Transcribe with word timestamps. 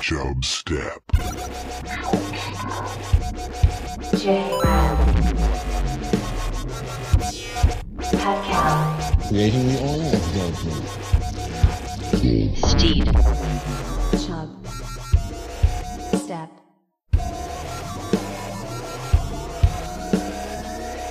Chub 0.00 0.44
Step. 0.44 1.02
J-Ram. 4.16 4.96
Pet 8.00 8.44
Creating 9.28 9.68
the 9.68 9.78
oil 9.82 10.10
judgment. 10.32 10.84
Steed. 12.56 13.04
Chub. 14.26 14.48
Step. 16.16 16.50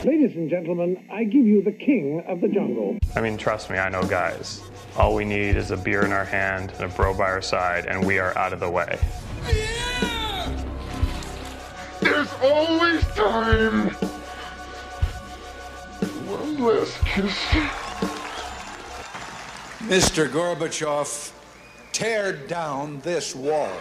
Ladies 0.03 0.35
and 0.35 0.49
gentlemen, 0.49 1.07
I 1.11 1.25
give 1.25 1.45
you 1.45 1.61
the 1.61 1.71
king 1.71 2.23
of 2.27 2.41
the 2.41 2.47
jungle. 2.47 2.97
I 3.15 3.21
mean, 3.21 3.37
trust 3.37 3.69
me, 3.69 3.77
I 3.77 3.89
know 3.89 4.03
guys. 4.03 4.61
All 4.95 5.15
we 5.15 5.25
need 5.25 5.55
is 5.55 5.71
a 5.71 5.77
beer 5.77 6.05
in 6.05 6.11
our 6.11 6.23
hand 6.23 6.71
and 6.75 6.83
a 6.83 6.87
bro 6.87 7.17
by 7.17 7.23
our 7.23 7.41
side, 7.41 7.87
and 7.87 8.05
we 8.05 8.19
are 8.19 8.37
out 8.37 8.53
of 8.53 8.59
the 8.59 8.69
way. 8.69 8.99
There's 11.99 12.31
always 12.43 13.03
time. 13.15 13.89
One 16.29 16.63
last 16.63 17.03
kiss. 17.05 17.33
Mr. 19.89 20.27
Gorbachev, 20.29 21.33
tear 21.91 22.33
down 22.33 22.99
this 22.99 23.35
wall. 23.35 23.71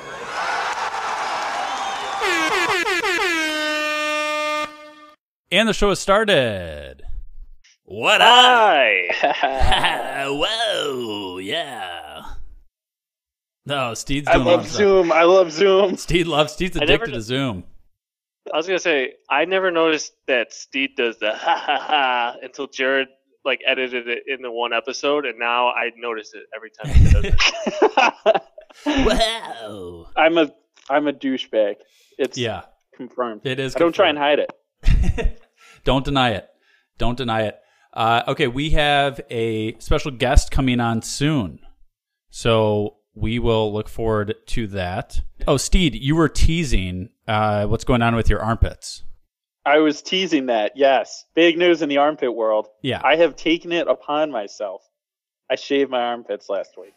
And 5.51 5.69
the 5.69 5.75
show 5.75 5.91
has 5.91 6.01
started. 6.01 7.03
What 7.85 8.21
up? 8.21 8.29
Hi. 8.29 10.27
Whoa, 10.29 11.39
yeah. 11.39 12.23
No, 13.67 13.95
Steed's 13.95 14.29
I 14.29 14.37
love. 14.37 14.67
Zoom. 14.69 15.13
I 15.13 15.23
love 15.25 15.53
Zoom. 15.53 15.97
Steed 15.97 16.27
loves. 16.27 16.53
Steed's 16.53 16.77
addicted 16.77 17.13
to 17.13 17.21
Zoom. 17.21 17.65
I 18.53 18.57
was 18.57 18.67
gonna 18.67 18.79
say 18.81 19.13
I 19.31 19.45
never 19.45 19.71
noticed 19.71 20.13
that 20.27 20.53
Steve 20.53 20.91
does 20.97 21.19
the 21.19 21.33
ha 21.35 21.57
ha 21.57 21.79
ha 21.79 22.37
until 22.43 22.67
Jared 22.67 23.09
like 23.45 23.61
edited 23.67 24.09
it 24.09 24.25
in 24.27 24.43
the 24.43 24.51
one 24.51 24.73
episode, 24.73 25.27
and 25.27 25.39
now 25.39 25.69
I 25.69 25.91
notice 25.97 26.33
it 26.35 26.45
every 26.55 26.71
time 26.71 26.93
he 26.95 27.11
does 27.11 27.25
it. 28.85 29.07
Wow. 29.07 30.07
I'm 30.17 30.39
a 30.39 30.53
I'm 30.91 31.07
a 31.07 31.13
douchebag. 31.13 31.75
It's 32.19 32.37
Yeah, 32.39 32.63
confirmed. 32.97 33.43
it 33.45 33.61
is. 33.61 33.77
I 33.77 33.79
don't 33.79 33.93
try 33.95 34.09
and 34.09 34.19
hide 34.19 34.39
it. 34.41 35.41
Don't 35.85 36.05
deny 36.05 36.31
it. 36.31 36.49
Don't 36.99 37.17
deny 37.17 37.43
it. 37.43 37.59
Uh, 37.93 38.23
okay, 38.29 38.47
we 38.47 38.71
have 38.71 39.21
a 39.31 39.79
special 39.79 40.11
guest 40.11 40.51
coming 40.51 40.81
on 40.81 41.03
soon, 41.03 41.61
so 42.31 42.97
we 43.15 43.39
will 43.39 43.73
look 43.73 43.89
forward 43.89 44.35
to 44.47 44.67
that. 44.69 45.21
Oh, 45.47 45.57
Steed, 45.57 45.95
you 45.95 46.17
were 46.17 46.29
teasing 46.29 47.11
uh, 47.29 47.67
what's 47.67 47.85
going 47.85 48.03
on 48.03 48.17
with 48.17 48.31
your 48.31 48.41
armpits. 48.41 49.03
I 49.65 49.79
was 49.79 50.03
teasing 50.03 50.47
that. 50.47 50.73
Yes, 50.75 51.25
big 51.35 51.57
news 51.57 51.83
in 51.83 51.89
the 51.89 51.99
armpit 51.99 52.35
world. 52.35 52.69
Yeah. 52.83 53.01
I 53.05 53.17
have 53.17 53.37
taken 53.37 53.73
it 53.73 53.87
upon 53.87 54.31
myself. 54.31 54.83
I 55.51 55.57
shaved 55.57 55.91
my 55.91 56.01
armpits 56.01 56.49
last 56.49 56.71
week. 56.79 56.95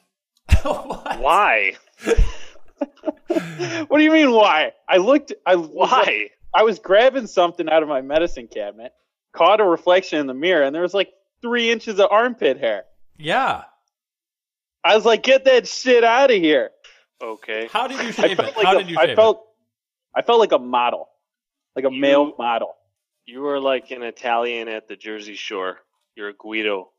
Why? 0.64 1.74
what 3.28 3.98
do 3.98 4.04
you 4.04 4.12
mean? 4.12 4.32
Why? 4.32 4.72
I 4.88 4.98
looked. 4.98 5.34
I 5.46 5.56
Why? 5.56 6.30
I 6.54 6.64
was 6.64 6.80
grabbing 6.80 7.28
something 7.28 7.70
out 7.70 7.84
of 7.84 7.90
my 7.90 8.02
medicine 8.02 8.48
cabinet, 8.48 8.94
caught 9.36 9.59
a 9.61 9.66
reflection 9.66 10.19
in 10.19 10.28
the 10.28 10.33
mirror, 10.33 10.64
and 10.64 10.73
there 10.73 10.81
was 10.81 10.94
like 10.94 11.11
three 11.41 11.69
inches 11.72 12.00
of 12.00 12.08
armpit 12.11 12.58
hair. 12.59 12.86
Yeah. 13.17 13.64
I 14.83 14.95
was 14.95 15.05
like, 15.05 15.23
"Get 15.23 15.45
that 15.45 15.67
shit 15.67 16.03
out 16.03 16.31
of 16.31 16.38
here!" 16.38 16.72
Okay. 17.22 17.67
How 17.72 17.88
did 17.88 18.00
you 18.02 18.08
I 18.09 18.11
shave 18.11 18.39
it? 18.39 18.56
like 18.58 18.66
How 18.66 18.75
a- 18.75 18.80
did 18.80 18.89
you 18.89 18.97
I 19.00 19.03
shave 19.03 19.09
it? 19.11 19.16
felt, 19.16 19.45
I 20.16 20.22
felt 20.22 20.39
like 20.39 20.52
a 20.52 20.59
model, 20.59 21.09
like 21.75 21.86
a 21.86 21.91
You- 21.91 22.00
male 22.00 22.33
model. 22.38 22.75
You 23.25 23.41
were 23.41 23.59
like 23.59 23.89
an 23.91 24.03
Italian 24.03 24.67
at 24.67 24.88
the 24.88 24.95
Jersey 24.95 25.34
Shore. 25.35 25.79
You're 26.16 26.29
a 26.29 26.34
Guido. 26.34 26.91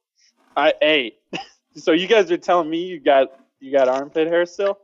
I 0.56 0.74
hey, 0.80 1.16
so 1.76 1.92
you 1.92 2.06
guys 2.08 2.30
are 2.32 2.36
telling 2.36 2.68
me 2.68 2.84
you 2.86 2.98
got 2.98 3.28
you 3.60 3.70
got 3.72 3.88
armpit 3.88 4.26
hair 4.26 4.46
still? 4.46 4.78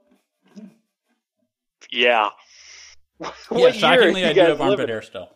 Yeah. 1.91 2.29
Yeah, 3.21 3.31
what 3.49 3.59
year 3.61 3.73
shockingly, 3.73 4.25
I 4.25 4.33
do 4.33 4.41
have 4.41 4.61
armpit 4.61 4.79
living? 4.79 4.89
hair 4.89 5.03
still. 5.03 5.29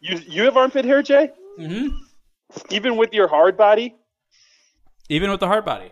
You 0.00 0.18
you 0.26 0.42
have 0.44 0.56
armpit 0.56 0.84
hair, 0.84 1.02
Jay? 1.02 1.30
hmm 1.56 1.88
Even 2.70 2.96
with 2.96 3.12
your 3.12 3.28
hard 3.28 3.56
body? 3.56 3.94
Even 5.08 5.30
with 5.30 5.40
the 5.40 5.46
hard 5.46 5.64
body. 5.64 5.90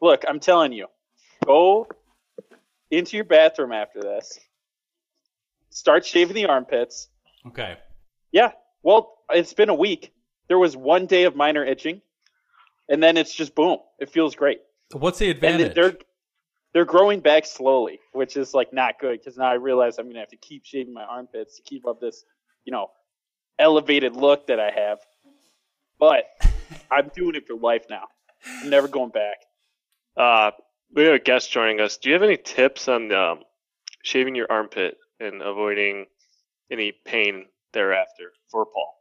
Look, 0.00 0.24
I'm 0.28 0.40
telling 0.40 0.72
you, 0.72 0.86
go 1.44 1.86
into 2.90 3.16
your 3.16 3.24
bathroom 3.24 3.72
after 3.72 4.00
this. 4.00 4.38
Start 5.70 6.06
shaving 6.06 6.34
the 6.34 6.46
armpits. 6.46 7.08
Okay. 7.46 7.76
Yeah. 8.32 8.52
Well, 8.82 9.18
it's 9.30 9.52
been 9.52 9.68
a 9.68 9.74
week. 9.74 10.12
There 10.48 10.58
was 10.58 10.76
one 10.76 11.06
day 11.06 11.24
of 11.24 11.36
minor 11.36 11.64
itching, 11.64 12.00
and 12.88 13.02
then 13.02 13.16
it's 13.16 13.34
just 13.34 13.54
boom. 13.54 13.78
It 13.98 14.10
feels 14.10 14.34
great. 14.34 14.60
What's 14.92 15.18
the 15.18 15.26
And 15.26 15.36
advantage? 15.36 15.74
they're 15.74 15.96
they're 16.72 16.84
growing 16.86 17.20
back 17.20 17.44
slowly, 17.44 18.00
which 18.12 18.36
is 18.36 18.54
like 18.54 18.72
not 18.72 18.98
good 18.98 19.18
because 19.18 19.36
now 19.36 19.46
I 19.46 19.54
realize 19.54 19.98
I'm 19.98 20.06
gonna 20.06 20.20
have 20.20 20.30
to 20.30 20.36
keep 20.36 20.64
shaving 20.64 20.94
my 20.94 21.04
armpits 21.04 21.56
to 21.56 21.62
keep 21.62 21.86
up 21.86 22.00
this, 22.00 22.24
you 22.64 22.72
know, 22.72 22.90
elevated 23.58 24.16
look 24.16 24.46
that 24.46 24.60
I 24.60 24.70
have. 24.70 24.98
But 25.98 26.24
I'm 26.90 27.10
doing 27.14 27.34
it 27.34 27.46
for 27.46 27.54
life 27.54 27.86
now. 27.90 28.04
I'm 28.62 28.70
never 28.70 28.88
going 28.88 29.10
back. 29.10 29.36
Uh, 30.16 30.50
we 30.94 31.04
have 31.04 31.14
a 31.14 31.18
guest 31.18 31.50
joining 31.50 31.80
us. 31.80 31.96
Do 31.96 32.08
you 32.08 32.14
have 32.14 32.22
any 32.22 32.36
tips 32.36 32.88
on 32.88 33.12
um, 33.12 33.40
shaving 34.02 34.34
your 34.34 34.50
armpit 34.50 34.96
and 35.20 35.42
avoiding 35.42 36.06
any 36.70 36.92
pain 37.04 37.46
thereafter 37.72 38.32
for 38.50 38.66
Paul? 38.66 38.94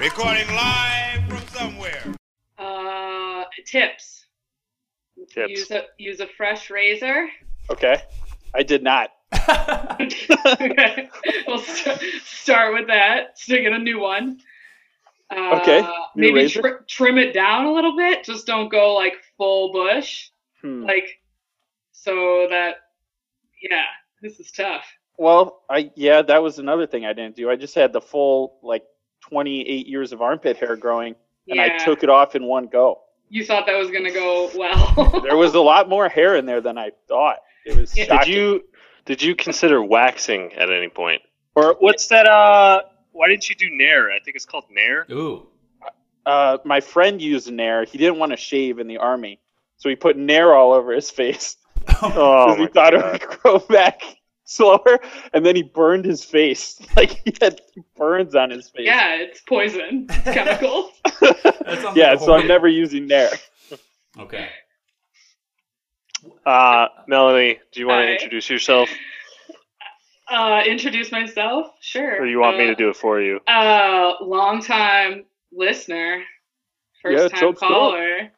Recording 0.00 0.48
live 0.48 1.28
from 1.28 1.48
somewhere. 1.48 2.14
Uh, 2.58 3.44
tips. 3.66 4.26
Tips. 5.30 5.50
Use 5.50 5.70
a 5.70 5.82
use 5.98 6.20
a 6.20 6.26
fresh 6.26 6.70
razor. 6.70 7.28
Okay. 7.70 8.02
I 8.54 8.62
did 8.62 8.82
not. 8.82 9.10
Okay, 9.32 11.10
we'll 11.46 11.58
st- 11.58 12.00
start 12.24 12.74
with 12.74 12.86
that. 12.88 13.38
Stick 13.38 13.64
in 13.64 13.72
a 13.72 13.78
new 13.78 14.00
one. 14.00 14.40
Uh, 15.30 15.58
Okay, 15.60 15.80
new 16.16 16.32
Maybe 16.32 16.48
tr- 16.48 16.82
trim 16.86 17.18
it 17.18 17.32
down 17.34 17.66
a 17.66 17.72
little 17.72 17.96
bit. 17.96 18.24
Just 18.24 18.46
don't 18.46 18.68
go 18.68 18.94
like 18.94 19.14
full 19.36 19.72
bush. 19.72 20.28
Hmm. 20.62 20.84
Like 20.84 21.20
so 21.92 22.46
that. 22.50 22.76
Yeah, 23.60 23.82
this 24.22 24.38
is 24.40 24.50
tough. 24.52 24.84
Well, 25.18 25.62
I 25.68 25.90
yeah, 25.96 26.22
that 26.22 26.42
was 26.42 26.58
another 26.58 26.86
thing 26.86 27.04
I 27.04 27.12
didn't 27.12 27.36
do. 27.36 27.50
I 27.50 27.56
just 27.56 27.74
had 27.74 27.92
the 27.92 28.00
full 28.00 28.58
like 28.62 28.84
28 29.28 29.86
years 29.86 30.12
of 30.12 30.22
armpit 30.22 30.56
hair 30.56 30.76
growing, 30.76 31.16
and 31.48 31.60
I 31.60 31.76
took 31.78 32.02
it 32.04 32.08
off 32.08 32.36
in 32.36 32.44
one 32.44 32.66
go. 32.66 33.00
You 33.28 33.44
thought 33.44 33.66
that 33.66 33.76
was 33.76 33.90
gonna 33.90 34.12
go 34.12 34.50
well. 34.56 35.20
There 35.22 35.36
was 35.36 35.54
a 35.54 35.60
lot 35.60 35.88
more 35.88 36.08
hair 36.08 36.36
in 36.36 36.46
there 36.46 36.60
than 36.60 36.78
I 36.78 36.92
thought. 37.08 37.38
It 37.66 37.76
was 37.76 37.94
Yeah. 37.96 38.18
Did 38.24 38.28
you 38.28 38.62
did 39.08 39.22
you 39.22 39.34
consider 39.34 39.82
waxing 39.82 40.52
at 40.52 40.70
any 40.70 40.88
point? 40.88 41.22
Or 41.56 41.74
What's 41.80 42.06
that? 42.08 42.26
Uh, 42.28 42.82
why 43.12 43.26
didn't 43.28 43.48
you 43.48 43.56
do 43.56 43.66
Nair? 43.70 44.10
I 44.12 44.20
think 44.20 44.36
it's 44.36 44.44
called 44.44 44.64
Nair. 44.70 45.06
Ooh. 45.10 45.48
uh, 46.26 46.58
my 46.64 46.80
friend 46.80 47.20
used 47.20 47.50
Nair. 47.50 47.84
He 47.84 47.96
didn't 47.96 48.18
want 48.18 48.32
to 48.32 48.36
shave 48.36 48.78
in 48.78 48.86
the 48.86 48.98
army, 48.98 49.40
so 49.78 49.88
he 49.88 49.96
put 49.96 50.16
Nair 50.18 50.54
all 50.54 50.72
over 50.74 50.92
his 50.92 51.10
face 51.10 51.56
Oh, 52.02 52.54
because 52.54 52.58
he 52.58 52.66
thought 52.66 52.92
God. 52.92 53.14
it 53.16 53.28
would 53.28 53.38
grow 53.40 53.58
back 53.70 54.02
slower. 54.44 55.00
And 55.32 55.44
then 55.44 55.56
he 55.56 55.62
burned 55.62 56.04
his 56.04 56.22
face. 56.24 56.78
Like 56.96 57.22
he 57.24 57.32
had 57.40 57.60
burns 57.96 58.34
on 58.34 58.50
his 58.50 58.68
face. 58.68 58.84
yeah, 58.86 59.14
it's 59.16 59.40
poison. 59.40 60.06
It's 60.10 60.34
chemicals. 60.34 60.92
That 61.20 61.78
sounds 61.82 61.96
yeah, 61.96 62.16
so 62.16 62.34
I'm 62.34 62.46
never 62.46 62.68
using 62.68 63.06
Nair. 63.06 63.30
Okay. 64.18 64.48
Uh, 66.46 66.88
Melanie, 67.06 67.58
do 67.72 67.80
you 67.80 67.86
want 67.88 68.06
to 68.06 68.12
introduce 68.12 68.48
yourself, 68.50 68.88
uh, 70.30 70.62
introduce 70.66 71.10
myself. 71.12 71.72
Sure. 71.80 72.20
or 72.22 72.26
you 72.26 72.38
want 72.40 72.56
me 72.58 72.64
Uh, 72.64 72.68
to 72.68 72.74
do 72.74 72.88
it 72.90 72.96
for 72.96 73.20
you? 73.20 73.40
Uh, 73.46 74.14
long 74.20 74.62
time 74.62 75.24
listener, 75.52 76.18
Yeah, 76.18 76.22
first 77.02 77.30
time 77.34 77.40
so 77.40 77.52
cool. 77.54 77.68
caller. 77.68 78.30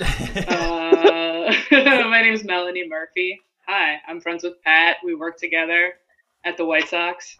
Uh, 0.00 1.54
my 1.70 2.22
name 2.22 2.34
is 2.34 2.44
Melanie 2.44 2.86
Murphy. 2.88 3.40
Hi, 3.66 4.00
I'm 4.06 4.20
friends 4.20 4.44
with 4.44 4.62
Pat. 4.62 4.96
We 5.04 5.14
work 5.14 5.38
together 5.38 5.94
at 6.44 6.56
the 6.56 6.64
White 6.64 6.88
Sox. 6.88 7.36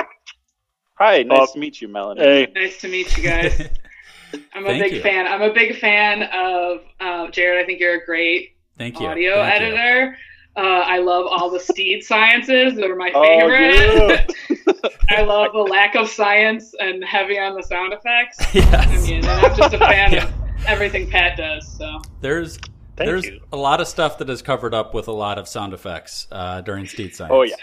Hi, 0.98 1.22
nice 1.22 1.50
Oh, 1.50 1.52
to 1.54 1.58
meet 1.58 1.80
you, 1.80 1.88
Melanie. 1.88 2.20
Hey, 2.22 2.52
Nice 2.54 2.80
to 2.80 2.88
meet 2.88 3.16
you 3.16 3.22
guys. 3.22 3.60
I'm 4.54 4.64
a 4.64 4.68
Thank 4.70 4.82
big 4.82 4.92
you. 4.94 5.02
fan. 5.02 5.26
I'm 5.26 5.42
a 5.42 5.52
big 5.52 5.78
fan 5.78 6.22
of 6.24 6.80
uh, 7.00 7.30
Jared. 7.30 7.62
I 7.62 7.66
think 7.66 7.80
you're 7.80 7.94
a 8.02 8.04
great 8.04 8.55
Thank 8.78 9.00
you. 9.00 9.06
audio 9.06 9.34
Thank 9.36 9.60
you. 9.60 9.66
editor. 9.66 10.18
Uh, 10.56 10.60
I 10.86 10.98
love 10.98 11.26
all 11.28 11.50
the 11.50 11.60
Steed 11.60 12.02
sciences. 12.02 12.74
They're 12.76 12.96
my 12.96 13.10
Oh, 13.14 13.22
favorite. 13.22 14.32
I 15.10 15.22
love 15.22 15.52
the 15.52 15.58
lack 15.60 15.94
of 15.96 16.08
science 16.08 16.74
and 16.80 17.04
heavy 17.04 17.38
on 17.38 17.54
the 17.54 17.62
sound 17.62 17.92
effects. 17.92 18.38
I 18.72 18.96
mean, 19.06 19.24
I'm 19.26 19.56
just 19.56 19.74
a 19.74 19.78
fan 19.78 20.12
Yeah. 20.12 20.24
of 20.28 20.32
everything 20.66 21.10
Pat 21.10 21.36
does. 21.36 21.76
So 21.76 22.00
There's 22.20 22.58
Thank 22.96 23.08
There's 23.10 23.26
you. 23.26 23.40
a 23.52 23.56
lot 23.58 23.82
of 23.82 23.88
stuff 23.88 24.16
that 24.18 24.30
is 24.30 24.40
covered 24.40 24.72
up 24.72 24.94
with 24.94 25.06
a 25.08 25.12
lot 25.12 25.36
of 25.38 25.46
sound 25.46 25.74
effects 25.74 26.26
uh, 26.32 26.62
during 26.62 26.86
Steed 26.86 27.14
Science. 27.14 27.30
Oh 27.34 27.42
yeah. 27.42 27.54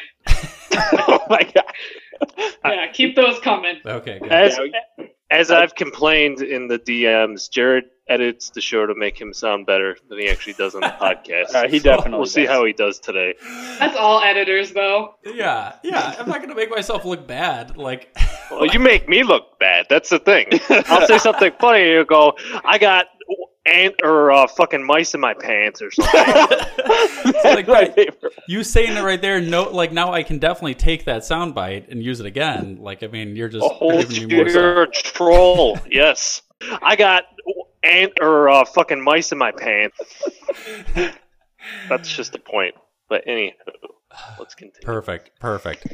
oh 1.10 1.18
my 1.28 1.42
god. 1.42 1.64
Yeah, 2.64 2.88
keep 2.94 3.16
those 3.16 3.40
coming. 3.40 3.78
Okay, 3.84 4.20
good. 4.20 4.32
As 4.32 4.56
Yeah, 4.60 5.06
as 5.34 5.52
I've 5.52 5.76
complained 5.76 6.42
in 6.42 6.68
the 6.68 6.80
DMs, 6.80 7.50
Jared 7.50 7.86
edits 8.10 8.50
the 8.50 8.62
show 8.62 8.86
to 8.86 8.94
make 8.96 9.20
him 9.20 9.34
sound 9.34 9.66
better 9.66 9.96
than 10.10 10.20
he 10.20 10.28
actually 10.30 10.54
does 10.54 10.76
on 10.76 10.82
the 10.82 10.88
podcast. 11.02 11.56
Uh, 11.56 11.68
he 11.68 11.80
So 11.80 11.86
definitely 11.86 12.18
We'll 12.18 12.26
see 12.26 12.46
how 12.46 12.66
he 12.66 12.74
does 12.74 13.00
today. 13.00 13.34
That's 13.80 13.96
all 13.98 14.22
editors, 14.22 14.74
though. 14.74 15.16
Yeah, 15.26 15.74
yeah. 15.84 16.16
I'm 16.20 16.28
not 16.28 16.42
gonna 16.42 16.56
make 16.56 16.70
myself 16.70 17.06
look 17.06 17.26
bad. 17.28 17.78
Like, 17.78 18.16
Well, 18.52 18.66
you 18.68 18.80
make 18.80 19.08
me 19.08 19.24
look 19.24 19.58
bad. 19.60 19.88
That's 19.90 20.10
the 20.10 20.20
thing. 20.20 20.48
I'll 20.70 21.08
say 21.08 21.18
something 21.18 21.52
funny, 21.60 21.82
and 21.82 21.90
you 21.92 22.06
go, 22.06 22.34
"I 22.66 22.78
got 22.78 23.08
ant 23.66 23.96
or 24.04 24.32
uh, 24.32 24.48
fucking 24.48 24.84
mice 24.84 25.14
in 25.14 25.20
my 25.20 25.34
pants 25.34 25.82
or 25.82 25.92
something." 25.92 26.14
it's 26.26 27.44
like, 27.44 27.68
my 27.68 27.86
favorite. 27.86 28.34
you 28.48 28.64
saying 28.64 28.98
it 28.98 29.04
right 29.04 29.22
there. 29.22 29.42
No, 29.42 29.64
like 29.64 29.92
now 29.92 30.12
I 30.12 30.24
can 30.24 30.40
definitely 30.40 30.76
take 30.76 31.06
that 31.06 31.24
sound 31.24 31.56
bite 31.56 31.90
and 31.90 32.04
use 32.04 32.20
it 32.20 32.26
again. 32.26 32.78
Like, 32.80 33.04
I 33.04 33.08
mean, 33.08 33.36
you're 33.36 33.50
just 33.50 33.66
A 33.66 33.70
whole 33.70 34.04
giving 34.04 34.28
me 34.28 34.36
more 34.36 34.50
stuff. 34.50 34.62
You're 34.62 34.84
a 34.84 34.92
troll. 34.92 35.80
Yes, 35.90 36.42
I 36.82 36.96
got 36.96 37.26
ant 37.84 38.14
or 38.22 38.50
uh, 38.50 38.66
fucking 38.66 39.02
mice 39.02 39.32
in 39.32 39.38
my 39.38 39.52
pants. 39.52 39.98
That's 41.90 42.14
just 42.14 42.34
the 42.34 42.40
point. 42.40 42.76
But 43.10 43.26
anywho, 43.28 43.52
let's 44.40 44.56
continue. 44.56 44.86
Perfect, 44.86 45.40
perfect. 45.40 45.86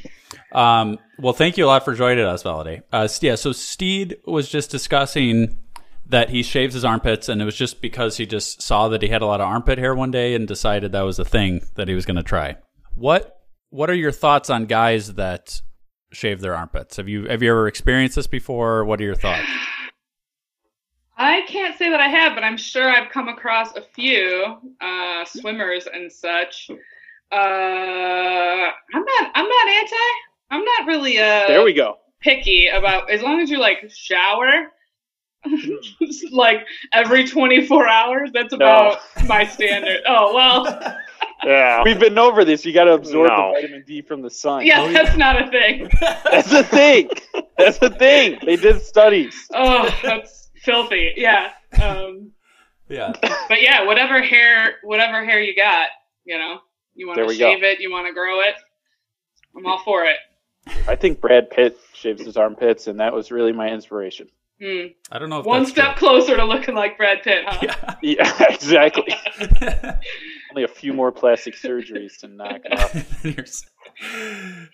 Um, 0.52 1.00
well, 1.18 1.34
thank 1.34 1.58
you 1.58 1.66
a 1.66 1.68
lot 1.68 1.84
for 1.84 1.94
joining 1.94 2.26
us, 2.26 2.44
Valide. 2.44 2.84
Uh, 2.92 3.08
yeah, 3.22 3.36
so 3.36 3.52
Steed 3.52 4.18
was 4.26 4.48
just 4.50 4.72
discussing 4.72 5.58
that 6.10 6.30
he 6.30 6.44
shaves 6.44 6.74
his 6.74 6.84
armpits, 6.84 7.30
and 7.30 7.42
it 7.42 7.46
was 7.46 7.56
just 7.56 7.82
because 7.82 8.18
he 8.18 8.26
just 8.26 8.62
saw 8.62 8.88
that 8.90 9.02
he 9.02 9.08
had 9.08 9.22
a 9.22 9.26
lot 9.26 9.42
of 9.42 9.48
armpit 9.48 9.78
hair 9.78 9.94
one 9.96 10.12
day 10.12 10.34
and 10.36 10.48
decided 10.48 10.92
that 10.92 11.02
was 11.02 11.20
a 11.20 11.26
thing 11.26 11.62
that 11.76 11.88
he 11.88 11.94
was 11.94 12.06
going 12.06 12.18
to 12.18 12.24
try. 12.24 12.58
What 12.96 13.38
What 13.70 13.90
are 13.90 13.96
your 13.96 14.12
thoughts 14.12 14.50
on 14.50 14.66
guys 14.66 15.14
that 15.14 15.62
shave 16.12 16.42
their 16.42 16.56
armpits? 16.56 16.98
Have 16.98 17.08
you 17.08 17.26
Have 17.28 17.42
you 17.44 17.52
ever 17.52 17.68
experienced 17.68 18.16
this 18.16 18.28
before? 18.28 18.84
What 18.86 19.00
are 19.00 19.04
your 19.06 19.16
thoughts? 19.16 19.48
I 21.18 21.42
can't 21.48 21.78
say 21.78 21.90
that 21.90 22.00
I 22.00 22.08
have, 22.08 22.34
but 22.34 22.44
I'm 22.46 22.56
sure 22.58 22.90
I've 22.90 23.12
come 23.12 23.28
across 23.28 23.76
a 23.76 23.82
few 23.82 24.56
uh, 24.80 25.26
swimmers 25.26 25.86
and 25.94 26.10
such. 26.12 26.70
Uh, 27.32 27.36
I'm 27.36 29.04
not. 29.06 29.32
I'm 29.36 29.48
not 29.48 29.68
anti. 29.68 29.96
I'm 30.52 30.64
not 30.64 30.88
really 30.88 31.18
uh, 31.20 31.48
There 31.48 31.64
we 31.64 31.74
go. 31.74 31.98
picky 32.22 32.68
about 32.68 33.10
as 33.12 33.22
long 33.22 33.40
as 33.40 33.50
you 33.52 33.60
like 33.60 33.92
shower, 33.94 34.72
like 36.32 36.66
every 36.94 37.28
24 37.28 37.88
hours. 37.88 38.30
That's 38.34 38.54
about 38.54 39.00
my 39.28 39.46
standard. 39.48 40.02
Oh 40.08 40.34
well, 40.34 40.66
Yeah. 41.44 41.84
We've 41.84 42.00
been 42.00 42.18
over 42.18 42.44
this. 42.44 42.66
You 42.66 42.74
got 42.74 42.84
to 42.86 42.94
absorb 42.94 43.30
No. 43.30 43.54
the 43.56 43.62
vitamin 43.62 43.84
D 43.88 44.02
from 44.02 44.22
the 44.22 44.30
sun. 44.30 44.66
yeah, 44.66 44.92
that's 44.92 45.16
not 45.18 45.42
a 45.42 45.50
thing. 45.50 45.90
That's 46.26 46.50
the 46.50 46.64
thing. 46.64 47.10
That's 47.58 47.78
the 47.78 47.90
thing. 47.90 48.40
They 48.46 48.58
did 48.58 48.82
studies. 48.82 49.48
Oh, 49.54 49.90
that's 50.04 50.50
filthy. 50.64 51.14
Yeah. 51.16 51.52
Um, 51.82 52.32
Yeah, 52.90 53.14
but 53.48 53.62
yeah, 53.62 53.86
whatever 53.86 54.22
hair, 54.22 54.76
whatever 54.84 55.24
hair 55.24 55.40
you 55.42 55.56
got, 55.56 55.88
you 56.26 56.38
know, 56.38 56.58
you 56.96 57.08
want 57.08 57.20
to 57.20 57.26
we 57.26 57.38
go. 57.38 57.52
shave 57.54 57.64
it, 57.64 57.80
you 57.80 57.90
want 57.92 58.08
to 58.08 58.14
grow 58.14 58.42
it. 58.42 58.56
I'm 59.56 59.66
all 59.66 59.82
for 59.84 60.04
it. 60.06 60.18
I 60.88 60.96
think 60.96 61.22
Brad 61.22 61.50
Pitt 61.52 61.78
shaves 61.94 62.26
his 62.26 62.36
armpits, 62.36 62.88
and 62.88 63.00
that 63.00 63.14
was 63.14 63.32
really 63.32 63.54
my 63.54 63.70
inspiration. 63.70 64.28
Hmm. 64.62 64.88
I 65.12 65.20
don't 65.20 65.30
know 65.30 65.40
if 65.40 65.46
One 65.46 65.62
that's 65.62 65.72
step 65.72 65.96
closer 65.96 66.36
to 66.36 66.44
looking 66.46 66.76
like 66.76 66.98
Brad 66.98 67.24
Pitt, 67.24 67.46
huh? 67.48 67.96
Yeah, 68.02 68.44
exactly. 68.50 69.14
Only 70.52 70.64
a 70.64 70.68
few 70.68 70.94
more 70.94 71.12
plastic 71.12 71.56
surgeries 71.56 72.18
to 72.20 72.28
knock 72.28 72.62
it 72.66 72.74
off. 72.80 73.24
you're, 73.26 73.42
s- 73.42 73.66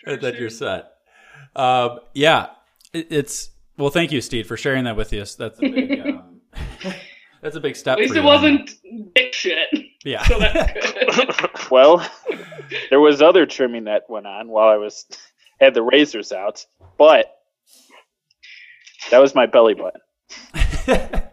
and 0.05 0.21
then 0.21 0.35
you're 0.35 0.49
set. 0.49 0.93
Um, 1.55 1.99
yeah, 2.13 2.47
it, 2.93 3.07
it's 3.11 3.49
well. 3.77 3.89
Thank 3.91 4.11
you, 4.11 4.21
Steve, 4.21 4.47
for 4.47 4.57
sharing 4.57 4.85
that 4.85 4.95
with 4.97 5.13
us. 5.13 5.35
That's 5.35 5.59
a 5.59 5.61
big. 5.61 5.99
Um, 5.99 6.41
that's 7.41 7.55
a 7.55 7.59
big 7.59 7.75
step. 7.75 7.93
At 7.93 7.99
least 7.99 8.13
for 8.13 8.19
it 8.19 8.21
you. 8.21 8.27
wasn't 8.27 8.71
dick 9.13 9.33
shit. 9.33 9.67
Yeah. 10.03 10.23
So 10.23 10.39
that's 10.39 10.73
good. 10.73 11.49
Well, 11.69 12.07
there 12.89 12.99
was 12.99 13.21
other 13.21 13.45
trimming 13.45 13.83
that 13.83 14.03
went 14.09 14.25
on 14.27 14.47
while 14.47 14.69
I 14.69 14.77
was 14.77 15.05
had 15.59 15.73
the 15.73 15.83
razors 15.83 16.31
out, 16.31 16.65
but 16.97 17.34
that 19.11 19.19
was 19.19 19.35
my 19.35 19.45
belly 19.45 19.73
button. 19.73 20.01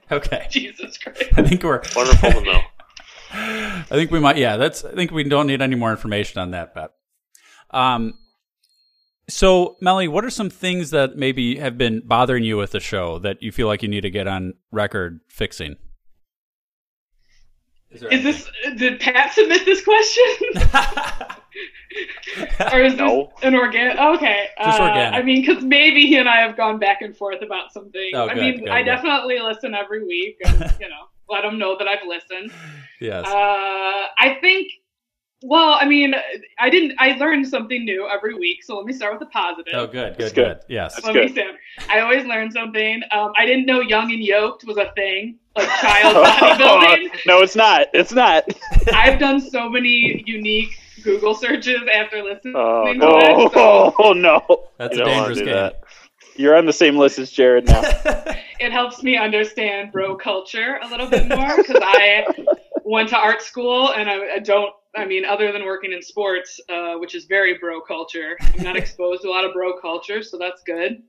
okay. 0.12 0.46
Jesus 0.50 0.98
Christ. 0.98 1.24
I 1.36 1.42
think 1.42 1.62
we're. 1.62 1.82
Wonderful 1.94 2.32
to 2.32 2.40
know. 2.40 2.60
I 3.32 3.84
think 3.90 4.10
we 4.10 4.20
might. 4.20 4.36
Yeah, 4.36 4.56
that's. 4.56 4.84
I 4.84 4.92
think 4.92 5.10
we 5.10 5.24
don't 5.24 5.46
need 5.46 5.62
any 5.62 5.76
more 5.76 5.90
information 5.90 6.40
on 6.40 6.50
that, 6.52 6.74
bet. 6.74 6.90
Um. 7.70 8.14
So, 9.28 9.76
Melly, 9.80 10.08
what 10.08 10.24
are 10.24 10.30
some 10.30 10.50
things 10.50 10.90
that 10.90 11.16
maybe 11.16 11.56
have 11.56 11.78
been 11.78 12.02
bothering 12.04 12.44
you 12.44 12.56
with 12.56 12.72
the 12.72 12.80
show 12.80 13.18
that 13.20 13.42
you 13.42 13.52
feel 13.52 13.68
like 13.68 13.82
you 13.82 13.88
need 13.88 14.02
to 14.02 14.10
get 14.10 14.26
on 14.26 14.54
record 14.70 15.20
fixing? 15.28 15.76
there 18.00 18.12
Is 18.12 18.22
this 18.22 18.50
did 18.76 19.00
Pat 19.00 19.32
submit 19.32 19.64
this 19.64 19.84
question? 19.84 20.24
or 22.72 22.80
is 22.82 22.94
No. 22.96 23.30
this 23.36 23.44
an 23.44 23.54
organic? 23.54 23.98
Okay, 23.98 24.46
Just 24.62 24.80
uh, 24.80 24.84
organic. 24.84 25.20
I 25.20 25.22
mean, 25.22 25.44
because 25.44 25.62
maybe 25.62 26.06
he 26.06 26.16
and 26.16 26.28
I 26.28 26.40
have 26.40 26.56
gone 26.56 26.78
back 26.78 27.02
and 27.02 27.16
forth 27.16 27.42
about 27.42 27.72
something. 27.72 28.10
Oh, 28.14 28.26
I 28.28 28.34
good, 28.34 28.40
mean, 28.40 28.58
good, 28.60 28.68
I 28.68 28.80
good. 28.82 28.86
definitely 28.86 29.38
listen 29.40 29.74
every 29.74 30.04
week, 30.04 30.38
and 30.44 30.58
you 30.80 30.88
know, 30.88 31.08
let 31.28 31.44
him 31.44 31.58
know 31.58 31.76
that 31.78 31.88
I've 31.88 32.06
listened. 32.06 32.50
yes. 33.00 33.26
Uh, 33.26 33.30
I 34.18 34.38
think. 34.40 34.68
Well, 35.44 35.76
I 35.80 35.86
mean, 35.86 36.14
I 36.60 36.70
didn't. 36.70 36.92
I 37.00 37.16
learned 37.16 37.48
something 37.48 37.84
new 37.84 38.08
every 38.08 38.32
week. 38.34 38.62
So 38.62 38.76
let 38.76 38.86
me 38.86 38.92
start 38.92 39.12
with 39.12 39.18
the 39.20 39.26
positive. 39.26 39.72
oh, 39.74 39.88
good, 39.88 40.16
good, 40.16 40.32
good. 40.32 40.34
good. 40.34 40.60
Yes. 40.68 40.94
That's 40.94 41.06
Let 41.06 41.14
good. 41.14 41.30
me 41.30 41.34
say, 41.34 41.46
I 41.90 41.98
always 41.98 42.24
learn 42.26 42.52
something. 42.52 43.02
Um, 43.10 43.32
I 43.36 43.44
didn't 43.44 43.66
know 43.66 43.80
young 43.80 44.12
and 44.12 44.22
yoked 44.22 44.62
was 44.64 44.76
a 44.76 44.92
thing, 44.94 45.40
like 45.56 45.66
child 45.80 46.14
bodybuilding. 46.24 47.08
no, 47.26 47.40
it's 47.42 47.56
not. 47.56 47.88
It's 47.92 48.12
not. 48.12 48.44
I've 48.94 49.18
done 49.18 49.40
so 49.40 49.68
many 49.68 50.22
unique 50.28 50.70
Google 51.02 51.34
searches 51.34 51.80
after 51.92 52.22
listening 52.22 52.54
Oh, 52.56 52.84
to 52.86 52.90
it. 52.92 53.00
Oh, 53.02 53.50
So 53.52 53.94
oh, 53.98 54.12
no. 54.12 54.64
That's 54.78 54.96
You 54.96 55.02
a 55.02 55.04
dangerous 55.06 55.38
do 55.38 55.44
game. 55.44 55.54
that. 55.54 55.82
You're 56.36 56.56
on 56.56 56.64
the 56.66 56.72
same 56.72 56.96
list 56.96 57.18
as 57.18 57.30
Jared 57.30 57.66
now. 57.66 57.82
it 58.60 58.72
helps 58.72 59.02
me 59.02 59.16
understand 59.18 59.92
bro 59.92 60.16
culture 60.16 60.78
a 60.82 60.88
little 60.88 61.06
bit 61.08 61.28
more 61.28 61.56
because 61.58 61.76
I 61.82 62.24
went 62.84 63.10
to 63.10 63.18
art 63.18 63.42
school 63.42 63.92
and 63.92 64.08
I, 64.08 64.34
I 64.34 64.38
don't. 64.38 64.72
I 64.96 65.04
mean, 65.06 65.24
other 65.24 65.52
than 65.52 65.64
working 65.64 65.92
in 65.92 66.02
sports, 66.02 66.60
uh, 66.68 66.94
which 66.96 67.14
is 67.14 67.24
very 67.24 67.58
bro 67.58 67.80
culture, 67.80 68.36
I'm 68.40 68.62
not 68.62 68.76
exposed 68.82 69.22
to 69.22 69.28
a 69.28 69.30
lot 69.30 69.44
of 69.44 69.52
bro 69.52 69.78
culture, 69.78 70.22
so 70.22 70.38
that's 70.38 70.62
good. 70.62 71.02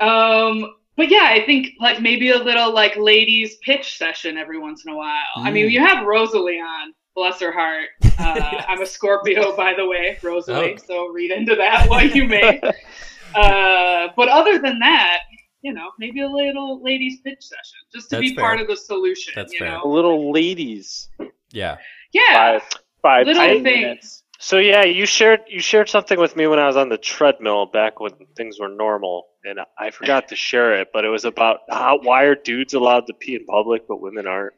Um, 0.00 0.74
but 0.96 1.08
yeah, 1.10 1.26
I 1.30 1.42
think 1.46 1.68
like 1.80 2.00
maybe 2.00 2.30
a 2.30 2.38
little 2.38 2.72
like 2.72 2.96
ladies 2.96 3.56
pitch 3.62 3.96
session 3.96 4.36
every 4.36 4.58
once 4.58 4.84
in 4.84 4.92
a 4.92 4.96
while. 4.96 5.12
I 5.36 5.50
mean, 5.50 5.66
Mm. 5.68 5.72
you 5.72 5.80
have 5.80 6.06
Rosalie 6.06 6.58
on, 6.60 6.92
bless 7.14 7.40
her 7.40 7.52
heart. 7.52 7.88
Uh, 8.18 8.62
I'm 8.68 8.80
a 8.82 8.86
Scorpio, 8.86 9.56
by 9.56 9.74
the 9.74 9.84
way, 9.86 10.16
Rosalie. 10.22 10.74
Oh. 10.74 10.82
So 10.86 11.06
read 11.08 11.32
into 11.32 11.56
that 11.56 11.88
what 11.88 12.14
you 12.14 12.26
may. 12.26 12.60
Uh, 13.34 14.08
but 14.14 14.28
other 14.28 14.58
than 14.58 14.78
that, 14.80 15.20
you 15.62 15.72
know, 15.72 15.90
maybe 15.98 16.20
a 16.20 16.28
little 16.28 16.82
ladies 16.82 17.18
pitch 17.24 17.38
session 17.40 17.78
just 17.92 18.10
to 18.10 18.16
That's 18.16 18.28
be 18.28 18.34
fair. 18.34 18.44
part 18.44 18.60
of 18.60 18.66
the 18.68 18.76
solution. 18.76 19.32
That's 19.34 19.52
you 19.54 19.60
fair. 19.60 19.76
A 19.76 19.88
little 19.88 20.30
ladies. 20.30 21.08
Yeah. 21.50 21.78
yeah. 22.12 22.58
Five, 22.58 22.62
five 23.00 23.26
Little 23.26 23.42
things. 23.42 23.62
minutes. 23.64 24.22
So 24.38 24.58
yeah, 24.58 24.84
you 24.84 25.06
shared 25.06 25.40
you 25.48 25.60
shared 25.60 25.88
something 25.88 26.18
with 26.18 26.36
me 26.36 26.46
when 26.46 26.58
I 26.58 26.66
was 26.66 26.76
on 26.76 26.88
the 26.90 26.98
treadmill 26.98 27.66
back 27.66 28.00
when 28.00 28.12
things 28.36 28.58
were 28.60 28.68
normal, 28.68 29.28
and 29.44 29.60
I 29.78 29.92
forgot 29.92 30.28
to 30.28 30.36
share 30.36 30.80
it. 30.80 30.88
But 30.92 31.04
it 31.04 31.08
was 31.08 31.24
about 31.24 31.60
how 31.70 32.00
why 32.02 32.24
are 32.24 32.34
dudes 32.34 32.74
allowed 32.74 33.06
to 33.06 33.14
pee 33.14 33.36
in 33.36 33.46
public 33.46 33.86
but 33.88 34.00
women 34.02 34.26
aren't? 34.26 34.52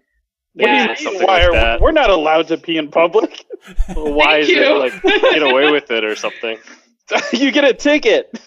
What 0.54 0.66
do 0.66 0.72
Yeah. 0.72 0.94
you 0.98 1.10
mean? 1.12 1.22
Why 1.22 1.34
like 1.34 1.42
are 1.48 1.52
that. 1.52 1.80
we're 1.80 1.92
not 1.92 2.10
allowed 2.10 2.48
to 2.48 2.56
pee 2.58 2.76
in 2.78 2.90
public? 2.90 3.44
Well, 3.96 4.12
why 4.12 4.40
Thank 4.40 4.42
is 4.42 4.48
you. 4.50 4.62
it 4.62 4.78
like 4.78 5.02
get 5.32 5.42
away 5.42 5.70
with 5.72 5.90
it 5.90 6.04
or 6.04 6.14
something? 6.14 6.58
you 7.32 7.50
get 7.50 7.64
a 7.64 7.72
ticket. 7.72 8.38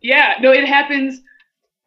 Yeah, 0.00 0.34
no, 0.40 0.50
it 0.50 0.66
happens 0.66 1.20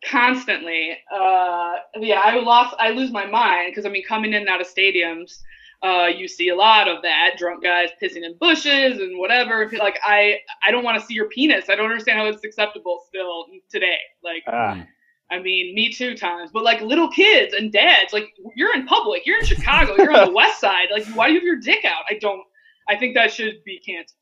constantly. 0.10 0.98
Uh, 1.14 1.74
yeah, 2.00 2.22
I 2.24 2.40
lost, 2.40 2.76
I 2.80 2.92
lose 2.92 3.12
my 3.12 3.26
mind 3.26 3.72
because 3.72 3.86
I 3.86 3.90
mean, 3.90 4.04
coming 4.08 4.32
in 4.34 4.42
and 4.42 4.48
out 4.50 4.62
of 4.62 4.68
stadiums, 4.68 5.40
uh, 5.84 6.06
you 6.08 6.28
see 6.30 6.50
a 6.50 6.56
lot 6.56 6.88
of 6.88 7.02
that 7.02 7.32
drunk 7.38 7.62
guys 7.64 7.90
pissing 8.02 8.24
in 8.24 8.38
bushes 8.40 9.00
and 9.00 9.20
whatever. 9.20 9.70
Like, 9.78 10.00
I, 10.04 10.40
I 10.66 10.72
don't 10.72 10.84
want 10.84 11.00
to 11.00 11.06
see 11.06 11.14
your 11.14 11.28
penis. 11.30 11.66
I 11.70 11.76
don't 11.76 11.92
understand 11.92 12.18
how 12.20 12.26
it's 12.28 12.44
acceptable 12.46 13.04
still 13.08 13.48
today. 13.70 13.98
Like, 14.24 14.44
Ah, 14.48 14.86
I 15.32 15.40
mean, 15.40 15.74
me 15.74 15.92
too 15.92 16.16
times, 16.16 16.52
but 16.54 16.64
like 16.64 16.82
little 16.82 17.10
kids 17.10 17.54
and 17.54 17.72
dads, 17.72 18.14
like 18.14 18.28
you're 18.56 18.74
in 18.76 18.86
public, 18.86 19.26
you're 19.26 19.40
in 19.40 19.46
Chicago, 19.46 19.96
you're 19.98 20.12
on 20.16 20.28
the 20.28 20.34
West 20.36 20.60
Side. 20.62 20.88
Like, 20.92 21.06
why 21.16 21.28
do 21.28 21.34
you 21.34 21.40
have 21.40 21.46
your 21.46 21.60
dick 21.60 21.84
out? 21.86 22.04
I 22.10 22.16
don't. 22.20 22.42
I 22.88 22.96
think 22.96 23.16
that 23.16 23.34
should 23.34 23.64
be 23.66 23.80
canceled. 23.84 24.20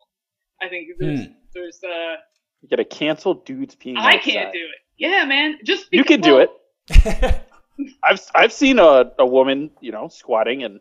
I 0.61 0.69
think 0.69 0.87
there's, 0.97 1.19
Hmm. 1.25 1.31
there's, 1.53 1.79
uh, 1.83 2.15
you 2.61 2.69
gotta 2.69 2.85
cancel 2.85 3.33
dudes 3.33 3.75
peeing. 3.75 3.97
I 3.97 4.15
outside. 4.15 4.21
can't 4.21 4.53
do 4.53 4.59
it. 4.59 4.79
Yeah, 4.97 5.25
man. 5.25 5.57
Just 5.65 5.87
You 5.91 6.03
because, 6.03 6.07
can 6.15 6.21
do 6.21 6.35
well, 6.35 6.47
it. 6.89 7.41
I've 8.03 8.21
I've 8.35 8.53
seen 8.53 8.79
a, 8.79 9.11
a 9.19 9.25
woman, 9.25 9.71
you 9.81 9.91
know, 9.91 10.07
squatting 10.07 10.63
and 10.63 10.79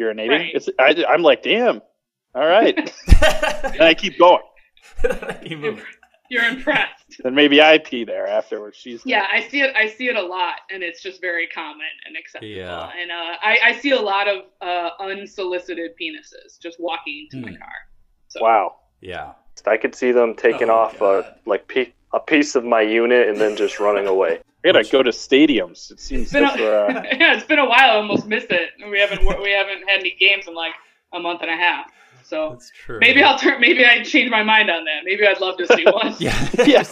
urinating. 0.00 0.28
Right. 0.30 0.54
It's 0.54 0.68
I, 0.78 1.04
I'm 1.08 1.22
like, 1.22 1.42
damn. 1.42 1.82
All 2.34 2.46
right, 2.46 2.76
and 3.64 3.82
I 3.82 3.94
keep 3.94 4.18
going. 4.18 4.42
You 5.44 5.56
move. 5.58 5.84
You're 6.30 6.44
impressed. 6.44 6.90
Then 7.22 7.34
maybe 7.34 7.60
I 7.62 7.78
pee 7.78 8.02
there 8.04 8.26
afterwards. 8.26 8.76
She's 8.76 9.02
Yeah, 9.04 9.26
I 9.30 9.46
see 9.48 9.60
it. 9.60 9.76
I 9.76 9.86
see 9.88 10.08
it 10.08 10.16
a 10.16 10.22
lot, 10.22 10.56
and 10.72 10.82
it's 10.82 11.00
just 11.02 11.20
very 11.20 11.46
common 11.46 11.86
and 12.06 12.16
acceptable. 12.16 12.50
Yeah. 12.52 12.90
And 13.00 13.10
uh, 13.12 13.36
I, 13.42 13.58
I 13.62 13.78
see 13.78 13.90
a 13.90 14.00
lot 14.00 14.26
of 14.26 14.44
uh, 14.60 14.90
unsolicited 15.00 15.92
penises 16.00 16.58
just 16.60 16.80
walking 16.80 17.28
to 17.30 17.36
my 17.38 17.50
Hmm. 17.50 17.56
car. 17.56 17.72
wow. 18.40 18.76
yeah. 19.00 19.32
I 19.66 19.76
could 19.76 19.94
see 19.94 20.10
them 20.12 20.34
taking 20.34 20.68
Oh, 20.70 20.74
off 20.74 20.98
God. 20.98 21.24
a 21.24 21.48
like 21.48 21.68
pe- 21.68 21.92
a 22.12 22.20
piece 22.20 22.54
of 22.56 22.64
my 22.64 22.80
unit 22.82 23.28
and 23.28 23.36
then 23.38 23.54
just 23.56 23.78
running 23.78 24.06
away. 24.08 24.40
I 24.64 24.72
gotta 24.72 24.82
go 24.90 25.02
to 25.02 25.10
stadiums. 25.10 25.90
It 25.92 26.00
seems 26.00 26.22
It's 26.24 26.32
been 26.32 26.42
that's 26.42 26.58
where, 26.58 26.86
a, 26.86 26.88
uh, 26.98 27.02
yeah, 27.18 27.34
it's 27.36 27.46
been 27.46 27.58
a 27.60 27.68
while. 27.68 27.90
I 27.90 27.94
almost 27.96 28.26
missed 28.26 28.50
it. 28.50 28.70
We 28.90 28.98
haven't 28.98 29.22
we 29.42 29.52
haven't 29.52 29.88
had 29.88 30.00
any 30.00 30.16
games 30.18 30.48
in 30.48 30.54
like 30.54 30.72
a 31.12 31.20
month 31.20 31.42
and 31.42 31.50
a 31.50 31.56
half. 31.56 31.86
So 32.24 32.50
That's 32.52 32.70
true. 32.84 32.98
maybe 33.00 33.22
I'll 33.22 33.38
turn. 33.38 33.60
Maybe 33.60 33.84
I 33.84 34.02
change 34.02 34.30
my 34.30 34.42
mind 34.42 34.70
on 34.70 34.84
that. 34.84 35.00
Maybe 35.04 35.26
I'd 35.26 35.40
love 35.40 35.56
to 35.58 35.66
see 35.66 35.84
one. 35.84 36.14
Yeah. 36.18 36.48
yes, 36.64 36.90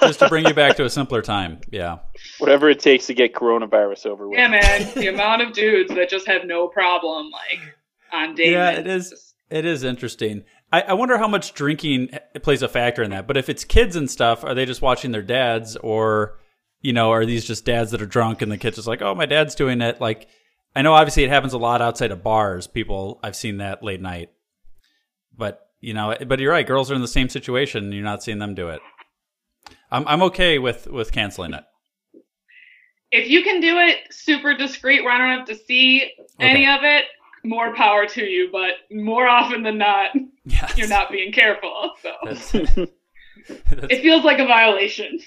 Just 0.00 0.18
to 0.20 0.28
bring 0.28 0.46
you 0.46 0.54
back 0.54 0.76
to 0.76 0.84
a 0.84 0.90
simpler 0.90 1.22
time. 1.22 1.60
Yeah. 1.70 1.98
whatever 2.38 2.68
it 2.68 2.80
takes 2.80 3.06
to 3.06 3.14
get 3.14 3.34
coronavirus 3.34 4.06
over 4.06 4.28
with. 4.28 4.38
Yeah, 4.38 4.48
man. 4.48 4.92
The 4.94 5.08
amount 5.08 5.42
of 5.42 5.52
dudes 5.52 5.94
that 5.94 6.08
just 6.10 6.26
have 6.26 6.44
no 6.44 6.68
problem 6.68 7.30
like 7.30 7.60
on 8.12 8.34
day. 8.34 8.52
Yeah, 8.52 8.70
it 8.72 8.86
is. 8.86 9.34
It 9.50 9.64
is 9.64 9.84
interesting. 9.84 10.44
I, 10.72 10.80
I 10.82 10.92
wonder 10.94 11.18
how 11.18 11.28
much 11.28 11.54
drinking 11.54 12.10
plays 12.42 12.62
a 12.62 12.68
factor 12.68 13.02
in 13.02 13.10
that. 13.12 13.26
But 13.26 13.36
if 13.36 13.48
it's 13.48 13.64
kids 13.64 13.94
and 13.96 14.10
stuff, 14.10 14.42
are 14.44 14.54
they 14.54 14.66
just 14.66 14.82
watching 14.82 15.12
their 15.12 15.22
dads, 15.22 15.76
or 15.76 16.38
you 16.80 16.92
know, 16.92 17.10
are 17.12 17.24
these 17.24 17.44
just 17.44 17.64
dads 17.64 17.92
that 17.92 18.02
are 18.02 18.06
drunk 18.06 18.42
and 18.42 18.50
the 18.52 18.58
kids 18.58 18.76
just 18.76 18.88
like, 18.88 19.00
oh, 19.00 19.14
my 19.14 19.24
dad's 19.26 19.54
doing 19.54 19.80
it? 19.80 20.00
Like, 20.00 20.28
I 20.76 20.82
know 20.82 20.92
obviously 20.92 21.24
it 21.24 21.30
happens 21.30 21.52
a 21.52 21.58
lot 21.58 21.80
outside 21.80 22.10
of 22.10 22.22
bars. 22.22 22.66
People, 22.66 23.20
I've 23.22 23.36
seen 23.36 23.58
that 23.58 23.82
late 23.82 24.02
night. 24.02 24.30
But 25.36 25.60
you 25.80 25.94
know, 25.94 26.14
but 26.26 26.38
you're 26.40 26.52
right. 26.52 26.66
Girls 26.66 26.90
are 26.90 26.94
in 26.94 27.00
the 27.02 27.08
same 27.08 27.28
situation. 27.28 27.84
and 27.84 27.92
You're 27.94 28.02
not 28.04 28.22
seeing 28.22 28.38
them 28.38 28.54
do 28.54 28.68
it. 28.68 28.80
I'm 29.90 30.06
I'm 30.08 30.22
okay 30.24 30.58
with 30.58 30.86
with 30.86 31.12
canceling 31.12 31.54
it. 31.54 31.64
If 33.10 33.28
you 33.28 33.42
can 33.42 33.60
do 33.60 33.78
it 33.78 33.98
super 34.10 34.54
discreet, 34.56 35.04
where 35.04 35.12
I 35.12 35.18
don't 35.18 35.38
have 35.38 35.46
to 35.48 35.64
see 35.64 36.10
any 36.40 36.66
of 36.66 36.80
it, 36.82 37.04
more 37.44 37.74
power 37.74 38.06
to 38.06 38.24
you. 38.24 38.48
But 38.50 38.72
more 38.90 39.28
often 39.28 39.62
than 39.62 39.78
not, 39.78 40.10
Yes. 40.44 40.76
you're 40.76 40.88
not 40.88 41.10
being 41.12 41.32
careful. 41.32 41.92
So 42.02 42.10
That's, 42.24 42.54
it 43.48 44.02
feels 44.02 44.24
like 44.24 44.38
a 44.40 44.46
violation. 44.46 45.20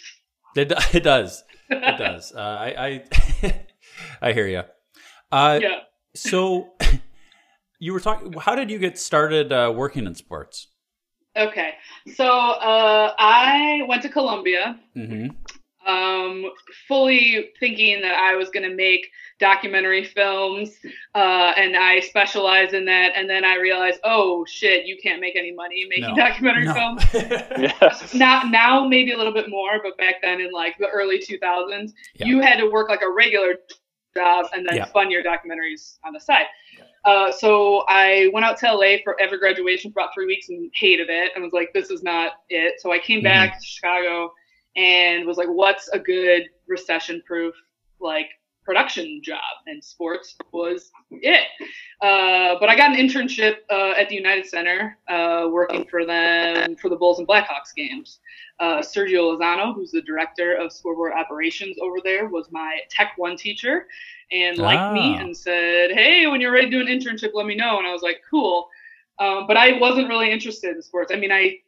it, 0.56 0.72
it 0.94 1.04
does. 1.04 1.44
It 1.70 1.98
does. 1.98 2.32
Uh, 2.36 2.40
I 2.40 3.04
I, 3.44 3.54
I 4.22 4.34
hear 4.34 4.48
you. 4.48 4.64
Uh, 5.32 5.60
yeah. 5.62 5.80
So, 6.16 6.74
you 7.80 7.94
were 7.94 8.00
talking. 8.00 8.34
How 8.34 8.56
did 8.56 8.70
you 8.70 8.80
get 8.80 8.98
started 8.98 9.52
uh, 9.52 9.72
working 9.76 10.06
in 10.06 10.16
sports? 10.16 10.68
Okay. 11.36 11.74
So 12.16 12.26
uh, 12.28 13.14
I 13.20 13.82
went 13.88 14.02
to 14.04 14.10
Columbia, 14.10 14.80
Mm-hmm. 14.96 15.88
um, 15.88 16.52
fully 16.88 17.52
thinking 17.60 18.02
that 18.02 18.16
I 18.16 18.36
was 18.36 18.50
going 18.50 18.68
to 18.68 18.76
make 18.76 19.08
documentary 19.40 20.04
films, 20.04 20.72
uh, 21.14 21.54
and 21.56 21.78
I 21.78 22.00
specialize 22.00 22.74
in 22.74 22.86
that. 22.86 23.12
And 23.16 23.30
then 23.30 23.46
I 23.46 23.58
realized, 23.58 24.00
oh 24.04 24.46
shit, 24.46 24.86
you 24.88 24.98
can't 25.02 25.22
make 25.22 25.36
any 25.36 25.54
money 25.54 25.86
making 25.88 26.16
documentary 26.16 26.66
films. 26.74 27.04
Yes. 27.60 28.14
Now, 28.16 28.42
now 28.44 28.88
maybe 28.88 29.12
a 29.12 29.18
little 29.18 29.34
bit 29.34 29.50
more, 29.50 29.80
but 29.84 29.96
back 29.98 30.16
then 30.24 30.42
in 30.42 30.52
like 30.52 30.76
the 30.80 30.88
early 30.88 31.20
2000s, 31.20 31.92
Yeah. 32.16 32.26
you 32.26 32.40
had 32.42 32.58
to 32.58 32.70
work 32.70 32.90
like 32.90 33.02
a 33.04 33.12
regular 33.12 33.56
job 34.16 34.48
and 34.54 34.66
then 34.68 34.78
Yeah. 34.78 34.86
fund 34.86 35.12
your 35.12 35.24
documentaries 35.24 35.98
on 36.04 36.14
the 36.14 36.20
side. 36.20 36.46
Uh, 37.08 37.32
so 37.32 37.86
I 37.88 38.30
went 38.34 38.46
out 38.46 38.58
to 38.60 38.74
LA 38.74 38.98
for 39.02 39.20
every 39.22 39.40
graduation 39.40 39.94
for 39.94 40.02
about 40.02 40.14
three 40.14 40.26
weeks 40.26 40.50
and 40.50 40.70
hated 40.76 41.10
it 41.10 41.32
and 41.34 41.44
was 41.44 41.54
like, 41.54 41.72
this 41.74 41.90
is 41.90 42.04
not 42.04 42.34
it. 42.50 42.82
So 42.82 42.92
I 42.92 43.00
came 43.00 43.22
Mhm. 43.22 43.24
back 43.24 43.60
to 43.60 43.66
Chicago 43.66 44.34
and 44.76 45.26
was 45.26 45.38
like, 45.38 45.48
what's 45.48 45.88
a 45.90 46.00
good 46.00 46.50
recession 46.68 47.22
proof 47.26 47.56
like 48.02 48.30
production 48.66 49.22
job? 49.24 49.40
And 49.68 49.82
sports 49.82 50.36
was 50.52 50.92
it. 51.10 51.48
Uh, 52.02 52.60
but 52.60 52.68
I 52.68 52.76
got 52.76 52.92
an 52.92 52.98
internship 52.98 53.60
uh, 53.72 53.94
at 53.98 54.10
the 54.10 54.16
United 54.16 54.46
Center 54.46 54.98
uh, 55.08 55.48
working 55.50 55.86
for 55.86 56.06
them 56.06 56.76
for 56.76 56.90
the 56.90 56.98
Bulls 56.98 57.20
and 57.20 57.28
Blackhawks 57.28 57.74
games. 57.74 58.20
Uh, 58.60 58.80
Sergio 58.80 59.38
Lozano, 59.38 59.74
who's 59.74 59.92
the 59.92 60.02
director 60.02 60.56
of 60.56 60.74
scoreboard 60.74 61.14
operations 61.14 61.78
over 61.82 62.00
there, 62.04 62.28
was 62.28 62.52
my 62.52 62.80
Tech 62.90 63.14
One 63.16 63.38
teacher 63.38 63.88
and 64.32 64.58
liked 64.58 64.94
me 64.94 65.16
Ah. 65.16 65.22
and 65.22 65.36
said, 65.38 65.92
"Hey, 65.92 66.28
when 66.28 66.42
you're 66.42 66.52
ready 66.52 66.70
to 66.70 66.72
do 66.72 66.82
an 66.82 66.88
internship, 66.88 67.32
let 67.34 67.46
me 67.46 67.56
know." 67.56 67.78
And 67.80 67.88
I 67.88 67.94
was 67.94 68.02
like, 68.02 68.22
"Cool," 68.30 68.70
um, 69.20 69.48
but 69.48 69.58
I 69.58 69.74
wasn't 69.80 70.10
really 70.10 70.32
interested 70.32 70.76
in 70.76 70.82
sports. 70.82 71.12
I 71.12 71.16
mean, 71.18 71.32
I 71.32 71.60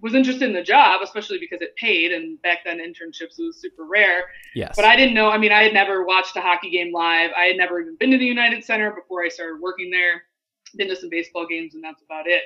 was 0.00 0.14
interested 0.14 0.44
in 0.48 0.52
the 0.54 0.62
job, 0.62 1.00
especially 1.02 1.38
because 1.38 1.60
it 1.60 1.74
paid, 1.76 2.12
and 2.12 2.40
back 2.42 2.58
then 2.64 2.78
internships 2.78 3.38
was 3.38 3.60
super 3.60 3.84
rare. 3.84 4.26
Yes. 4.54 4.74
But 4.76 4.84
I 4.84 4.94
didn't 4.96 5.14
know. 5.14 5.28
I 5.30 5.38
mean, 5.38 5.50
I 5.52 5.64
had 5.64 5.72
never 5.74 6.04
watched 6.04 6.36
a 6.36 6.40
hockey 6.40 6.70
game 6.70 6.92
live. 6.92 7.30
I 7.36 7.46
had 7.46 7.56
never 7.56 7.80
even 7.80 7.96
been 7.96 8.12
to 8.12 8.18
the 8.18 8.24
United 8.24 8.64
Center 8.64 8.92
before 8.92 9.24
I 9.24 9.28
started 9.28 9.60
working 9.60 9.90
there. 9.90 10.22
Been 10.76 10.88
to 10.88 10.96
some 10.96 11.08
baseball 11.10 11.46
games, 11.46 11.74
and 11.74 11.82
that's 11.82 12.02
about 12.02 12.26
it. 12.28 12.42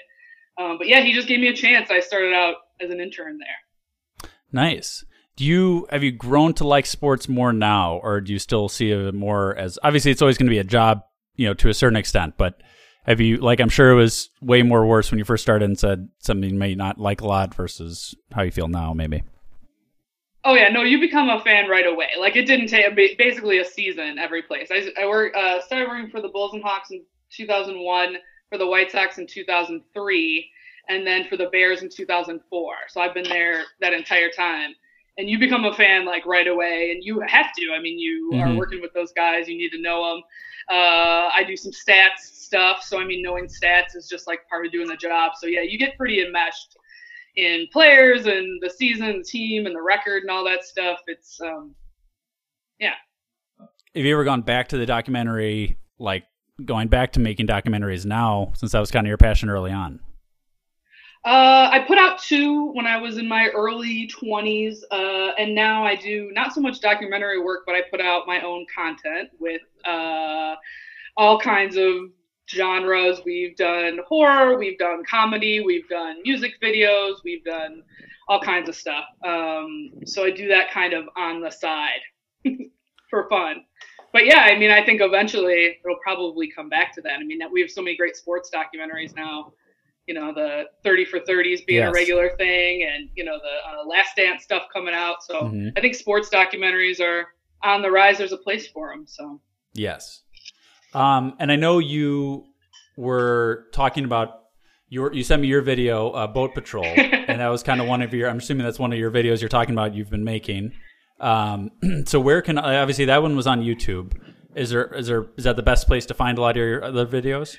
Um, 0.59 0.79
but 0.79 0.87
yeah, 0.89 1.01
he 1.01 1.13
just 1.13 1.29
gave 1.29 1.41
me 1.41 1.49
a 1.49 1.55
chance. 1.55 1.91
I 1.91 2.01
started 2.01 2.33
out 2.33 2.57
as 2.81 2.91
an 2.91 3.01
intern 3.01 3.39
there. 3.39 4.31
Nice. 4.51 5.05
Do 5.37 5.45
you 5.45 5.87
have 5.91 6.03
you 6.03 6.13
grown 6.13 6.55
to 6.55 6.67
like 6.67 6.87
sports 6.87 7.29
more 7.29 7.53
now, 7.53 8.01
or 8.03 8.21
do 8.21 8.33
you 8.33 8.39
still 8.39 8.69
see 8.69 8.91
it 8.91 9.15
more 9.15 9.57
as 9.57 9.79
obviously 9.83 10.11
it's 10.11 10.23
always 10.23 10.37
going 10.37 10.47
to 10.47 10.51
be 10.51 10.59
a 10.59 10.65
job, 10.65 11.03
you 11.37 11.47
know, 11.47 11.55
to 11.55 11.69
a 11.69 11.75
certain 11.75 11.97
extent, 11.97 12.35
but 12.37 12.63
have 13.07 13.21
you 13.21 13.39
like 13.39 13.61
I'm 13.61 13.69
sure 13.69 13.91
it 13.91 13.97
was 13.97 14.31
way 14.41 14.63
more 14.63 14.87
worse 14.87 15.11
when 15.11 15.19
you 15.19 15.25
first 15.25 15.43
started 15.43 15.65
and 15.65 15.79
said 15.79 16.09
something 16.19 16.51
you 16.51 16.57
may 16.57 16.75
not 16.75 16.99
like 16.99 17.21
a 17.21 17.27
lot 17.27 17.55
versus 17.55 18.15
how 18.33 18.43
you 18.43 18.51
feel 18.51 18.69
now, 18.69 18.93
maybe. 18.93 19.23
Oh 20.45 20.55
yeah, 20.55 20.69
no, 20.69 20.83
you 20.83 21.01
become 21.01 21.29
a 21.29 21.41
fan 21.41 21.69
right 21.69 21.87
away. 21.87 22.09
Like 22.19 22.37
it 22.37 22.47
didn't 22.47 22.69
take 22.69 22.97
basically 23.19 23.59
a 23.59 23.65
season 23.65 24.19
every 24.19 24.43
place. 24.43 24.69
I 24.71 24.91
I 25.01 25.07
work 25.07 25.35
uh, 25.37 25.61
started 25.63 25.89
working 25.89 26.11
for 26.11 26.21
the 26.21 26.29
Bulls 26.29 26.55
and 26.55 26.63
Hawks 26.63 26.91
in 26.91 27.05
2001, 27.31 28.17
for 28.51 28.59
the 28.59 28.67
White 28.67 28.91
Sox 28.91 29.19
in 29.19 29.27
2003, 29.27 30.51
and 30.89 31.07
then 31.07 31.25
for 31.29 31.37
the 31.37 31.47
Bears 31.47 31.83
in 31.83 31.89
2004. 31.89 32.75
So 32.89 33.01
I've 33.01 33.15
been 33.15 33.29
there 33.29 33.63
that 33.81 33.93
entire 33.93 34.31
time. 34.31 34.75
And 35.19 35.29
you 35.29 35.39
become 35.39 35.67
a 35.67 35.75
fan 35.75 36.07
like 36.07 36.25
right 36.25 36.47
away, 36.47 36.91
and 36.91 37.05
you 37.05 37.21
have 37.27 37.53
to. 37.59 37.73
I 37.77 37.81
mean, 37.81 37.99
you 37.99 38.33
are 38.41 38.49
Mhm. 38.49 38.57
working 38.57 38.81
with 38.81 38.95
those 38.95 39.13
guys. 39.13 39.47
You 39.47 39.59
need 39.59 39.69
to 39.71 39.81
know 39.81 40.15
them. 40.15 40.23
Uh, 40.71 41.29
I 41.35 41.45
do 41.47 41.55
some 41.57 41.73
stats 41.73 42.21
stuff, 42.21 42.83
so 42.83 42.99
I 42.99 43.05
mean, 43.05 43.23
knowing 43.23 43.45
stats 43.47 43.95
is 43.95 44.09
just 44.09 44.27
like 44.27 44.49
part 44.49 44.65
of 44.65 44.73
doing 44.73 44.89
the 44.89 44.97
job. 44.97 45.33
So 45.37 45.47
yeah, 45.47 45.61
you 45.61 45.79
get 45.79 45.97
pretty 45.99 46.25
enmeshed 46.25 46.77
in 47.37 47.67
players 47.73 48.27
and 48.27 48.59
the 48.63 48.71
season, 48.71 49.19
the 49.19 49.25
team, 49.25 49.67
and 49.67 49.75
the 49.75 49.83
record 49.83 50.23
and 50.23 50.31
all 50.31 50.45
that 50.45 50.65
stuff. 50.65 51.01
It's 51.07 51.41
um, 51.43 51.75
yeah. 52.79 52.95
Have 53.59 54.05
you 54.05 54.15
ever 54.15 54.25
gone 54.25 54.41
back 54.43 54.69
to 54.69 54.79
the 54.79 54.87
documentary, 54.87 55.77
like 55.99 56.25
going 56.65 56.89
back 56.89 57.13
to 57.13 57.21
making 57.21 57.47
documentaries 57.47 58.07
now, 58.07 58.53
since 58.55 58.73
that 58.73 58.81
was 58.81 58.91
kind 58.91 59.07
of 59.07 59.09
your 59.09 59.19
passion 59.19 59.51
early 59.51 59.73
on? 59.73 60.01
Uh, 61.25 61.69
I 61.71 61.85
put 61.87 61.99
out 61.99 62.19
two 62.21 62.73
when 62.73 62.85
I 62.85 62.97
was 63.01 63.17
in 63.17 63.29
my 63.29 63.49
early 63.55 64.09
20s, 64.09 64.79
uh, 64.91 65.33
and 65.39 65.55
now 65.55 65.85
I 65.85 65.95
do 65.95 66.31
not 66.33 66.53
so 66.53 66.61
much 66.61 66.81
documentary 66.81 67.41
work, 67.41 67.61
but 67.65 67.77
I 67.77 67.83
put 67.93 68.01
out 68.01 68.27
my 68.27 68.41
own 68.41 68.67
content 68.75 69.31
with 69.39 69.63
uh, 69.85 70.57
all 71.17 71.39
kinds 71.39 71.77
of 71.77 72.11
genres. 72.51 73.21
We've 73.25 73.57
done 73.57 74.01
horror, 74.09 74.59
we've 74.59 74.79
done 74.79 75.05
comedy, 75.09 75.61
we've 75.61 75.89
done 75.89 76.23
music 76.25 76.55
videos, 76.61 77.19
we've 77.23 77.45
done 77.45 77.85
all 78.27 78.41
kinds 78.41 78.69
of 78.69 78.75
stuff. 78.75 79.05
Um, 79.25 79.93
so 80.05 80.25
I 80.25 80.31
do 80.31 80.49
that 80.49 80.73
kind 80.73 80.93
of 80.93 81.05
on 81.17 81.41
the 81.41 81.51
side 81.51 82.01
for 83.11 83.29
fun. 83.29 83.65
But 84.13 84.27
yeah, 84.27 84.41
I 84.41 84.59
mean, 84.59 84.73
I 84.73 84.85
think 84.85 85.01
eventually 85.01 85.79
it'll 85.85 85.99
probably 86.03 86.51
come 86.51 86.69
back 86.69 86.93
to 86.97 87.01
that. 87.03 87.21
I 87.21 87.23
mean, 87.23 87.41
we 87.53 87.61
have 87.61 87.71
so 87.71 87.81
many 87.81 87.97
great 87.97 88.17
sports 88.17 88.51
documentaries 88.53 89.15
now 89.15 89.53
you 90.13 90.21
know 90.21 90.33
the 90.35 90.65
30 90.85 91.07
for 91.07 91.21
30s 91.21 91.65
being 91.67 91.83
a 91.83 91.93
regular 91.93 92.31
thing 92.37 92.87
and 92.91 93.09
you 93.15 93.25
know 93.25 93.39
the 93.39 93.79
uh, 93.79 93.83
last 93.87 94.15
dance 94.17 94.43
stuff 94.45 94.65
coming 94.71 94.93
out 94.93 95.23
so 95.23 95.35
Mhm. 95.45 95.73
i 95.77 95.81
think 95.81 95.95
sports 95.95 96.29
documentaries 96.29 97.01
are 97.01 97.29
on 97.65 97.81
the 97.81 97.91
rise 97.91 98.19
there's 98.19 98.33
a 98.33 98.37
place 98.49 98.69
for 98.69 98.91
them 98.91 99.07
so 99.07 99.41
Yes. 99.75 100.21
Um, 100.93 101.35
and 101.39 101.51
I 101.51 101.57
know 101.57 101.79
you 101.79 102.45
were 102.99 103.69
talking 103.73 104.05
about 104.05 104.29
your 104.91 105.11
you 105.15 105.23
sent 105.23 105.41
me 105.41 105.49
your 105.49 105.63
video, 105.63 106.11
uh, 106.11 106.27
Boat 106.27 106.53
Patrol, 106.55 106.85
and 107.31 107.41
that 107.41 107.49
was 107.49 107.63
kind 107.63 107.81
of 107.81 107.87
one 107.87 108.03
of 108.03 108.13
your. 108.13 108.29
I'm 108.29 108.37
assuming 108.37 108.65
that's 108.67 108.79
one 108.79 108.93
of 108.93 108.99
your 108.99 109.11
videos 109.11 109.41
you're 109.41 109.49
talking 109.49 109.73
about. 109.75 109.95
You've 109.95 110.11
been 110.11 110.25
making. 110.25 110.73
Um, 111.21 111.71
so 112.05 112.21
where 112.21 112.43
can 112.43 112.59
obviously 112.59 113.07
that 113.07 113.23
one 113.23 113.35
was 113.35 113.47
on 113.47 113.63
YouTube. 113.63 114.13
Is 114.55 114.69
there 114.69 114.93
is 114.93 115.07
there 115.07 115.25
is 115.39 115.45
that 115.45 115.57
the 115.57 115.63
best 115.63 115.87
place 115.87 116.05
to 116.07 116.15
find 116.15 116.37
a 116.37 116.43
lot 116.43 116.51
of 116.51 116.57
your 116.59 116.85
other 116.85 117.07
videos? 117.07 117.57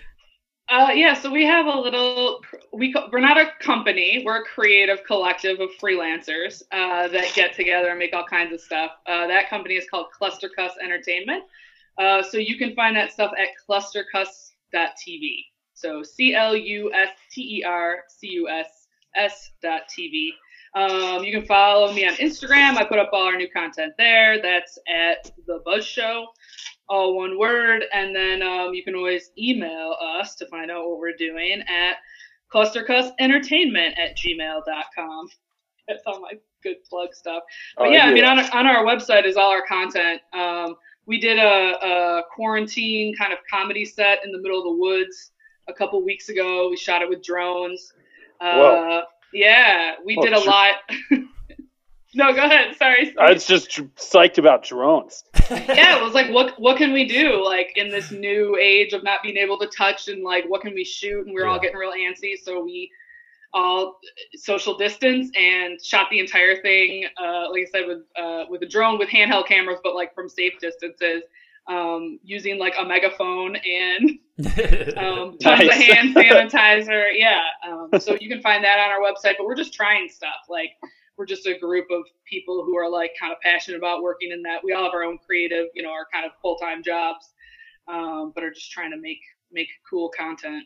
Uh, 0.69 0.89
yeah 0.93 1.13
so 1.13 1.29
we 1.31 1.45
have 1.45 1.65
a 1.65 1.77
little 1.77 2.39
We 2.71 2.95
we're 3.11 3.19
not 3.19 3.37
a 3.37 3.51
company 3.59 4.23
we're 4.25 4.41
a 4.41 4.45
creative 4.45 5.03
collective 5.05 5.59
of 5.59 5.69
freelancers 5.81 6.63
uh, 6.71 7.07
that 7.09 7.33
get 7.35 7.53
together 7.53 7.89
and 7.89 7.99
make 7.99 8.13
all 8.13 8.25
kinds 8.25 8.53
of 8.53 8.61
stuff 8.61 8.91
uh, 9.05 9.27
that 9.27 9.49
company 9.49 9.75
is 9.75 9.85
called 9.89 10.07
Clustercuss 10.19 10.71
entertainment 10.81 11.43
uh, 11.97 12.23
so 12.23 12.37
you 12.37 12.57
can 12.57 12.73
find 12.75 12.95
that 12.95 13.11
stuff 13.11 13.31
at 13.37 13.49
TV. 14.97 15.45
So 15.73 16.03
C 16.03 16.35
L 16.35 16.55
U 16.55 16.91
S 16.93 17.09
T 17.31 17.59
E 17.59 17.63
R 17.63 17.99
C 18.07 18.27
U 18.27 18.49
S 18.49 18.87
S 19.15 19.51
dot 19.61 19.83
TV. 19.87 20.29
Um, 20.75 21.23
you 21.23 21.31
can 21.31 21.45
follow 21.45 21.93
me 21.93 22.07
on 22.07 22.15
Instagram. 22.15 22.77
I 22.77 22.83
put 22.83 22.97
up 22.97 23.09
all 23.13 23.23
our 23.23 23.37
new 23.37 23.49
content 23.49 23.93
there. 23.97 24.41
That's 24.41 24.79
at 24.87 25.31
the 25.45 25.61
Buzz 25.63 25.85
Show, 25.85 26.25
all 26.89 27.15
one 27.15 27.37
word. 27.37 27.83
And 27.93 28.15
then 28.15 28.41
um, 28.41 28.73
you 28.73 28.83
can 28.83 28.95
always 28.95 29.31
email 29.37 29.95
us 30.01 30.35
to 30.35 30.47
find 30.47 30.71
out 30.71 30.87
what 30.89 30.99
we're 30.99 31.15
doing 31.15 31.61
at 31.61 31.97
clustercussentertainment 32.51 33.97
at 33.99 34.17
gmail.com. 34.17 35.27
That's 35.87 36.03
all 36.07 36.21
my 36.21 36.33
good 36.63 36.77
plug 36.89 37.13
stuff. 37.13 37.43
But 37.77 37.87
Oh, 37.87 37.91
yeah, 37.91 38.05
I 38.05 38.13
mean, 38.13 38.23
on, 38.23 38.39
on 38.39 38.65
our 38.65 38.83
website 38.83 39.25
is 39.25 39.35
all 39.35 39.51
our 39.51 39.65
content. 39.67 40.21
Um, 40.33 40.75
we 41.05 41.19
did 41.19 41.37
a, 41.37 41.41
a 41.85 42.23
quarantine 42.33 43.13
kind 43.15 43.33
of 43.33 43.39
comedy 43.51 43.85
set 43.85 44.19
in 44.23 44.31
the 44.31 44.39
middle 44.39 44.57
of 44.57 44.63
the 44.63 44.81
woods 44.81 45.31
a 45.67 45.73
couple 45.73 46.01
weeks 46.03 46.29
ago. 46.29 46.69
We 46.69 46.77
shot 46.77 47.01
it 47.01 47.09
with 47.09 47.21
drones. 47.21 47.93
Uh. 48.41 49.01
Yeah, 49.33 49.95
we 50.05 50.15
Oh, 50.17 50.21
did 50.23 50.33
a 50.33 50.35
dr- 50.43 50.45
lot. 50.47 50.75
no, 52.15 52.33
go 52.33 52.43
ahead. 52.43 52.75
Sorry. 52.77 53.13
I 53.19 53.33
was 53.33 53.45
just 53.45 53.69
dr- 53.71 53.93
psyched 53.95 54.37
about 54.37 54.63
drones. 54.63 55.23
yeah, 55.51 55.97
it 55.97 56.03
was 56.03 56.13
like, 56.13 56.29
what 56.31 56.59
what 56.59 56.77
can 56.77 56.93
we 56.93 57.05
do? 57.05 57.43
Like 57.43 57.71
in 57.75 57.89
this 57.89 58.11
new 58.11 58.55
age 58.57 58.93
of 58.93 59.03
not 59.03 59.23
being 59.23 59.37
able 59.37 59.57
to 59.59 59.67
touch, 59.67 60.07
and 60.07 60.23
like, 60.23 60.45
what 60.47 60.61
can 60.61 60.73
we 60.73 60.83
shoot? 60.83 61.25
And 61.25 61.33
we 61.35 61.41
were 61.41 61.47
all 61.47 61.59
getting 61.59 61.77
real 61.77 61.91
antsy, 61.93 62.33
so 62.41 62.63
we 62.63 62.89
all 63.55 63.99
social 64.35 64.75
distance 64.77 65.29
and 65.35 65.79
shot 65.83 66.07
the 66.09 66.19
entire 66.19 66.61
thing. 66.61 67.05
Uh, 67.21 67.49
like 67.51 67.67
I 67.67 67.71
said, 67.71 67.87
with 67.87 67.99
uh, 68.15 68.45
with 68.49 68.61
a 68.63 68.67
drone 68.67 68.97
with 68.99 69.09
handheld 69.09 69.47
cameras, 69.47 69.79
but 69.83 69.95
like 69.95 70.13
from 70.15 70.29
safe 70.29 70.53
distances, 70.59 71.23
um, 71.67 72.19
using 72.23 72.59
like 72.59 72.73
a 72.79 72.85
megaphone 72.85 73.55
and 73.55 74.09
um, 74.97 75.37
tons 75.39 75.63
of 75.63 75.71
hand 75.73 76.15
sanitizer. 76.15 77.11
Yeah. 77.15 77.41
Um, 77.67 77.99
so 77.99 78.17
you 78.19 78.29
can 78.29 78.41
find 78.41 78.63
that 78.63 78.79
on 78.79 78.89
our 78.91 78.99
website. 78.99 79.35
But 79.37 79.45
we're 79.45 79.55
just 79.55 79.73
trying 79.73 80.09
stuff. 80.09 80.45
Like 80.49 80.71
we're 81.17 81.25
just 81.25 81.45
a 81.47 81.57
group 81.57 81.85
of 81.91 82.03
people 82.25 82.63
who 82.65 82.75
are 82.75 82.89
like 82.89 83.11
kind 83.19 83.31
of 83.31 83.39
passionate 83.41 83.77
about 83.77 84.01
working 84.01 84.31
in 84.31 84.41
that. 84.43 84.63
We 84.63 84.73
all 84.73 84.83
have 84.85 84.93
our 84.93 85.03
own 85.03 85.19
creative, 85.25 85.67
you 85.73 85.83
know, 85.83 85.91
our 85.91 86.07
kind 86.11 86.25
of 86.25 86.31
full 86.41 86.57
time 86.57 86.83
jobs, 86.83 87.29
um, 87.87 88.31
but 88.35 88.43
are 88.43 88.51
just 88.51 88.71
trying 88.71 88.91
to 88.91 88.97
make 88.97 89.19
make 89.51 89.69
cool 89.89 90.09
content. 90.17 90.63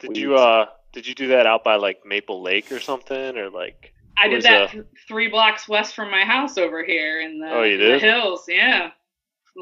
Did 0.00 0.16
you 0.16 0.34
uh 0.34 0.66
did 0.92 1.06
you 1.06 1.14
do 1.14 1.28
that 1.28 1.46
out 1.46 1.62
by 1.64 1.76
like 1.76 2.04
Maple 2.04 2.42
Lake 2.42 2.70
or 2.72 2.80
something 2.80 3.36
or 3.38 3.48
like? 3.50 3.92
I 4.18 4.28
did 4.28 4.42
that 4.42 4.68
the- 4.70 4.76
th- 4.78 4.86
three 5.06 5.28
blocks 5.28 5.68
west 5.68 5.94
from 5.94 6.10
my 6.10 6.22
house 6.24 6.56
over 6.58 6.82
here 6.84 7.20
in 7.20 7.38
the, 7.38 7.50
Oh, 7.50 7.62
you 7.62 7.74
in 7.74 7.80
did? 7.80 7.94
the 7.94 7.98
hills. 8.06 8.46
Yeah. 8.48 8.90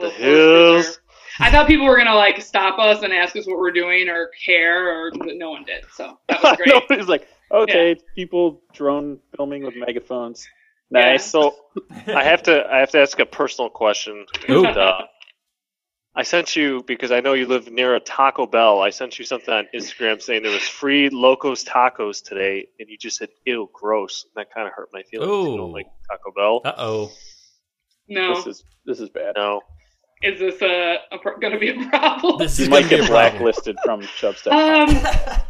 The 0.01 0.11
hills. 0.11 1.01
I 1.41 1.51
thought 1.51 1.67
people 1.67 1.87
were 1.87 1.97
gonna 1.97 2.15
like 2.15 2.41
stop 2.43 2.79
us 2.79 3.03
and 3.03 3.13
ask 3.13 3.37
us 3.37 3.47
what 3.47 3.59
we're 3.59 3.73
doing 3.73 4.09
or 4.09 4.31
care, 4.45 4.89
or 4.89 5.11
no 5.15 5.51
one 5.51 5.65
did. 5.65 5.85
So 5.93 6.19
that 6.29 6.43
was 6.43 6.57
great. 6.57 6.69
Nobody's 6.69 7.09
like, 7.09 7.29
okay, 7.51 7.97
people 8.15 8.63
drone 8.73 9.19
filming 9.37 9.65
with 9.65 9.75
megaphones. 9.77 10.47
Nice. 10.91 11.27
So 11.27 11.57
I 12.07 12.23
have 12.25 12.43
to 12.45 12.65
I 12.71 12.79
have 12.79 12.91
to 12.91 13.01
ask 13.01 13.19
a 13.19 13.27
personal 13.27 13.71
question. 13.71 14.27
Ooh. 14.49 14.65
And, 14.65 14.77
uh, 14.77 15.03
I 16.17 16.23
sent 16.23 16.55
you 16.55 16.85
because 16.87 17.11
I 17.11 17.19
know 17.19 17.33
you 17.33 17.47
live 17.47 17.69
near 17.73 17.97
a 17.97 18.01
Taco 18.01 18.47
Bell. 18.47 18.81
I 18.81 18.91
sent 18.91 19.19
you 19.19 19.25
something 19.25 19.53
on 19.53 19.67
Instagram 19.75 20.23
saying 20.23 20.45
there 20.45 20.53
was 20.53 20.63
free 20.63 21.09
Locos 21.11 21.65
Tacos 21.65 22.23
today, 22.23 22.69
and 22.79 22.89
you 22.89 22.97
just 22.97 23.19
said 23.19 23.31
"ew, 23.45 23.69
gross." 23.73 24.25
And 24.25 24.41
that 24.41 24.55
kind 24.55 24.69
of 24.69 24.75
hurt 24.75 24.91
my 24.93 25.03
feelings. 25.03 25.29
You 25.29 25.57
don't 25.57 25.73
like 25.73 25.87
Taco 26.09 26.31
Bell? 26.37 26.61
Uh 26.65 26.75
oh. 26.79 27.13
No, 28.07 28.37
This 28.37 28.47
is 28.47 28.65
this 28.85 29.01
is 29.01 29.09
bad. 29.09 29.33
No. 29.37 29.63
Is 30.25 30.39
this 30.41 30.61
a, 30.63 30.97
a 31.13 31.19
pro- 31.19 31.39
gonna 31.39 31.59
be 31.59 31.69
a 31.71 31.89
problem? 31.89 32.39
This 32.39 32.59
You 32.59 32.65
is 32.65 32.69
might 32.71 32.89
get 32.89 33.07
blacklisted 33.09 33.77
from 33.85 34.01
Chubstep. 34.03 34.53
Um, 34.53 34.89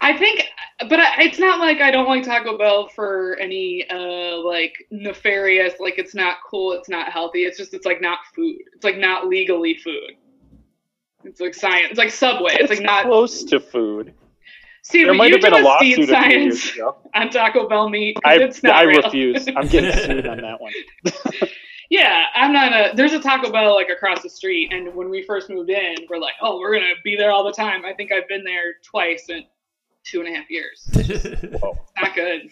I 0.00 0.16
think, 0.18 0.44
but 0.90 1.00
I, 1.00 1.22
it's 1.22 1.38
not 1.38 1.60
like 1.60 1.80
I 1.80 1.90
don't 1.90 2.06
like 2.06 2.24
Taco 2.24 2.58
Bell 2.58 2.88
for 2.88 3.36
any 3.40 3.86
uh 3.90 4.36
like 4.38 4.74
nefarious. 4.90 5.74
Like 5.80 5.98
it's 5.98 6.14
not 6.14 6.38
cool. 6.48 6.72
It's 6.72 6.88
not 6.88 7.10
healthy. 7.10 7.44
It's 7.44 7.56
just 7.56 7.72
it's 7.72 7.86
like 7.86 8.00
not 8.02 8.18
food. 8.34 8.58
It's 8.74 8.84
like 8.84 8.98
not 8.98 9.28
legally 9.28 9.78
food. 9.78 10.12
It's 11.24 11.40
like 11.40 11.54
science. 11.54 11.86
It's 11.92 11.98
like 11.98 12.10
Subway. 12.10 12.52
It's 12.60 12.68
like 12.70 12.82
not. 12.82 13.06
close 13.06 13.44
to 13.44 13.60
food. 13.60 14.12
See, 14.82 15.04
there 15.04 15.14
might 15.14 15.28
you 15.30 15.36
have 15.36 15.42
been 15.42 15.54
a 15.54 15.64
lawsuit 15.64 15.94
seed 15.96 16.10
a 16.10 16.22
few 16.22 16.38
years 16.40 16.62
science 16.62 16.74
ago. 16.74 16.96
on 17.14 17.30
Taco 17.30 17.66
Bell 17.66 17.88
meat. 17.88 18.16
'cause 18.16 18.22
I 18.26 18.34
it's 18.42 18.62
not 18.62 18.74
I 18.76 18.82
refuse. 18.82 19.46
I'm 19.56 19.66
getting 19.68 19.92
sued 19.92 20.26
on 20.26 20.36
that 20.42 20.60
one. 20.60 20.72
Yeah, 21.90 22.24
I'm 22.34 22.52
not 22.52 22.72
a. 22.72 22.96
There's 22.96 23.12
a 23.12 23.20
Taco 23.20 23.50
Bell 23.52 23.74
like 23.74 23.90
across 23.90 24.22
the 24.22 24.30
street, 24.30 24.72
and 24.72 24.94
when 24.94 25.10
we 25.10 25.22
first 25.22 25.50
moved 25.50 25.70
in, 25.70 25.94
we're 26.08 26.18
like, 26.18 26.34
oh, 26.40 26.58
we're 26.58 26.74
gonna 26.74 26.94
be 27.02 27.16
there 27.16 27.30
all 27.30 27.44
the 27.44 27.52
time. 27.52 27.84
I 27.84 27.92
think 27.92 28.12
I've 28.12 28.28
been 28.28 28.44
there 28.44 28.74
twice 28.82 29.26
in 29.28 29.44
two 30.04 30.20
and 30.20 30.28
a 30.28 30.36
half 30.36 30.50
years. 30.50 30.88
Whoa. 31.60 31.78
Not 32.00 32.14
good. 32.14 32.50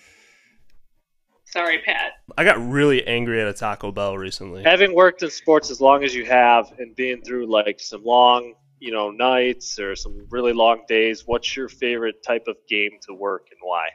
Sorry, 1.44 1.78
Pat. 1.84 2.12
I 2.38 2.44
got 2.44 2.58
really 2.66 3.06
angry 3.06 3.40
at 3.40 3.46
a 3.46 3.52
Taco 3.52 3.92
Bell 3.92 4.16
recently. 4.16 4.62
Having 4.62 4.94
worked 4.94 5.22
in 5.22 5.30
sports 5.30 5.70
as 5.70 5.82
long 5.82 6.02
as 6.02 6.14
you 6.14 6.24
have, 6.24 6.72
and 6.78 6.96
being 6.96 7.20
through 7.22 7.46
like 7.46 7.78
some 7.78 8.02
long, 8.04 8.54
you 8.78 8.90
know, 8.90 9.10
nights 9.10 9.78
or 9.78 9.94
some 9.94 10.26
really 10.30 10.54
long 10.54 10.82
days, 10.88 11.24
what's 11.26 11.54
your 11.54 11.68
favorite 11.68 12.22
type 12.26 12.44
of 12.48 12.56
game 12.68 12.92
to 13.06 13.14
work 13.14 13.48
and 13.50 13.60
why? 13.62 13.88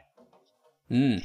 Mm. 0.90 1.24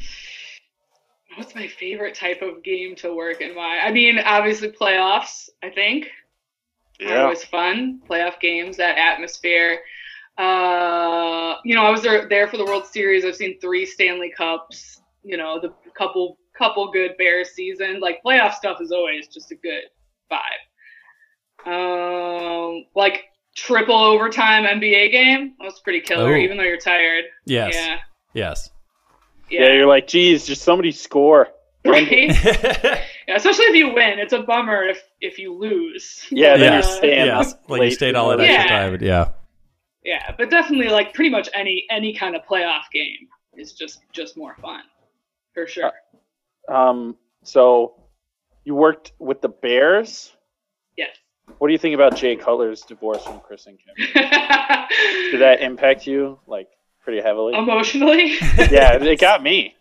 What's 1.36 1.56
my 1.56 1.67
favorite 1.67 2.15
type 2.15 2.41
of 2.41 2.63
game 2.63 2.96
to 2.98 3.13
work 3.13 3.41
and 3.41 3.56
why? 3.56 3.80
I 3.80 3.91
mean, 3.91 4.19
obviously 4.19 4.69
playoffs. 4.72 5.50
I 5.63 5.69
think 5.69 6.08
are 7.02 7.06
Yeah. 7.08 7.24
always 7.24 7.43
fun. 7.43 8.02
Playoff 8.08 8.39
games, 8.39 8.78
that 8.78 8.98
atmosphere. 8.98 9.80
Uh, 10.38 11.56
you 11.63 11.76
know, 11.76 11.84
I 11.84 11.89
was 11.91 12.02
there, 12.02 12.28
there 12.28 12.48
for 12.48 12.58
the 12.58 12.65
World 12.65 12.86
Series. 12.88 13.24
I've 13.26 13.36
seen 13.36 13.60
three 13.60 13.86
Stanley 13.86 14.32
Cups. 14.36 15.02
You 15.24 15.38
know, 15.38 15.60
the 15.60 15.74
couple 15.98 16.38
couple 16.58 16.91
good 16.91 17.15
Bears 17.17 17.52
season. 17.52 18.00
Like 18.00 18.22
playoff 18.24 18.54
stuff 18.54 18.80
is 18.82 18.91
always 18.91 19.28
just 19.28 19.52
a 19.52 19.56
good 19.56 19.84
vibe. 20.32 20.60
Um, 21.65 22.86
like 22.96 23.26
triple 23.56 23.96
overtime 23.96 24.65
NBA 24.65 25.12
game. 25.12 25.56
That 25.60 25.65
was 25.65 25.80
pretty 25.82 26.02
killer, 26.02 26.34
Oh. 26.34 26.38
even 26.38 26.58
though 26.58 26.63
you're 26.63 26.78
tired. 26.78 27.26
Yes. 27.46 27.74
Yeah. 27.76 28.00
Yes. 28.34 28.69
Yeah. 29.50 29.74
you're 29.74 29.86
like, 29.88 30.08
geez, 30.08 30.46
just 30.46 30.62
somebody 30.64 30.92
score. 30.92 31.50
Right? 31.86 32.08
yeah, 32.46 33.02
especially 33.36 33.66
if 33.66 33.76
you 33.76 33.94
win. 33.94 34.18
It's 34.18 34.32
a 34.32 34.42
bummer 34.42 34.84
if 34.86 35.04
if 35.20 35.38
you 35.38 35.54
lose. 35.54 36.26
Yeah, 36.32 36.56
then 36.56 36.72
Uh, 36.72 36.76
you're 36.76 36.82
staying 36.84 37.26
yes. 37.26 37.52
up 37.52 37.70
Like 37.70 37.82
you 37.82 37.92
stayed 37.92 38.16
all 38.16 38.30
that 38.30 38.38
the- 38.38 38.48
extra 38.48 38.72
Yeah. 38.72 38.90
time. 38.90 38.98
Yeah. 39.04 39.30
Yeah, 40.06 40.36
but 40.38 40.50
definitely 40.50 40.88
like 40.88 41.14
pretty 41.14 41.30
much 41.30 41.50
any 41.54 41.84
any 41.90 42.14
kind 42.14 42.38
of 42.38 42.44
playoff 42.46 42.84
game 42.94 43.28
is 43.58 43.74
just 43.74 44.00
just 44.14 44.38
more 44.38 44.56
fun, 44.62 44.80
for 45.54 45.68
sure. 45.68 45.92
Um, 46.70 47.18
so 47.44 47.96
you 48.64 48.76
worked 48.76 49.12
with 49.20 49.42
the 49.42 49.50
Bears. 49.50 50.32
Yes. 50.96 51.18
What 51.58 51.68
do 51.68 51.74
you 51.74 51.80
think 51.80 51.96
about 51.96 52.16
Jay 52.16 52.38
Cutler's 52.38 52.84
divorce 52.84 53.26
from 53.26 53.42
Chris 53.42 53.66
and 53.68 53.78
Kim? 53.78 53.94
Did 54.14 55.42
that 55.42 55.58
impact 55.62 56.08
you 56.08 56.40
like 56.48 56.70
pretty 57.04 57.22
heavily? 57.22 57.54
Emotionally. 57.56 58.34
yeah, 58.72 58.94
it 59.02 59.20
got 59.20 59.44
me. 59.44 59.76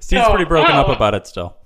Steve's 0.00 0.24
Oh, 0.26 0.30
pretty 0.30 0.44
broken 0.44 0.72
up 0.72 0.88
about 0.88 1.14
it 1.14 1.26
still. 1.26 1.56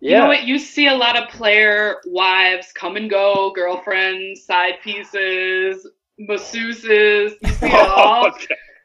You 0.00 0.18
know 0.18 0.26
what? 0.26 0.44
You 0.44 0.58
see 0.58 0.88
a 0.88 0.94
lot 0.94 1.16
of 1.16 1.28
player 1.28 1.96
wives 2.06 2.72
come 2.74 2.96
and 2.96 3.08
go, 3.08 3.52
girlfriends, 3.54 4.44
side 4.44 4.74
pieces, 4.82 5.86
masseuses. 6.28 7.32
You 7.42 7.48
see 7.50 7.66
it 7.66 7.74
all. 7.88 8.32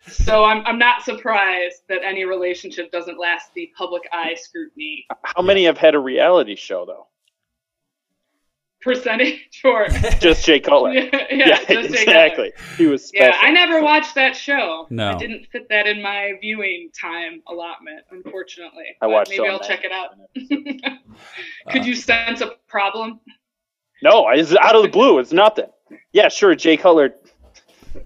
So 0.08 0.43
I'm 0.43 0.63
I'm 0.65 0.78
not 0.78 1.02
surprised 1.04 1.82
that 1.89 2.00
any 2.04 2.24
relationship 2.26 2.91
doesn't 2.91 3.20
last 3.20 3.54
the 3.56 3.72
public 3.78 4.04
eye 4.13 4.36
scrutiny. 4.36 5.06
How 5.24 5.41
many 5.41 5.65
have 5.65 5.78
had 5.78 5.96
a 5.96 6.00
reality 6.00 6.56
show 6.56 6.86
though? 6.86 7.08
Percentage 8.82 9.62
or 9.63 9.88
Just 10.20 10.46
Jay 10.46 10.60
Cutler. 10.60 10.92
yeah, 10.94 11.10
yeah, 11.32 11.58
just 11.58 11.68
Jay 11.68 12.02
exactly. 12.04 12.52
He 12.78 12.86
was 12.86 13.06
special. 13.06 13.28
Yeah, 13.28 13.38
I 13.42 13.52
never 13.52 13.82
watched 13.82 14.16
that 14.16 14.36
show. 14.36 14.88
No. 14.90 15.12
I 15.12 15.18
didn't 15.18 15.48
fit 15.52 15.68
that 15.70 15.88
in 15.88 16.02
my 16.02 16.34
viewing 16.42 16.90
time 17.00 17.42
allotment, 17.48 18.02
unfortunately. 18.12 18.86
I 19.02 19.08
But 19.08 19.10
watched 19.10 19.30
Maybe 19.32 19.48
I'll 19.48 19.60
that. 19.60 19.68
check 19.68 19.84
it 19.84 19.92
out. 19.92 20.16
Could 21.72 21.82
uh, 21.82 21.86
you 21.86 21.96
sense 21.96 22.42
a 22.42 22.52
problem? 22.68 23.20
No, 24.04 24.30
it's 24.30 24.56
out 24.56 24.76
of 24.76 24.84
the 24.84 24.90
blue. 24.90 25.18
It's 25.20 25.32
nothing. 25.34 25.66
Yeah, 26.12 26.30
sure. 26.30 26.54
Jay 26.56 26.78
Cutler 26.78 27.16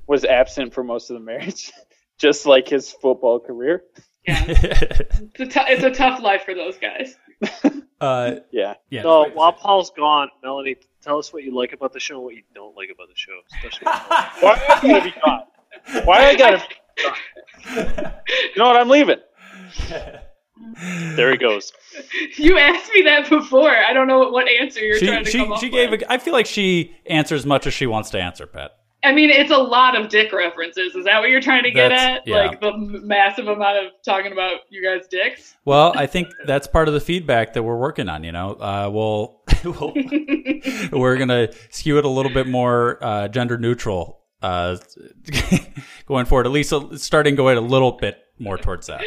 was 0.08 0.24
absent 0.24 0.74
for 0.74 0.84
most 0.84 1.10
of 1.10 1.16
the 1.16 1.20
marriage, 1.20 1.72
just 2.18 2.46
like 2.46 2.68
his 2.70 2.92
football 2.92 3.40
career. 3.40 3.84
It's 4.24 5.40
a, 5.40 5.46
tou- 5.48 5.66
it's 5.68 5.84
a 5.84 5.92
tough 5.92 6.22
life 6.22 6.44
for 6.44 6.54
those 6.54 6.78
guys. 6.78 7.16
Uh, 8.02 8.38
yeah. 8.52 8.74
Yeah. 8.90 9.04
So 9.04 9.30
while 9.36 9.54
Paul's 9.54 9.92
gone, 9.92 10.30
Melanie, 10.44 10.76
tell 11.04 11.20
us 11.20 11.32
what 11.32 11.44
you 11.44 11.54
like 11.56 11.72
about 11.72 11.94
the 11.94 12.00
show 12.00 12.16
and 12.16 12.24
what 12.24 12.34
you 12.34 12.42
don't 12.56 12.76
like 12.76 12.90
about 12.92 13.10
the 13.10 13.16
show, 13.16 13.38
especially. 13.54 13.86
Why 14.42 14.60
I 14.68 14.82
gotta 14.82 15.04
be 15.04 15.14
gone? 15.24 16.06
Why 16.06 16.26
I 16.30 16.36
gotta? 16.36 16.64
Be 16.98 17.04
gone? 17.04 18.14
You 18.56 18.58
know 18.58 18.66
what? 18.66 18.76
I'm 18.78 18.90
leaving. 18.90 19.20
There 21.16 21.32
he 21.32 21.38
goes. 21.38 21.74
You 22.38 22.58
asked 22.58 22.92
me 22.94 23.02
that 23.04 23.30
before. 23.30 23.70
I 23.70 23.94
don't 23.94 24.08
know 24.08 24.30
what 24.30 24.48
answer 24.48 24.80
you're 24.80 24.98
She 24.98 25.08
trying 25.08 25.26
to 25.26 25.30
she 25.32 25.38
come 25.40 25.52
up 25.52 25.60
she 25.60 25.70
with. 25.70 25.74
gave. 25.92 26.02
A, 26.02 26.12
I 26.12 26.18
feel 26.18 26.34
like 26.34 26.46
she 26.46 26.96
answers 27.08 27.42
as 27.42 27.46
much 27.46 27.66
as 27.68 27.74
she 27.74 27.88
wants 27.88 28.10
to 28.12 28.20
answer, 28.22 28.46
Pat. 28.48 28.72
I 29.04 29.12
mean, 29.14 29.30
it's 29.32 29.52
a 29.52 29.58
lot 29.58 30.00
of 30.00 30.10
dick 30.10 30.32
references. 30.32 30.96
Is 30.96 31.06
that 31.06 31.20
what 31.20 31.30
you're 31.30 31.42
trying 31.42 31.64
to 31.64 31.72
get 31.72 31.90
That's- 31.90 32.18
at? 32.20 32.28
yeah. 32.28 32.48
Like 32.48 32.62
the 32.62 32.72
massive 32.78 33.48
amount 33.48 33.78
of 33.86 33.92
talking 34.06 34.32
about 34.32 34.58
you 34.70 34.84
guys' 34.84 35.08
dicks? 35.08 35.56
Well, 35.66 35.94
I 35.96 36.06
think 36.06 36.30
that's 36.46 36.68
part 36.68 36.88
of 36.88 36.94
the 36.94 37.00
feedback 37.00 37.54
that 37.54 37.64
we're 37.64 37.78
working 37.78 38.10
on. 38.10 38.24
You 38.24 38.32
know, 38.32 38.52
uh, 38.54 38.90
we'll, 38.94 39.42
we'll 39.64 39.94
we're 40.92 41.18
gonna 41.18 41.50
skew 41.72 41.98
it 41.98 42.06
a 42.06 42.10
little 42.10 42.32
bit 42.34 42.48
more 42.48 43.04
uh, 43.04 43.28
gender 43.28 43.58
neutral 43.58 44.20
uh, 44.44 44.78
going 46.06 46.26
forward. 46.26 46.46
At 46.46 46.52
least 46.52 46.72
uh, 46.72 46.96
starting 46.98 47.36
going 47.36 47.58
a 47.58 47.62
little 47.62 47.94
bit 47.94 48.18
more 48.40 48.58
towards 48.58 48.88
that 48.88 49.04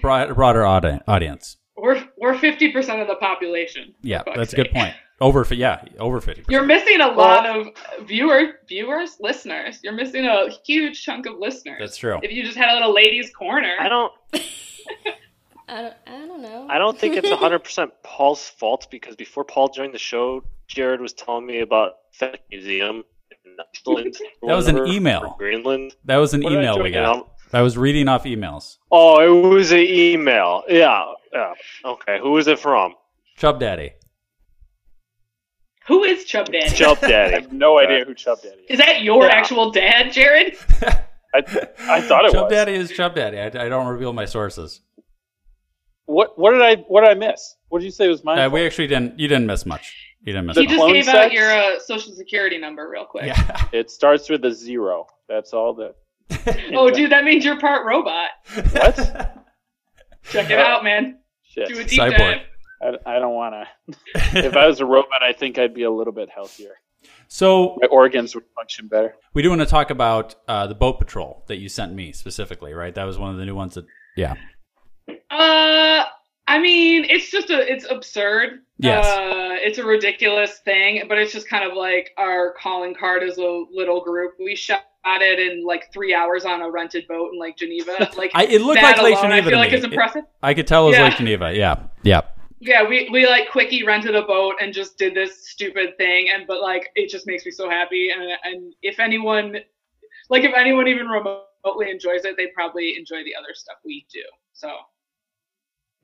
broad, 0.00 0.34
broader 0.34 0.64
audi- 0.66 1.00
audience. 1.06 1.56
We're 1.76 2.02
we're 2.18 2.38
fifty 2.38 2.70
percent 2.72 3.00
of 3.00 3.08
the 3.08 3.16
population. 3.16 3.94
Yeah, 4.02 4.22
that's 4.34 4.52
a 4.52 4.56
good 4.56 4.70
point. 4.70 4.94
Over 5.20 5.44
fi- 5.44 5.54
yeah, 5.56 5.84
over 5.98 6.20
fifty. 6.20 6.44
You're 6.48 6.64
missing 6.64 7.00
a 7.00 7.08
lot 7.08 7.46
of 7.46 7.68
viewer 8.06 8.54
viewers, 8.68 9.16
listeners. 9.20 9.78
You're 9.82 9.92
missing 9.92 10.26
a 10.26 10.48
huge 10.66 11.02
chunk 11.04 11.26
of 11.26 11.38
listeners. 11.38 11.78
That's 11.80 11.96
true. 11.96 12.18
If 12.22 12.32
you 12.32 12.42
just 12.42 12.56
had 12.56 12.70
a 12.70 12.74
little 12.74 12.92
ladies' 12.94 13.30
corner. 13.32 13.74
I 13.78 13.88
don't. 13.88 14.12
I 15.66 15.80
don't, 15.82 15.94
I 16.06 16.26
don't 16.26 16.42
know. 16.42 16.66
I 16.68 16.78
don't 16.78 16.98
think 16.98 17.16
it's 17.16 17.28
100% 17.28 17.90
Paul's 18.02 18.48
fault 18.50 18.86
because 18.90 19.16
before 19.16 19.44
Paul 19.44 19.68
joined 19.68 19.94
the 19.94 19.98
show, 19.98 20.44
Jared 20.68 21.00
was 21.00 21.14
telling 21.14 21.46
me 21.46 21.60
about 21.60 21.92
Fetish 22.12 22.40
Museum 22.50 23.02
in 23.46 23.56
Iceland. 23.74 24.14
That 24.46 24.54
was 24.56 24.68
an 24.68 24.86
email. 24.86 25.36
Greenland. 25.38 25.94
That 26.04 26.18
was 26.18 26.34
an 26.34 26.42
What 26.42 26.52
email 26.52 26.82
we 26.82 26.90
again? 26.90 27.04
got. 27.04 27.30
I 27.54 27.62
was 27.62 27.78
reading 27.78 28.08
off 28.08 28.24
emails. 28.24 28.76
Oh, 28.90 29.20
it 29.20 29.48
was 29.48 29.72
an 29.72 29.78
email. 29.78 30.64
Yeah, 30.68 31.04
yeah. 31.32 31.54
Okay, 31.84 32.18
who 32.20 32.32
was 32.32 32.46
it 32.46 32.58
from? 32.58 32.94
Chub 33.36 33.58
Daddy. 33.58 33.92
Who 35.86 36.02
is 36.04 36.24
Chub 36.24 36.46
Daddy? 36.50 36.70
Chub 36.74 36.98
Daddy. 37.00 37.34
I 37.36 37.40
have 37.40 37.52
no 37.52 37.78
idea 37.82 38.04
who 38.04 38.14
Chub 38.14 38.40
Daddy 38.42 38.62
is. 38.62 38.70
Is 38.70 38.78
that 38.78 39.02
your 39.02 39.24
Yeah. 39.26 39.32
actual 39.32 39.70
dad, 39.70 40.12
Jared? 40.12 40.56
I, 41.34 41.38
I 41.80 42.00
thought 42.00 42.24
it 42.24 42.28
was. 42.28 42.32
Chub 42.32 42.44
was. 42.44 42.50
Daddy 42.52 42.72
is 42.74 42.90
Chub 42.90 43.14
Daddy. 43.14 43.38
I, 43.38 43.46
I 43.46 43.68
don't 43.68 43.86
reveal 43.88 44.12
my 44.12 44.24
sources. 44.24 44.80
What 46.06 46.38
what 46.38 46.52
did 46.52 46.62
I 46.62 46.76
what 46.88 47.00
did 47.00 47.10
I 47.10 47.14
miss? 47.14 47.56
What 47.68 47.78
did 47.80 47.86
you 47.86 47.90
say 47.90 48.08
was 48.08 48.22
mine? 48.24 48.38
Uh, 48.38 48.50
we 48.50 48.64
actually 48.66 48.86
didn't. 48.88 49.18
You 49.18 49.26
didn't 49.26 49.46
miss 49.46 49.64
much. 49.66 49.94
You 50.22 50.32
didn't 50.32 50.46
miss 50.46 50.54
The 50.56 50.62
He 50.62 50.66
much. 50.66 50.70
just 50.76 50.80
clone 50.80 50.92
gave 50.94 51.08
out 51.08 51.32
your 51.32 51.50
uh, 51.50 51.78
social 51.80 52.12
security 52.14 52.58
number 52.58 52.88
real 52.88 53.04
quick. 53.04 53.26
Yeah. 53.26 53.64
It 53.72 53.90
starts 53.90 54.28
with 54.28 54.44
a 54.44 54.52
zero. 54.52 55.06
That's 55.28 55.52
all 55.52 55.74
that. 55.74 55.94
Oh, 56.74 56.90
dude, 56.90 57.10
that 57.12 57.24
means 57.24 57.44
you're 57.44 57.58
part 57.58 57.84
robot. 57.86 58.28
What? 58.72 58.96
Check 60.30 60.50
it 60.50 60.58
out, 60.58 60.84
man. 60.84 61.18
Shit. 61.42 61.68
Do 61.68 61.78
a 61.80 61.84
deep 61.84 62.00
Cyborg. 62.00 62.16
dive. 62.18 62.40
I, 62.84 63.16
I 63.16 63.18
don't 63.18 63.34
want 63.34 63.54
to. 63.54 63.96
if 64.46 64.54
I 64.56 64.66
was 64.66 64.80
a 64.80 64.84
robot, 64.86 65.22
I 65.22 65.32
think 65.32 65.58
I'd 65.58 65.74
be 65.74 65.84
a 65.84 65.90
little 65.90 66.12
bit 66.12 66.28
healthier. 66.28 66.72
So 67.28 67.78
My 67.80 67.86
organs 67.88 68.34
would 68.34 68.44
function 68.54 68.86
better. 68.88 69.14
we 69.34 69.42
do 69.42 69.48
want 69.50 69.60
to 69.60 69.66
talk 69.66 69.90
about 69.90 70.34
uh, 70.48 70.66
the 70.66 70.74
boat 70.74 70.98
patrol 70.98 71.44
that 71.48 71.56
you 71.56 71.68
sent 71.68 71.92
me 71.94 72.12
specifically, 72.12 72.72
right? 72.74 72.94
That 72.94 73.04
was 73.04 73.18
one 73.18 73.30
of 73.30 73.36
the 73.38 73.44
new 73.44 73.54
ones 73.54 73.74
that. 73.74 73.86
Yeah. 74.16 74.34
Uh, 75.30 76.04
I 76.46 76.58
mean, 76.60 77.04
it's 77.08 77.30
just 77.30 77.50
a, 77.50 77.70
it's 77.70 77.86
absurd. 77.90 78.60
Yes. 78.78 79.06
Uh, 79.06 79.56
it's 79.60 79.78
a 79.78 79.84
ridiculous 79.84 80.58
thing, 80.64 81.02
but 81.08 81.18
it's 81.18 81.32
just 81.32 81.48
kind 81.48 81.68
of 81.68 81.76
like 81.76 82.10
our 82.18 82.54
calling 82.60 82.94
card 82.94 83.22
as 83.22 83.38
a 83.38 83.64
little 83.72 84.02
group. 84.02 84.34
We 84.38 84.54
shot 84.56 84.82
it 85.06 85.38
in 85.38 85.64
like 85.64 85.92
three 85.92 86.14
hours 86.14 86.44
on 86.44 86.60
a 86.62 86.70
rented 86.70 87.06
boat 87.08 87.30
in 87.32 87.40
Lake 87.40 87.56
Geneva. 87.56 88.10
Like 88.16 88.30
I, 88.34 88.44
it 88.46 88.60
looked 88.60 88.82
like 88.82 89.00
Lake 89.02 89.14
alone, 89.16 89.30
Geneva 89.30 89.36
I 89.36 89.42
feel 89.42 89.50
to 89.52 89.56
like 89.56 89.70
me. 89.70 89.76
it's 89.76 89.84
impressive. 89.84 90.22
It- 90.24 90.30
I 90.42 90.54
could 90.54 90.66
tell 90.66 90.84
it 90.86 90.90
was 90.90 90.96
Yeah. 90.98 91.04
Lake 91.04 91.16
Geneva. 91.16 91.52
Yeah. 91.54 91.82
Yeah. 92.02 92.20
Yeah, 92.64 92.88
we, 92.88 93.08
we 93.10 93.26
like 93.26 93.50
quickie 93.50 93.84
rented 93.84 94.14
a 94.14 94.22
boat 94.22 94.54
and 94.60 94.72
just 94.72 94.98
did 94.98 95.14
this 95.14 95.48
stupid 95.50 95.96
thing, 95.98 96.30
and 96.34 96.46
but 96.46 96.60
like 96.60 96.88
it 96.94 97.10
just 97.10 97.26
makes 97.26 97.44
me 97.44 97.50
so 97.50 97.68
happy. 97.68 98.10
And 98.10 98.22
and 98.44 98.74
if 98.82 98.98
anyone, 98.98 99.56
like 100.30 100.44
if 100.44 100.54
anyone 100.54 100.88
even 100.88 101.06
remotely 101.06 101.90
enjoys 101.90 102.24
it, 102.24 102.36
they 102.36 102.48
probably 102.54 102.96
enjoy 102.96 103.22
the 103.24 103.34
other 103.36 103.54
stuff 103.54 103.76
we 103.84 104.06
do. 104.12 104.22
So, 104.52 104.70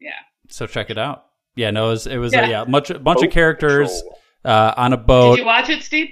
yeah. 0.00 0.10
So 0.48 0.66
check 0.66 0.90
it 0.90 0.98
out. 0.98 1.26
Yeah. 1.56 1.70
No, 1.70 1.86
it 1.86 1.90
was. 1.90 2.06
It 2.06 2.16
was 2.18 2.32
Yeah. 2.32 2.46
A, 2.46 2.50
yeah, 2.50 2.64
much, 2.64 2.90
a 2.90 2.98
bunch 2.98 3.22
of 3.22 3.30
characters 3.30 4.02
uh, 4.44 4.74
on 4.76 4.92
a 4.92 4.96
boat. 4.96 5.36
Did 5.36 5.40
you 5.40 5.46
watch 5.46 5.68
it, 5.70 5.82
Steve? 5.82 6.10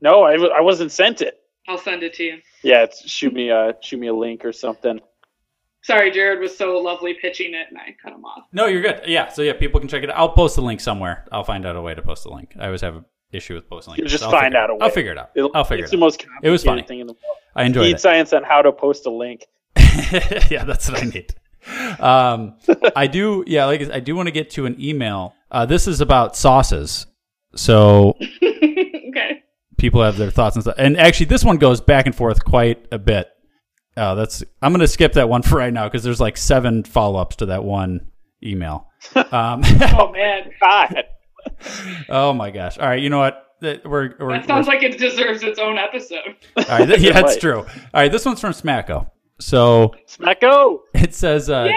No, 0.00 0.24
I, 0.24 0.32
w- 0.32 0.52
I 0.52 0.60
wasn't 0.60 0.92
sent 0.92 1.22
it. 1.22 1.38
I'll 1.68 1.78
send 1.78 2.02
it 2.02 2.14
to 2.14 2.24
you. 2.24 2.38
Yeah, 2.62 2.82
it's, 2.82 3.08
shoot 3.08 3.32
me 3.32 3.50
a 3.50 3.74
shoot 3.80 3.98
me 4.00 4.08
a 4.08 4.14
link 4.14 4.44
or 4.44 4.52
something. 4.52 5.00
Sorry, 5.82 6.10
Jared 6.12 6.38
was 6.40 6.56
so 6.56 6.78
lovely 6.78 7.14
pitching 7.14 7.54
it, 7.54 7.66
and 7.68 7.76
I 7.78 7.94
cut 8.02 8.12
him 8.12 8.24
off. 8.24 8.44
No, 8.52 8.66
you're 8.66 8.82
good. 8.82 9.02
Yeah. 9.06 9.28
So 9.28 9.42
yeah, 9.42 9.52
people 9.54 9.80
can 9.80 9.88
check 9.88 10.02
it 10.04 10.10
out. 10.10 10.16
I'll 10.16 10.28
post 10.28 10.54
the 10.56 10.62
link 10.62 10.80
somewhere. 10.80 11.26
I'll 11.32 11.42
find 11.44 11.66
out 11.66 11.74
a 11.76 11.82
way 11.82 11.94
to 11.94 12.02
post 12.02 12.22
the 12.24 12.30
link. 12.30 12.54
I 12.58 12.66
always 12.66 12.80
have 12.82 12.94
an 12.96 13.04
issue 13.32 13.54
with 13.54 13.68
posting 13.68 13.92
links. 13.92 14.02
You 14.02 14.08
just 14.08 14.22
I'll 14.24 14.30
find 14.30 14.44
figure- 14.52 14.58
out 14.58 14.70
a 14.70 14.74
way. 14.74 14.80
I'll 14.82 14.90
figure 14.90 15.12
it 15.12 15.18
out. 15.18 15.30
It'll- 15.34 15.50
I'll 15.54 15.64
figure 15.64 15.84
it's 15.84 15.92
it 15.92 15.96
the 15.96 16.02
out. 16.02 16.06
most 16.06 16.26
It 16.42 16.50
was 16.50 16.62
funny. 16.64 16.82
thing 16.82 17.00
in 17.00 17.06
the 17.08 17.14
world. 17.14 17.36
I 17.56 17.64
enjoyed 17.64 17.84
Need 17.86 17.96
it. 17.96 18.00
science 18.00 18.32
on 18.32 18.44
how 18.44 18.62
to 18.62 18.70
post 18.72 19.06
a 19.06 19.10
link. 19.10 19.44
yeah, 20.50 20.64
that's 20.64 20.88
what 20.90 21.02
I 21.02 21.06
need. 21.06 21.34
Um, 22.00 22.56
I 22.96 23.06
do. 23.08 23.44
Yeah, 23.46 23.66
like 23.66 23.82
I 23.90 24.00
do 24.00 24.14
want 24.16 24.26
to 24.28 24.32
get 24.32 24.50
to 24.50 24.66
an 24.66 24.76
email. 24.80 25.34
Uh, 25.50 25.66
this 25.66 25.86
is 25.88 26.00
about 26.00 26.36
sauces. 26.36 27.06
So 27.54 28.16
okay. 28.42 29.42
people 29.76 30.02
have 30.02 30.16
their 30.16 30.30
thoughts 30.30 30.56
and 30.56 30.62
stuff. 30.62 30.76
And 30.78 30.96
actually, 30.96 31.26
this 31.26 31.44
one 31.44 31.58
goes 31.58 31.80
back 31.80 32.06
and 32.06 32.14
forth 32.14 32.44
quite 32.44 32.86
a 32.92 32.98
bit. 32.98 33.28
Uh, 33.96 34.14
that's. 34.14 34.42
I'm 34.62 34.72
going 34.72 34.80
to 34.80 34.88
skip 34.88 35.12
that 35.14 35.28
one 35.28 35.42
for 35.42 35.56
right 35.58 35.72
now 35.72 35.84
because 35.88 36.02
there's 36.02 36.20
like 36.20 36.36
seven 36.36 36.82
follow 36.84 37.20
ups 37.20 37.36
to 37.36 37.46
that 37.46 37.64
one 37.64 38.08
email. 38.42 38.88
Um, 39.16 39.62
Oh 39.64 40.12
man, 40.14 40.50
God. 40.60 41.04
oh 42.08 42.32
my 42.32 42.50
gosh! 42.52 42.78
All 42.78 42.86
right, 42.86 43.00
you 43.02 43.10
know 43.10 43.18
what? 43.18 43.44
That- 43.60 43.84
We're, 43.84 44.14
we're, 44.18 44.30
that 44.32 44.46
sounds 44.46 44.66
we're- 44.68 44.78
like 44.78 44.84
it 44.94 44.98
deserves 44.98 45.42
its 45.42 45.58
own 45.58 45.76
episode. 45.76 46.36
all 46.56 46.64
right, 46.68 46.86
th- 46.86 47.00
yeah, 47.02 47.12
that's 47.12 47.36
true. 47.36 47.58
All 47.60 47.66
right, 47.94 48.10
this 48.12 48.24
one's 48.24 48.40
from 48.40 48.52
Smacko. 48.52 49.10
So 49.40 49.92
Smacko. 50.08 50.78
it 50.94 51.14
says, 51.14 51.50
uh, 51.50 51.68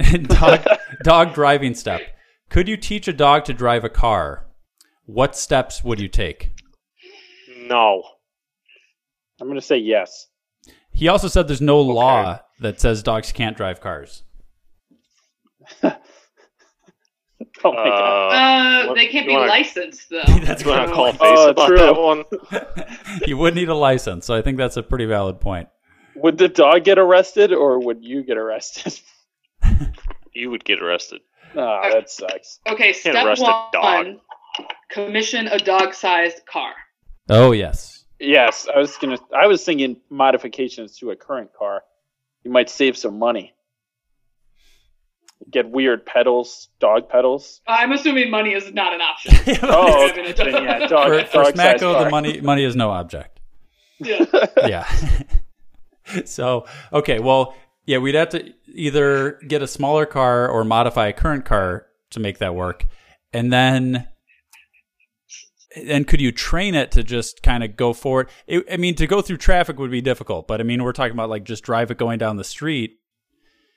Yay! 0.00 0.18
dog, 0.22 0.66
dog 1.04 1.34
driving 1.34 1.74
step. 1.74 2.00
Could 2.48 2.66
you 2.68 2.76
teach 2.76 3.06
a 3.06 3.12
dog 3.12 3.44
to 3.44 3.52
drive 3.54 3.84
a 3.84 3.88
car? 3.88 4.46
What 5.06 5.36
steps 5.36 5.84
would 5.84 6.00
you 6.00 6.08
take? 6.08 6.50
No. 7.68 8.02
I'm 9.40 9.46
gonna 9.48 9.60
say 9.60 9.78
yes. 9.78 10.26
He 11.00 11.08
also 11.08 11.28
said 11.28 11.48
there's 11.48 11.62
no 11.62 11.80
law 11.80 12.40
that 12.60 12.78
says 12.78 13.02
dogs 13.02 13.32
can't 13.32 13.56
drive 13.56 13.80
cars. 13.80 14.22
Oh 15.82 17.72
my 17.72 17.84
god. 17.84 18.86
Uh, 18.86 18.90
Uh, 18.90 18.94
they 18.94 19.06
can't 19.06 19.26
be 19.26 19.32
wanna- 19.32 19.46
licensed 19.46 20.08
though. 20.10 20.22
That's 20.42 20.62
you 20.62 20.70
want 20.70 20.82
to 20.82 20.88
So- 20.88 20.94
call 20.94 21.12
face 21.12 21.18
Oh, 21.22 21.48
about 21.50 21.66
true. 21.68 21.76
that 21.78 21.96
one? 21.96 22.24
you 23.26 23.36
would 23.38 23.54
need 23.54 23.68
a 23.68 23.74
license, 23.74 24.26
so 24.26 24.34
I 24.34 24.42
think 24.42 24.56
that's 24.58 24.76
a 24.76 24.82
pretty 24.82 25.04
valid 25.06 25.40
point. 25.40 25.68
Would 26.16 26.36
the 26.38 26.48
dog 26.48 26.84
get 26.84 26.98
arrested 26.98 27.52
or 27.52 27.78
would 27.78 28.02
you 28.04 28.22
get 28.24 28.36
arrested? 28.36 28.98
You 30.34 30.50
would 30.50 30.64
get 30.64 30.80
arrested. 30.82 31.20
Oh, 31.56 31.80
that 31.92 32.08
sucks. 32.10 32.60
Okay, 32.68 32.92
Can't 32.92 32.96
step 32.96 33.26
arrest 33.26 33.42
a 33.42 33.44
one: 33.46 33.70
dog. 33.72 34.06
commission 34.90 35.46
a 35.48 35.58
dog-sized 35.58 36.44
car. 36.46 36.72
Oh 37.28 37.52
yes, 37.52 37.99
Yes, 38.20 38.68
I 38.72 38.78
was 38.78 38.96
gonna. 38.98 39.18
I 39.34 39.46
was 39.46 39.64
thinking 39.64 39.96
modifications 40.10 40.98
to 40.98 41.10
a 41.10 41.16
current 41.16 41.52
car. 41.54 41.82
You 42.44 42.50
might 42.50 42.68
save 42.68 42.96
some 42.96 43.18
money. 43.18 43.54
Get 45.50 45.70
weird 45.70 46.04
pedals, 46.04 46.68
dog 46.80 47.08
pedals. 47.08 47.62
I'm 47.66 47.92
assuming 47.92 48.30
money 48.30 48.52
is 48.52 48.70
not 48.72 48.92
an 48.92 49.00
option. 49.00 49.58
Oh, 49.62 50.10
okay, 50.10 50.32
then 50.32 50.64
yeah, 50.64 50.86
dog, 50.86 51.08
for, 51.08 51.24
for 51.24 51.42
dog-sized 51.44 51.56
Smacko, 51.56 51.94
car. 51.94 52.04
the 52.04 52.10
money 52.10 52.40
money 52.42 52.64
is 52.64 52.76
no 52.76 52.90
object. 52.90 53.40
Yeah. 53.98 54.26
yeah. 54.66 54.90
so 56.26 56.66
okay, 56.92 57.20
well, 57.20 57.54
yeah, 57.86 57.98
we'd 57.98 58.14
have 58.16 58.28
to 58.30 58.52
either 58.66 59.40
get 59.48 59.62
a 59.62 59.66
smaller 59.66 60.04
car 60.04 60.46
or 60.46 60.62
modify 60.62 61.08
a 61.08 61.12
current 61.14 61.46
car 61.46 61.86
to 62.10 62.20
make 62.20 62.38
that 62.38 62.54
work, 62.54 62.84
and 63.32 63.50
then. 63.50 64.06
And 65.76 66.06
could 66.06 66.20
you 66.20 66.32
train 66.32 66.74
it 66.74 66.90
to 66.92 67.04
just 67.04 67.42
kind 67.42 67.62
of 67.62 67.76
go 67.76 67.92
forward? 67.92 68.28
It, 68.46 68.64
I 68.70 68.76
mean, 68.76 68.96
to 68.96 69.06
go 69.06 69.22
through 69.22 69.36
traffic 69.36 69.78
would 69.78 69.90
be 69.90 70.00
difficult, 70.00 70.48
but 70.48 70.60
I 70.60 70.64
mean, 70.64 70.82
we're 70.82 70.92
talking 70.92 71.12
about 71.12 71.30
like 71.30 71.44
just 71.44 71.62
drive 71.62 71.90
it 71.90 71.98
going 71.98 72.18
down 72.18 72.36
the 72.36 72.44
street. 72.44 72.98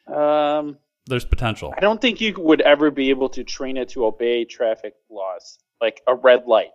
Um, 0.08 0.78
There's 1.06 1.26
potential. 1.26 1.74
I 1.78 1.82
don't 1.82 2.02
think 2.02 2.20
you 2.20 2.34
would 2.38 2.62
ever 2.62 2.90
be 2.90 3.10
able 3.12 3.30
to 3.30 3.44
train 3.44 3.78
it 3.78 3.90
to 3.90 4.06
obey 4.06 4.44
traffic 4.44 4.96
laws, 5.10 5.60
like 5.82 6.02
a 6.08 6.16
red 6.16 6.46
light. 6.48 6.72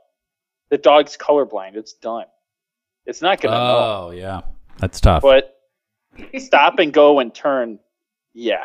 The 0.70 0.78
dog's 0.78 1.16
colorblind. 1.16 1.74
It's 1.74 1.94
done. 1.94 2.26
It's 3.07 3.22
not 3.22 3.40
gonna 3.40 3.57
know. 3.57 4.07
Oh 4.07 4.11
yeah, 4.11 4.42
that's 4.78 5.00
tough. 5.00 5.22
But 5.22 5.57
stop 6.38 6.78
and 6.78 6.92
go 6.92 7.18
and 7.18 7.35
turn. 7.35 7.78
Yeah. 8.35 8.64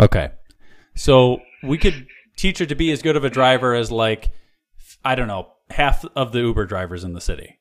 Okay. 0.00 0.30
So 0.94 1.40
we 1.62 1.76
could 1.76 2.06
teach 2.36 2.60
it 2.60 2.68
to 2.68 2.74
be 2.74 2.90
as 2.92 3.02
good 3.02 3.16
of 3.16 3.24
a 3.24 3.30
driver 3.30 3.74
as 3.74 3.90
like 3.90 4.30
I 5.04 5.14
don't 5.14 5.28
know, 5.28 5.52
half 5.70 6.04
of 6.16 6.32
the 6.32 6.40
Uber 6.40 6.66
drivers 6.66 7.04
in 7.04 7.12
the 7.12 7.20
city. 7.20 7.58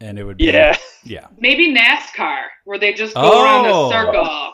And 0.00 0.18
it 0.18 0.24
would 0.24 0.36
be 0.38 0.44
Yeah. 0.46 0.76
Yeah. 1.04 1.26
Maybe 1.38 1.74
NASCAR, 1.74 2.42
where 2.64 2.78
they 2.78 2.92
just 2.92 3.14
go 3.14 3.42
around 3.44 3.66
Oh. 3.68 3.86
a 3.88 3.92
circle. 3.92 4.52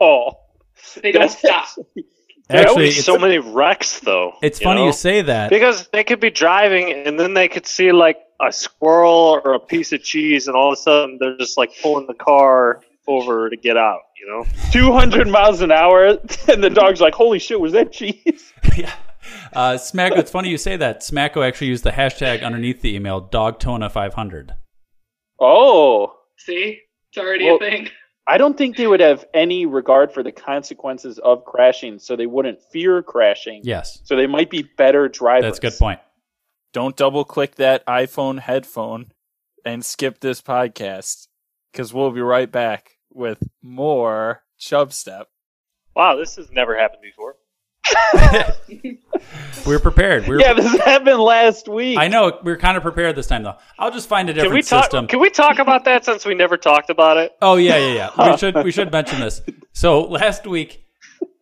Oh, 0.00 0.30
They 1.02 1.12
don't 1.12 1.30
stop. 1.30 1.66
There 2.48 2.58
are 2.58 2.60
Actually, 2.62 2.68
always 2.70 2.98
it's- 2.98 3.04
so 3.06 3.18
many 3.18 3.38
wrecks, 3.38 4.00
though. 4.00 4.34
It's 4.42 4.60
you 4.60 4.64
funny 4.64 4.80
know? 4.82 4.86
you 4.88 4.92
say 4.92 5.22
that. 5.22 5.48
because 5.50 5.88
they 5.92 6.04
could 6.04 6.20
be 6.20 6.30
driving 6.30 6.92
and 6.92 7.18
then 7.18 7.34
they 7.34 7.48
could 7.48 7.66
see 7.66 7.90
like 7.92 8.18
a 8.40 8.52
squirrel 8.52 9.40
or 9.44 9.54
a 9.54 9.60
piece 9.60 9.92
of 9.92 10.02
cheese, 10.02 10.46
and 10.48 10.56
all 10.56 10.72
of 10.72 10.78
a 10.78 10.82
sudden 10.82 11.16
they're 11.20 11.36
just 11.38 11.56
like 11.56 11.70
pulling 11.80 12.06
the 12.06 12.14
car 12.14 12.82
over 13.06 13.48
to 13.48 13.56
get 13.56 13.76
out. 13.76 14.00
You 14.20 14.26
know, 14.30 14.46
200 14.72 15.28
miles 15.28 15.60
an 15.62 15.70
hour, 15.70 16.04
and 16.48 16.62
the 16.62 16.70
dog's 16.70 17.00
like, 17.00 17.14
"Holy 17.14 17.38
shit, 17.38 17.58
was 17.60 17.72
that 17.72 17.92
cheese?" 17.92 18.52
Uh, 19.52 19.74
Smacko, 19.74 20.16
it's 20.18 20.30
funny 20.32 20.48
you 20.48 20.58
say 20.58 20.76
that. 20.76 21.00
Smacko 21.00 21.46
actually 21.46 21.68
used 21.68 21.84
the 21.84 21.90
hashtag 21.92 22.42
underneath 22.42 22.80
the 22.82 22.94
email 22.94 23.22
dogtona500. 23.22 24.50
Oh, 25.40 26.12
See, 26.36 26.80
it's 27.10 27.18
already 27.18 27.44
Well, 27.46 27.56
a 27.56 27.58
thing. 27.58 27.88
I 28.26 28.38
don't 28.38 28.56
think 28.58 28.76
they 28.76 28.86
would 28.86 29.00
have 29.00 29.24
any 29.34 29.66
regard 29.66 30.12
for 30.12 30.22
the 30.22 30.32
consequences 30.32 31.18
of 31.18 31.44
crashing, 31.44 31.98
so 31.98 32.16
they 32.16 32.26
wouldn't 32.26 32.58
fear 32.72 33.02
crashing. 33.02 33.60
Yes. 33.64 34.00
So 34.04 34.16
they 34.16 34.26
might 34.26 34.50
be 34.50 34.68
better 34.76 35.08
drivers. 35.08 35.44
That's 35.44 35.58
a 35.58 35.60
good 35.60 35.78
point. 35.78 36.00
Don't 36.72 36.96
double 36.96 37.24
click 37.24 37.54
that 37.56 37.86
iPhone 37.86 38.40
headphone 38.40 39.12
and 39.64 39.84
skip 39.84 40.20
this 40.20 40.42
podcast 40.42 41.28
because 41.72 41.92
we'll 41.94 42.10
be 42.10 42.20
right 42.22 42.50
back 42.50 42.92
with 43.12 43.42
more 43.62 44.42
Chub 44.58 44.92
Step. 44.92 45.28
wow, 45.94 46.16
this 46.16 46.34
has 46.36 46.50
never 46.50 46.76
happened 46.76 47.02
before. 47.02 47.33
We 48.72 48.98
were 49.66 49.78
prepared. 49.78 50.24
We 50.26 50.36
were, 50.36 50.40
Yeah, 50.40 50.54
this 50.54 50.78
happened 50.80 51.20
last 51.20 51.68
week. 51.68 51.98
I 51.98 52.08
know. 52.08 52.38
We 52.42 52.52
were 52.52 52.56
kind 52.58 52.76
of 52.76 52.82
prepared 52.82 53.16
this 53.16 53.26
time, 53.26 53.42
though. 53.42 53.56
I'll 53.78 53.90
just 53.90 54.08
find 54.08 54.28
a 54.28 54.32
Can 54.32 54.42
different 54.44 54.54
we 54.54 54.62
talk? 54.62 54.84
system. 54.84 55.06
Can 55.06 55.20
we 55.20 55.30
talk 55.30 55.58
about 55.58 55.84
that 55.84 56.04
since 56.04 56.24
we 56.24 56.34
never 56.34 56.56
talked 56.56 56.90
about 56.90 57.16
it? 57.16 57.32
Oh 57.42 57.56
yeah, 57.56 57.76
yeah, 57.76 58.10
yeah. 58.16 58.30
We 58.32 58.36
should 58.38 58.54
we 58.64 58.72
should 58.72 58.90
mention 58.92 59.20
this. 59.20 59.42
So 59.72 60.02
last 60.02 60.46
week, 60.46 60.84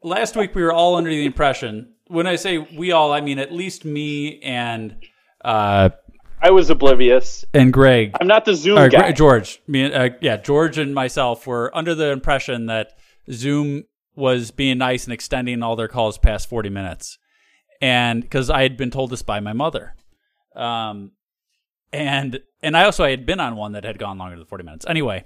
last 0.03 0.37
week 0.37 0.55
we 0.55 0.63
were 0.63 0.73
all 0.73 0.97
under 0.97 1.11
the 1.11 1.25
impression. 1.25 1.95
When 2.09 2.27
I 2.27 2.37
say 2.37 2.59
we 2.59 2.93
all, 2.93 3.13
I 3.13 3.21
mean 3.21 3.39
at 3.39 3.53
least 3.53 3.85
me 3.85 4.41
and 4.43 4.97
uh 5.45 5.91
I 6.45 6.51
was 6.51 6.71
oblivious. 6.71 7.45
and 7.55 7.73
Greg. 7.73 8.17
I'm 8.21 8.27
not 8.27 8.45
the 8.45 8.55
Zoom 8.55 8.77
or 8.79 8.89
guy. 8.89 9.13
George. 9.13 9.63
Me, 9.69 9.85
and- 9.85 9.95
uh, 9.95 10.17
yeah, 10.21 10.37
George 10.39 10.77
and 10.77 10.93
myself 10.93 11.47
were 11.47 11.71
under 11.77 11.95
the 11.95 12.11
impression 12.11 12.67
that 12.67 12.95
Zoom 13.31 13.85
was 14.15 14.51
being 14.51 14.79
nice 14.79 15.05
and 15.05 15.13
extending 15.13 15.63
all 15.63 15.77
their 15.77 15.89
calls 15.89 16.19
past 16.19 16.49
forty 16.49 16.69
minutes, 16.69 17.19
and 17.81 18.23
because 18.23 18.51
I 18.51 18.63
had 18.63 18.77
been 18.77 18.91
told 18.91 19.11
this 19.11 19.23
by 19.23 19.41
my 19.41 19.53
mother, 19.53 19.95
um, 20.55 21.13
and 21.93 22.41
and 22.63 22.77
I 22.77 22.85
also 22.85 23.05
I 23.05 23.11
had 23.11 23.27
been 23.27 23.41
on 23.41 23.57
one 23.57 23.73
that 23.73 23.85
had 23.85 23.99
gone 23.99 24.19
longer 24.19 24.37
than 24.37 24.47
forty 24.47 24.65
minutes. 24.65 24.87
Anyway, 24.89 25.25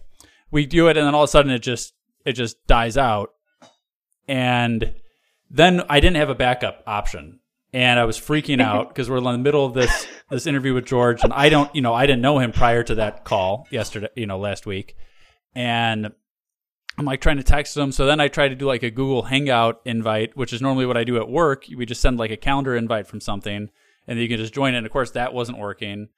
we 0.51 0.67
do 0.67 0.89
it, 0.89 0.97
and 0.97 1.07
then 1.07 1.15
all 1.15 1.25
of 1.25 1.29
a 1.29 1.31
sudden 1.31 1.51
it 1.51 1.61
just 1.61 1.95
it 2.25 2.33
just 2.33 2.67
dies 2.67 2.97
out, 2.97 3.31
and 4.29 4.95
then 5.51 5.83
I 5.89 6.01
didn't 6.01 6.17
have 6.17 6.31
a 6.31 6.35
backup 6.35 6.83
option, 6.87 7.41
and 7.73 8.01
I 8.01 8.05
was 8.05 8.19
freaking 8.19 8.61
out 8.61 8.89
because 8.91 9.09
we're 9.09 9.19
in 9.19 9.25
the 9.25 9.39
middle 9.39 9.65
of 9.65 9.75
this 9.75 10.07
this 10.31 10.47
interview 10.47 10.75
with 10.75 10.87
George, 10.87 11.23
and 11.23 11.33
I 11.33 11.49
don't, 11.49 11.75
you 11.75 11.83
know, 11.83 11.95
I 11.95 12.07
didn't 12.07 12.23
know 12.23 12.39
him 12.39 12.53
prior 12.53 12.83
to 12.85 12.97
that 12.97 13.25
call 13.25 13.67
yesterday, 13.71 14.09
you 14.17 14.27
know, 14.27 14.39
last 14.39 14.67
week, 14.67 14.97
and 15.55 16.13
I'm 16.99 17.05
like 17.05 17.21
trying 17.21 17.37
to 17.37 17.43
text 17.43 17.75
them. 17.75 17.93
So 17.93 18.07
then 18.07 18.21
I 18.21 18.29
try 18.29 18.49
to 18.49 18.55
do 18.55 18.67
like 18.67 18.83
a 18.83 18.91
Google 18.91 19.23
Hangout 19.25 19.81
invite, 19.85 20.37
which 20.37 20.53
is 20.53 20.63
normally 20.63 20.87
what 20.87 20.97
I 20.97 21.05
do 21.05 21.19
at 21.19 21.29
work. 21.29 21.65
We 21.75 21.85
just 21.85 22.01
send 22.01 22.19
like 22.19 22.31
a 22.31 22.37
calendar 22.37 22.75
invite 22.75 23.07
from 23.07 23.21
something, 23.21 23.55
and 23.57 23.69
then 24.07 24.19
you 24.19 24.29
can 24.29 24.39
just 24.39 24.55
join 24.55 24.75
it. 24.75 24.79
And 24.79 24.87
of 24.87 24.93
course, 24.93 25.11
that 25.13 25.35
wasn't 25.35 25.59
working. 25.59 26.09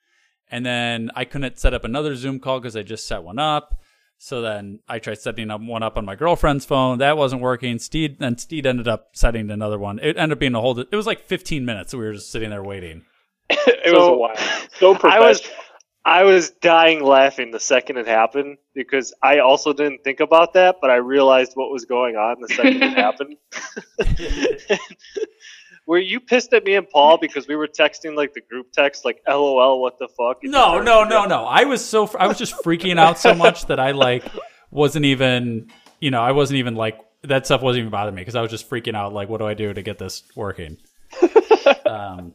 And 0.51 0.65
then 0.65 1.11
I 1.15 1.25
couldn't 1.25 1.59
set 1.59 1.75
up 1.75 1.85
another 1.85 2.15
Zoom 2.15 2.41
call 2.41 2.61
because 2.61 2.77
I 2.77 2.83
just 2.83 3.07
set 3.07 3.23
one 3.23 3.39
up. 3.39 3.81
So 4.21 4.41
then 4.41 4.81
I 4.89 4.99
tried 4.99 5.19
setting 5.19 5.51
up 5.51 5.61
one 5.61 5.83
up 5.83 5.97
on 5.97 6.05
my 6.05 6.17
girlfriend's 6.17 6.65
phone. 6.65 6.99
That 6.99 7.17
wasn't 7.17 7.43
working. 7.43 7.79
Steed 7.79 8.19
then 8.19 8.37
Steed 8.37 8.67
ended 8.67 8.89
up 8.89 9.11
setting 9.13 9.51
another 9.51 9.79
one. 9.79 9.99
It 10.01 10.17
ended 10.17 10.33
up 10.33 10.41
being 10.41 10.55
a 10.55 10.61
whole. 10.61 10.79
It 10.79 10.93
was 10.93 11.07
like 11.07 11.27
15 11.27 11.65
minutes. 11.65 11.95
We 11.95 12.01
were 12.01 12.15
just 12.15 12.33
sitting 12.33 12.51
there 12.51 12.63
waiting. 12.63 13.05
it 13.51 13.95
was 13.95 14.09
a 14.09 14.13
while. 14.13 14.69
So 14.79 14.95
I 14.95 14.99
professional. 14.99 15.29
was 15.29 15.51
I 16.09 16.25
was 16.25 16.49
dying 16.49 17.05
laughing 17.05 17.51
the 17.51 17.61
second 17.61 17.99
it 17.99 18.07
happened 18.07 18.57
because 18.75 19.13
I 19.23 19.41
also 19.41 19.75
didn't 19.75 20.05
think 20.05 20.21
about 20.21 20.55
that, 20.55 20.77
but 20.81 20.89
I 20.89 20.97
realized 20.97 21.53
what 21.53 21.71
was 21.71 21.85
going 21.85 22.17
on 22.17 22.41
the 22.41 22.49
second 22.49 22.83
it 22.83 22.97
happened. 22.97 23.37
Were 25.87 25.99
you 25.99 26.19
pissed 26.19 26.55
at 26.55 26.65
me 26.65 26.77
and 26.77 26.89
Paul 26.89 27.19
because 27.19 27.47
we 27.47 27.57
were 27.57 27.69
texting 27.69 28.17
like 28.17 28.33
the 28.33 28.41
group 28.41 28.73
text, 28.73 29.05
like 29.05 29.21
"LOL, 29.29 29.83
what 29.83 29.99
the 29.99 30.09
fuck"? 30.09 30.39
No, 30.43 30.81
no, 30.81 31.05
no, 31.05 31.27
no. 31.27 31.45
I 31.45 31.65
was 31.65 31.85
so 31.85 32.11
I 32.19 32.27
was 32.27 32.39
just 32.39 32.55
freaking 32.65 32.99
out 32.99 33.19
so 33.19 33.35
much 33.35 33.67
that 33.67 33.79
I 33.79 33.91
like 33.91 34.25
wasn't 34.71 35.05
even 35.05 35.71
you 36.01 36.11
know 36.11 36.23
I 36.23 36.33
wasn't 36.33 36.57
even 36.57 36.75
like 36.75 36.99
that 37.25 37.45
stuff 37.45 37.61
wasn't 37.61 37.81
even 37.81 37.91
bothering 37.91 38.15
me 38.15 38.23
because 38.23 38.35
I 38.35 38.41
was 38.41 38.51
just 38.51 38.71
freaking 38.71 38.97
out 38.97 39.13
like 39.13 39.29
what 39.29 39.41
do 39.41 39.47
I 39.47 39.53
do 39.53 39.75
to 39.75 39.83
get 39.83 39.99
this 39.99 40.23
working? 40.35 40.79
Um, 41.85 42.33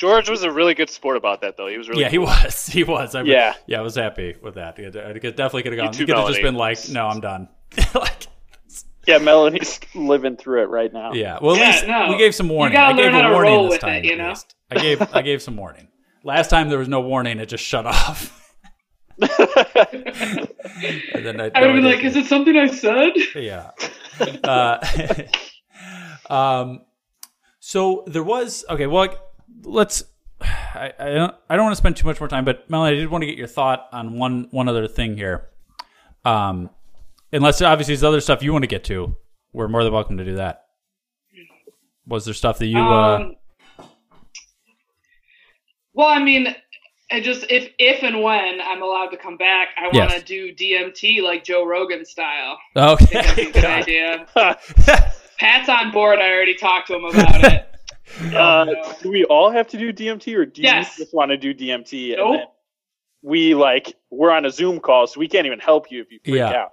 George 0.00 0.30
was 0.30 0.42
a 0.44 0.50
really 0.50 0.72
good 0.72 0.88
sport 0.88 1.18
about 1.18 1.42
that, 1.42 1.58
though. 1.58 1.66
He 1.66 1.76
was 1.76 1.86
really 1.90 2.00
yeah, 2.00 2.08
he 2.08 2.16
was. 2.16 2.66
He 2.72 2.84
was. 2.84 3.14
I, 3.14 3.20
Yeah. 3.20 3.52
yeah. 3.66 3.80
I 3.80 3.82
was 3.82 3.96
happy 3.96 4.34
with 4.42 4.54
that. 4.54 4.78
I 4.78 5.12
could- 5.18 5.36
definitely 5.36 5.62
could 5.64 5.72
have 5.74 5.84
gone. 5.84 5.92
too, 5.92 6.00
You 6.00 6.06
could 6.06 6.16
have 6.16 6.28
just 6.28 6.40
been 6.40 6.54
like, 6.54 6.88
no, 6.88 7.06
I'm 7.06 7.20
done. 7.20 7.50
like, 7.94 8.26
yeah, 9.06 9.18
Melanie's 9.18 9.78
living 9.94 10.38
through 10.38 10.62
it 10.62 10.70
right 10.70 10.90
now. 10.90 11.12
yeah. 11.12 11.38
Well, 11.42 11.54
at 11.54 11.60
Yeah, 11.60 11.66
least 11.66 11.86
no. 11.86 12.08
we 12.08 12.16
gave 12.16 12.34
some 12.34 12.48
warning. 12.48 12.72
gotta 12.72 12.94
I 12.94 12.96
gave 12.96 13.12
learn 13.12 13.12
how 13.12 13.20
a 13.20 13.22
to 13.24 13.34
warning 13.34 13.52
roll 13.52 13.68
this 13.68 13.78
time. 13.78 13.96
it, 13.96 14.04
you 14.06 14.16
know? 14.16 14.28
least. 14.30 14.54
I 14.70 14.78
gave 14.80 15.14
I 15.14 15.20
gave 15.20 15.42
some 15.42 15.56
warning. 15.58 15.88
Last 16.24 16.48
time 16.48 16.70
there 16.70 16.78
was 16.78 16.88
no 16.88 17.02
warning. 17.02 17.38
It 17.38 17.46
just 17.50 17.62
shut 17.64 17.84
off. 17.94 18.54
And 19.20 19.28
then 21.26 21.40
I, 21.40 21.50
I 21.54 21.60
would 21.60 21.70
have 21.70 21.76
been 21.76 21.84
like, 21.84 22.02
"Is 22.04 22.16
it 22.16 22.26
something 22.26 22.56
I 22.56 22.68
said?" 22.68 23.12
yeah. 23.34 23.70
Uh, 24.44 24.78
um, 26.32 26.82
so 27.58 28.04
there 28.06 28.22
was 28.22 28.64
okay. 28.70 28.86
Well, 28.86 28.96
like, 29.08 29.18
let's. 29.62 30.02
I, 30.42 30.92
I 30.98 31.08
don't. 31.10 31.34
I 31.48 31.56
don't 31.56 31.64
want 31.66 31.72
to 31.72 31.76
spend 31.76 31.96
too 31.96 32.06
much 32.06 32.18
more 32.20 32.28
time, 32.28 32.44
but 32.44 32.68
Melanie, 32.70 32.96
I 32.96 33.00
did 33.00 33.10
want 33.10 33.22
to 33.22 33.26
get 33.26 33.36
your 33.36 33.46
thought 33.46 33.88
on 33.92 34.18
one 34.18 34.48
one 34.50 34.68
other 34.68 34.88
thing 34.88 35.16
here. 35.16 35.48
Um, 36.24 36.70
unless 37.32 37.60
obviously 37.62 37.94
there's 37.94 38.04
other 38.04 38.20
stuff 38.20 38.42
you 38.42 38.52
want 38.52 38.62
to 38.62 38.68
get 38.68 38.84
to, 38.84 39.16
we're 39.52 39.68
more 39.68 39.84
than 39.84 39.92
welcome 39.92 40.16
to 40.18 40.24
do 40.24 40.36
that. 40.36 40.64
Was 42.06 42.24
there 42.24 42.34
stuff 42.34 42.58
that 42.58 42.66
you? 42.66 42.78
uh, 42.78 43.18
Um, 43.18 43.36
well, 45.92 46.08
I 46.08 46.18
mean, 46.22 46.54
I 47.10 47.20
just 47.20 47.44
if 47.50 47.70
if 47.78 48.02
and 48.02 48.22
when 48.22 48.60
I'm 48.60 48.82
allowed 48.82 49.08
to 49.08 49.16
come 49.16 49.36
back, 49.36 49.68
I 49.76 49.84
want 49.96 50.10
to 50.10 50.16
Yes. 50.16 50.22
do 50.24 50.54
DMT 50.54 51.22
like 51.22 51.44
Joe 51.44 51.66
Rogan 51.66 52.04
style. 52.04 52.58
Okay. 52.76 53.18
I 53.18 53.22
think 53.22 53.52
that'd 53.54 53.84
a 53.84 53.86
good 53.86 54.34
idea. 54.36 55.10
Pat's 55.38 55.68
on 55.68 55.90
board. 55.90 56.18
I 56.18 56.30
already 56.32 56.54
talked 56.54 56.86
to 56.88 56.96
him 56.96 57.04
about 57.04 57.44
it. 57.44 57.66
Uh, 58.34 58.66
do 59.02 59.10
we 59.10 59.24
all 59.24 59.50
have 59.50 59.66
to 59.68 59.78
do 59.78 59.92
DMT, 59.92 60.34
or 60.36 60.44
do 60.46 60.62
Yes. 60.62 60.98
you 60.98 61.04
just 61.04 61.14
want 61.14 61.30
to 61.30 61.36
do 61.36 61.54
DMT? 61.54 62.10
and 62.14 62.16
Nope. 62.18 62.32
then 62.36 62.46
we 63.22 63.54
like 63.54 63.94
we're 64.10 64.30
on 64.30 64.44
a 64.46 64.50
Zoom 64.50 64.80
call, 64.80 65.06
so 65.06 65.20
we 65.20 65.28
can't 65.28 65.46
even 65.46 65.58
help 65.60 65.90
you 65.90 66.00
if 66.02 66.10
you 66.10 66.18
freak 66.24 66.36
Yeah. 66.36 66.50
out. 66.62 66.72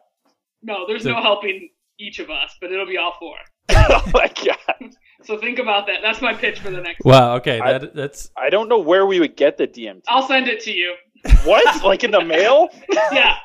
No, 0.64 0.86
there's 0.88 1.04
So- 1.04 1.12
no 1.12 1.22
helping 1.22 1.70
each 2.00 2.20
of 2.20 2.30
us, 2.30 2.56
but 2.62 2.72
it'll 2.72 2.86
be 2.86 2.98
all 2.98 3.16
four. 3.20 3.36
oh 3.70 4.04
my 4.14 4.32
god! 4.46 4.92
So 5.24 5.36
think 5.40 5.58
about 5.58 5.88
that. 5.88 6.02
That's 6.04 6.22
my 6.22 6.32
pitch 6.34 6.60
for 6.60 6.70
the 6.70 6.80
next. 6.80 7.04
wow. 7.04 7.36
Okay. 7.38 7.60
I- 7.60 7.80
that's 7.80 8.30
I 8.38 8.50
don't 8.52 8.70
know 8.70 8.78
where 8.78 9.06
we 9.08 9.20
would 9.20 9.36
get 9.36 9.58
the 9.58 9.66
DMT. 9.68 10.04
I'll 10.08 10.28
send 10.28 10.48
it 10.48 10.60
to 10.62 10.72
you. 10.72 10.94
What? 11.44 11.84
like 11.84 12.04
in 12.04 12.12
the 12.12 12.24
mail? 12.24 12.70
Yeah, 13.12 13.36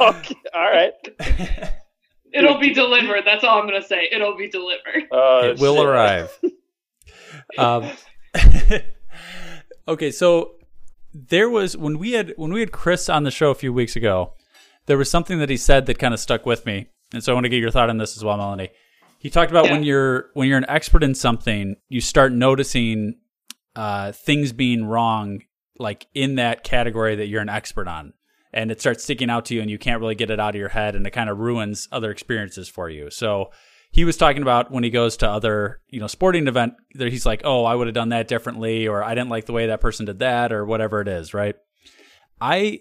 Okay, 0.00 0.34
all 0.54 0.70
right. 0.70 0.92
it'll 2.32 2.58
be 2.58 2.72
delivered. 2.72 3.22
That's 3.26 3.44
all 3.44 3.58
I'm 3.60 3.66
gonna 3.66 3.82
say. 3.82 4.08
It'll 4.10 4.36
be 4.36 4.48
delivered. 4.48 5.04
Uh, 5.12 5.50
it 5.52 5.58
will 5.60 5.76
shit. 5.76 5.86
arrive. 5.86 6.38
Um, 7.58 7.90
okay, 9.88 10.10
so 10.10 10.52
there 11.14 11.48
was 11.48 11.76
when 11.76 11.98
we 11.98 12.12
had 12.12 12.34
when 12.36 12.52
we 12.52 12.60
had 12.60 12.72
Chris 12.72 13.08
on 13.08 13.24
the 13.24 13.30
show 13.30 13.50
a 13.50 13.54
few 13.54 13.72
weeks 13.72 13.96
ago, 13.96 14.34
there 14.86 14.98
was 14.98 15.10
something 15.10 15.38
that 15.38 15.50
he 15.50 15.56
said 15.56 15.86
that 15.86 15.98
kind 15.98 16.14
of 16.14 16.20
stuck 16.20 16.46
with 16.46 16.66
me, 16.66 16.86
and 17.12 17.22
so 17.22 17.32
I 17.32 17.34
want 17.34 17.44
to 17.44 17.50
get 17.50 17.60
your 17.60 17.70
thought 17.70 17.90
on 17.90 17.98
this 17.98 18.16
as 18.16 18.24
well, 18.24 18.36
Melanie. 18.36 18.70
He 19.18 19.30
talked 19.30 19.50
about 19.50 19.64
when 19.64 19.82
you're 19.82 20.30
when 20.34 20.48
you're 20.48 20.58
an 20.58 20.68
expert 20.68 21.02
in 21.02 21.14
something, 21.14 21.76
you 21.88 22.00
start 22.00 22.32
noticing 22.32 23.16
uh, 23.74 24.12
things 24.12 24.52
being 24.52 24.84
wrong, 24.84 25.42
like 25.78 26.06
in 26.14 26.36
that 26.36 26.62
category 26.62 27.16
that 27.16 27.26
you're 27.26 27.42
an 27.42 27.48
expert 27.48 27.88
on, 27.88 28.12
and 28.52 28.70
it 28.70 28.80
starts 28.80 29.02
sticking 29.02 29.30
out 29.30 29.46
to 29.46 29.54
you, 29.54 29.60
and 29.60 29.70
you 29.70 29.78
can't 29.78 30.00
really 30.00 30.14
get 30.14 30.30
it 30.30 30.38
out 30.38 30.54
of 30.54 30.58
your 30.58 30.68
head, 30.68 30.94
and 30.94 31.06
it 31.06 31.10
kind 31.10 31.30
of 31.30 31.38
ruins 31.38 31.88
other 31.90 32.10
experiences 32.10 32.68
for 32.68 32.88
you. 32.88 33.10
So 33.10 33.50
he 33.90 34.04
was 34.04 34.16
talking 34.16 34.42
about 34.42 34.70
when 34.70 34.84
he 34.84 34.90
goes 34.90 35.16
to 35.16 35.28
other 35.28 35.80
you 35.88 36.00
know 36.00 36.06
sporting 36.06 36.46
event 36.46 36.74
that 36.94 37.10
he's 37.10 37.26
like 37.26 37.40
oh 37.44 37.64
i 37.64 37.74
would 37.74 37.86
have 37.86 37.94
done 37.94 38.10
that 38.10 38.28
differently 38.28 38.86
or 38.86 39.02
i 39.02 39.14
didn't 39.14 39.30
like 39.30 39.46
the 39.46 39.52
way 39.52 39.66
that 39.66 39.80
person 39.80 40.06
did 40.06 40.18
that 40.18 40.52
or 40.52 40.64
whatever 40.64 41.00
it 41.00 41.08
is 41.08 41.34
right? 41.34 41.56
I 42.40 42.80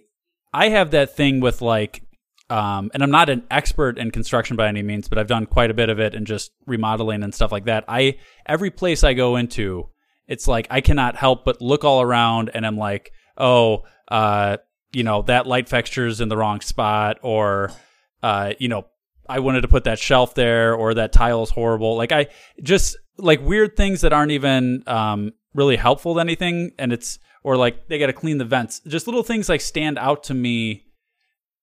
i 0.53 0.69
have 0.69 0.91
that 0.91 1.15
thing 1.15 1.39
with 1.39 1.61
like 1.61 2.03
um, 2.49 2.91
and 2.93 3.03
i'm 3.03 3.11
not 3.11 3.29
an 3.29 3.43
expert 3.51 3.97
in 3.97 4.11
construction 4.11 4.55
by 4.55 4.67
any 4.67 4.83
means 4.83 5.09
but 5.09 5.17
i've 5.17 5.27
done 5.27 5.45
quite 5.45 5.71
a 5.71 5.73
bit 5.73 5.89
of 5.89 5.99
it 5.99 6.13
and 6.13 6.25
just 6.25 6.51
remodeling 6.65 7.23
and 7.23 7.33
stuff 7.33 7.51
like 7.51 7.65
that. 7.65 7.83
I 7.87 8.19
every 8.45 8.71
place 8.71 9.03
i 9.03 9.13
go 9.13 9.35
into 9.35 9.89
it's 10.27 10.47
like 10.47 10.67
i 10.69 10.81
cannot 10.81 11.15
help 11.15 11.43
but 11.43 11.61
look 11.61 11.83
all 11.83 12.01
around 12.01 12.51
and 12.53 12.65
i'm 12.65 12.77
like 12.77 13.11
oh 13.37 13.83
uh 14.09 14.57
you 14.93 15.03
know 15.03 15.23
that 15.23 15.47
light 15.47 15.67
fixture's 15.67 16.21
in 16.21 16.29
the 16.29 16.37
wrong 16.37 16.61
spot 16.61 17.17
or 17.21 17.71
uh 18.23 18.53
you 18.59 18.69
know 18.69 18.85
I 19.29 19.39
wanted 19.39 19.61
to 19.61 19.67
put 19.67 19.83
that 19.85 19.99
shelf 19.99 20.35
there 20.35 20.73
or 20.73 20.93
that 20.93 21.11
tile 21.11 21.43
is 21.43 21.49
horrible. 21.49 21.95
Like 21.95 22.11
I 22.11 22.27
just 22.61 22.97
like 23.17 23.41
weird 23.41 23.75
things 23.75 24.01
that 24.01 24.13
aren't 24.13 24.31
even 24.31 24.83
um, 24.87 25.33
really 25.53 25.75
helpful 25.75 26.15
to 26.15 26.19
anything, 26.19 26.71
and 26.77 26.93
it's 26.93 27.19
or 27.43 27.57
like 27.57 27.87
they 27.87 27.99
got 27.99 28.07
to 28.07 28.13
clean 28.13 28.37
the 28.37 28.45
vents. 28.45 28.81
Just 28.87 29.07
little 29.07 29.23
things 29.23 29.49
like 29.49 29.61
stand 29.61 29.97
out 29.97 30.23
to 30.25 30.33
me 30.33 30.85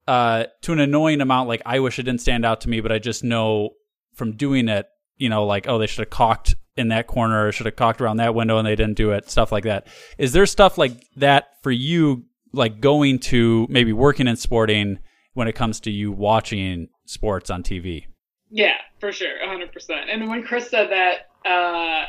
uh, 0.07 0.44
to 0.62 0.72
an 0.72 0.81
annoying 0.81 1.20
amount. 1.20 1.48
Like 1.48 1.62
I 1.64 1.81
wish 1.81 1.98
it 1.98 2.05
didn't 2.05 2.20
stand 2.20 2.44
out 2.44 2.61
to 2.62 2.68
me, 2.68 2.81
but 2.81 2.92
I 2.92 2.98
just 2.98 3.24
know 3.24 3.70
from 4.14 4.37
doing 4.37 4.68
it, 4.68 4.87
you 5.16 5.29
know, 5.29 5.44
like 5.44 5.68
oh 5.68 5.79
they 5.79 5.87
should 5.87 6.00
have 6.00 6.11
caulked 6.11 6.55
in 6.77 6.88
that 6.88 7.07
corner 7.07 7.46
or 7.46 7.53
should 7.53 7.66
have 7.66 7.77
caulked 7.77 8.00
around 8.00 8.16
that 8.16 8.35
window 8.35 8.59
and 8.59 8.66
they 8.66 8.77
didn't 8.77 8.96
do 8.96 9.12
it. 9.12 9.31
Stuff 9.31 9.53
like 9.53 9.64
that. 9.64 9.87
Is 10.18 10.33
there 10.33 10.46
stuff 10.46 10.77
like 10.77 10.92
that 11.16 11.48
for 11.62 11.70
you? 11.70 12.24
Like 12.53 12.81
going 12.81 13.18
to 13.20 13.66
maybe 13.68 13.92
working 13.92 14.29
in 14.29 14.37
sporting 14.37 15.00
when 15.33 15.48
it 15.48 15.55
comes 15.55 15.81
to 15.81 15.90
you 15.90 16.12
watching 16.12 16.88
sports 17.07 17.51
on 17.51 17.62
TV. 17.62 18.07
Yeah, 18.51 18.77
for 19.01 19.12
sure, 19.12 19.38
100%. 19.45 19.69
And 20.09 20.29
when 20.29 20.43
Chris 20.43 20.69
said 20.69 20.90
that, 20.90 21.49
uh, 21.49 22.07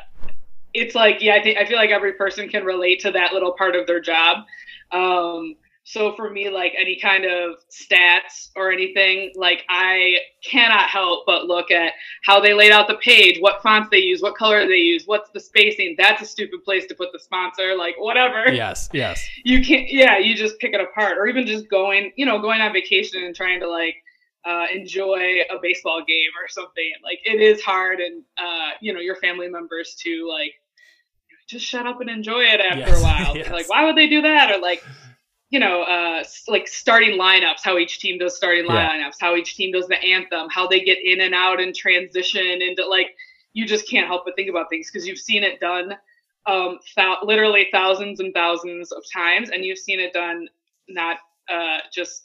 it's 0.73 0.93
like, 0.93 1.21
yeah, 1.21 1.35
I 1.35 1.41
think 1.41 1.57
I 1.57 1.65
feel 1.65 1.77
like 1.77 1.89
every 1.89 2.13
person 2.13 2.49
can 2.49 2.65
relate 2.65 2.99
to 3.01 3.11
that 3.11 3.33
little 3.33 3.53
part 3.53 3.75
of 3.75 3.87
their 3.87 4.01
job. 4.01 4.45
Um, 4.91 5.55
so 5.87 6.15
for 6.15 6.31
me, 6.31 6.49
like 6.49 6.73
any 6.77 6.99
kind 6.99 7.25
of 7.25 7.57
stats 7.69 8.49
or 8.55 8.71
anything, 8.71 9.31
like 9.35 9.63
I 9.69 10.15
cannot 10.43 10.89
help 10.89 11.25
but 11.27 11.45
look 11.45 11.69
at 11.69 11.93
how 12.23 12.39
they 12.39 12.55
laid 12.55 12.71
out 12.71 12.87
the 12.87 12.95
page, 12.95 13.37
what 13.39 13.61
fonts 13.61 13.89
they 13.91 13.99
use, 13.99 14.21
what 14.21 14.35
color 14.35 14.67
they 14.67 14.77
use, 14.77 15.03
what's 15.05 15.29
the 15.29 15.39
spacing. 15.39 15.95
That's 15.97 16.23
a 16.23 16.25
stupid 16.25 16.63
place 16.63 16.87
to 16.87 16.95
put 16.95 17.11
the 17.13 17.19
sponsor, 17.19 17.75
like 17.77 17.95
whatever. 17.97 18.45
Yes, 18.55 18.89
yes. 18.93 19.23
You 19.43 19.63
can't, 19.63 19.91
yeah, 19.91 20.17
you 20.17 20.33
just 20.33 20.57
pick 20.59 20.73
it 20.73 20.81
apart, 20.81 21.17
or 21.17 21.27
even 21.27 21.45
just 21.45 21.69
going, 21.69 22.11
you 22.15 22.25
know, 22.25 22.39
going 22.39 22.61
on 22.61 22.73
vacation 22.73 23.23
and 23.23 23.35
trying 23.35 23.59
to 23.59 23.69
like 23.69 23.95
uh, 24.45 24.65
enjoy 24.73 25.39
a 25.49 25.57
baseball 25.61 26.03
game 26.07 26.29
or 26.41 26.47
something. 26.47 26.91
Like 27.03 27.19
it 27.25 27.41
is 27.41 27.61
hard, 27.61 27.99
and 27.99 28.23
uh, 28.37 28.71
you 28.81 28.93
know, 28.93 28.99
your 28.99 29.15
family 29.17 29.47
members 29.49 29.95
to 30.03 30.27
like 30.29 30.53
just 31.47 31.65
shut 31.65 31.85
up 31.85 32.01
and 32.01 32.09
enjoy 32.09 32.41
it 32.41 32.59
after 32.59 32.79
Yes, 32.79 32.97
a 32.97 33.01
while. 33.03 33.35
yes. 33.35 33.51
Like, 33.51 33.69
why 33.69 33.85
would 33.85 33.95
they 33.95 34.07
do 34.07 34.21
that? 34.23 34.51
Or 34.51 34.59
like, 34.59 34.81
you 35.49 35.59
know, 35.59 35.83
uh, 35.83 36.23
like 36.47 36.67
starting 36.67 37.19
lineups, 37.19 37.59
how 37.63 37.77
each 37.77 37.99
team 37.99 38.17
does 38.17 38.35
starting 38.35 38.65
Yeah. 38.65 38.91
lineups, 38.91 39.15
how 39.19 39.35
each 39.35 39.55
team 39.55 39.71
does 39.71 39.87
the 39.87 40.01
anthem, 40.03 40.49
how 40.49 40.67
they 40.67 40.79
get 40.79 40.97
in 41.03 41.21
and 41.21 41.35
out 41.35 41.61
and 41.61 41.75
transition 41.75 42.45
into 42.61 42.87
like, 42.87 43.15
you 43.53 43.65
just 43.65 43.87
can't 43.89 44.07
help 44.07 44.23
but 44.25 44.35
think 44.35 44.49
about 44.49 44.69
things 44.69 44.89
because 44.91 45.07
you've 45.07 45.19
seen 45.19 45.43
it 45.43 45.59
done 45.59 45.95
um, 46.47 46.79
thou- 46.95 47.19
literally 47.23 47.67
thousands 47.71 48.19
and 48.19 48.33
thousands 48.33 48.91
of 48.91 49.03
times, 49.11 49.49
and 49.49 49.63
you've 49.65 49.79
seen 49.79 49.99
it 49.99 50.13
done 50.13 50.47
not 50.87 51.17
uh, 51.49 51.79
just. 51.91 52.23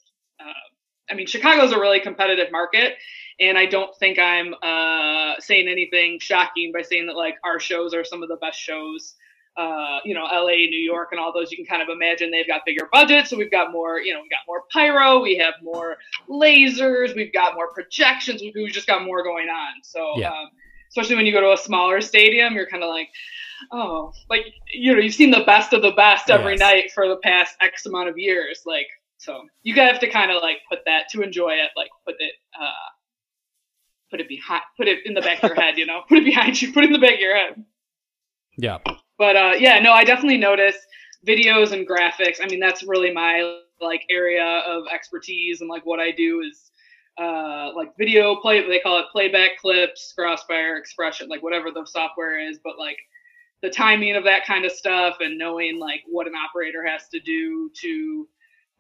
I 1.11 1.15
mean, 1.15 1.27
Chicago's 1.27 1.73
a 1.73 1.79
really 1.81 2.01
competitive 2.01 2.51
market, 2.53 2.95
and 3.39 3.59
I 3.59 3.67
don't 3.67 3.95
think 3.97 4.19
I'm 4.19 4.55
uh, 4.63 5.35
saying 5.41 5.69
anything 5.69 6.19
shocking 6.21 6.73
by 6.73 6.83
saying 6.83 7.07
that 7.07 7.17
like 7.17 7.37
our 7.45 7.59
shows 7.59 7.95
are 7.95 8.05
some 8.05 8.23
of 8.23 8.29
the 8.29 8.37
best 8.37 8.59
shows. 8.59 9.15
Uh, 9.57 9.99
you 10.05 10.15
know, 10.15 10.23
LA, 10.25 10.53
New 10.71 10.79
York, 10.79 11.09
and 11.11 11.21
all 11.21 11.33
those. 11.35 11.51
You 11.51 11.57
can 11.59 11.67
kind 11.67 11.83
of 11.83 11.89
imagine 11.95 12.31
they've 12.31 12.47
got 12.47 12.63
bigger 12.65 12.89
budgets, 12.93 13.31
so 13.31 13.37
we've 13.37 13.51
got 13.51 13.73
more. 13.73 13.99
You 13.99 14.15
know, 14.15 14.21
we've 14.23 14.31
got 14.31 14.41
more 14.47 14.63
pyro, 14.73 15.21
we 15.21 15.37
have 15.39 15.55
more 15.63 15.97
lasers, 16.29 17.15
we've 17.15 17.33
got 17.33 17.55
more 17.55 17.73
projections. 17.73 18.41
We- 18.41 18.53
We've 18.55 18.73
just 18.73 18.87
got 18.87 19.05
more 19.05 19.23
going 19.23 19.49
on. 19.49 19.83
So, 19.83 20.19
Yeah. 20.19 20.31
um, 20.31 20.51
especially 20.89 21.17
when 21.17 21.27
you 21.27 21.33
go 21.33 21.41
to 21.41 21.53
a 21.53 21.57
smaller 21.57 22.01
stadium, 22.01 22.55
you're 22.55 22.67
kind 22.69 22.83
of 22.85 22.89
like, 22.91 23.09
oh, 23.73 24.13
like 24.31 24.47
you 24.73 24.95
know, 24.95 25.01
you've 25.01 25.15
seen 25.15 25.31
the 25.31 25.45
best 25.45 25.73
of 25.73 25.83
the 25.83 25.93
best 25.93 26.31
every 26.31 26.53
Yes. 26.53 26.61
night 26.61 26.93
for 26.93 27.09
the 27.09 27.17
past 27.17 27.57
X 27.61 27.87
amount 27.87 28.09
of 28.09 28.17
years. 28.19 28.63
Like, 28.67 28.87
so 29.21 29.43
you 29.63 29.75
have 29.75 30.01
to 30.01 30.09
kind 30.09 30.31
of 30.31 30.41
like 30.41 30.57
put 30.71 30.79
that 30.87 31.11
to 31.11 31.21
enjoy 31.21 31.51
it, 31.51 31.71
like 31.77 31.91
put 32.07 32.15
it, 32.19 32.33
uh, 32.59 32.71
put 34.11 34.19
it 34.19 34.29
behind, 34.29 34.63
put 34.79 34.89
it 34.89 35.01
in 35.05 35.13
the 35.13 35.21
back 35.21 35.43
of 35.43 35.51
your 35.51 35.61
head, 35.61 35.77
you 35.77 35.85
know, 35.85 36.01
put 36.09 36.19
it 36.19 36.25
behind 36.25 36.61
you, 36.61 36.73
put 36.73 36.85
it 36.85 36.87
in 36.87 36.95
the 36.95 36.99
back 36.99 37.15
of 37.15 37.21
your 37.21 37.37
head. 37.37 37.63
Yeah. 38.57 38.79
But 39.19 39.37
uh, 39.37 39.53
yeah, 39.59 39.79
no, 39.81 39.93
I 39.93 40.05
definitely 40.05 40.39
notice 40.39 40.77
videos 41.27 41.73
and 41.73 41.87
graphics. 41.87 42.39
I 42.43 42.47
mean, 42.47 42.61
that's 42.61 42.83
really 42.83 43.13
my 43.13 43.59
like 43.79 44.03
area 44.09 44.63
of 44.67 44.85
expertise, 44.93 45.61
and 45.61 45.69
like 45.69 45.85
what 45.85 46.01
I 46.01 46.13
do 46.13 46.41
is 46.41 46.71
uh, 47.21 47.73
like 47.77 47.95
video 47.99 48.37
play. 48.37 48.67
They 48.67 48.81
call 48.81 49.01
it 49.01 49.07
playback 49.13 49.59
clips, 49.61 50.15
CrossFire 50.19 50.79
XPression, 50.81 51.29
like 51.29 51.43
whatever 51.43 51.71
the 51.71 51.85
software 51.85 52.41
is. 52.41 52.59
But 52.65 52.79
like 52.79 52.97
the 53.61 53.69
timing 53.69 54.17
of 54.17 54.25
that 54.25 54.47
kind 54.47 54.65
of 54.65 54.73
stuff, 54.73 55.17
and 55.21 55.37
knowing 55.37 55.79
like 55.79 56.01
what 56.07 56.27
an 56.27 56.35
operator 56.35 56.83
has 56.87 57.07
to 57.09 57.21
do 57.21 57.71
to 57.83 58.27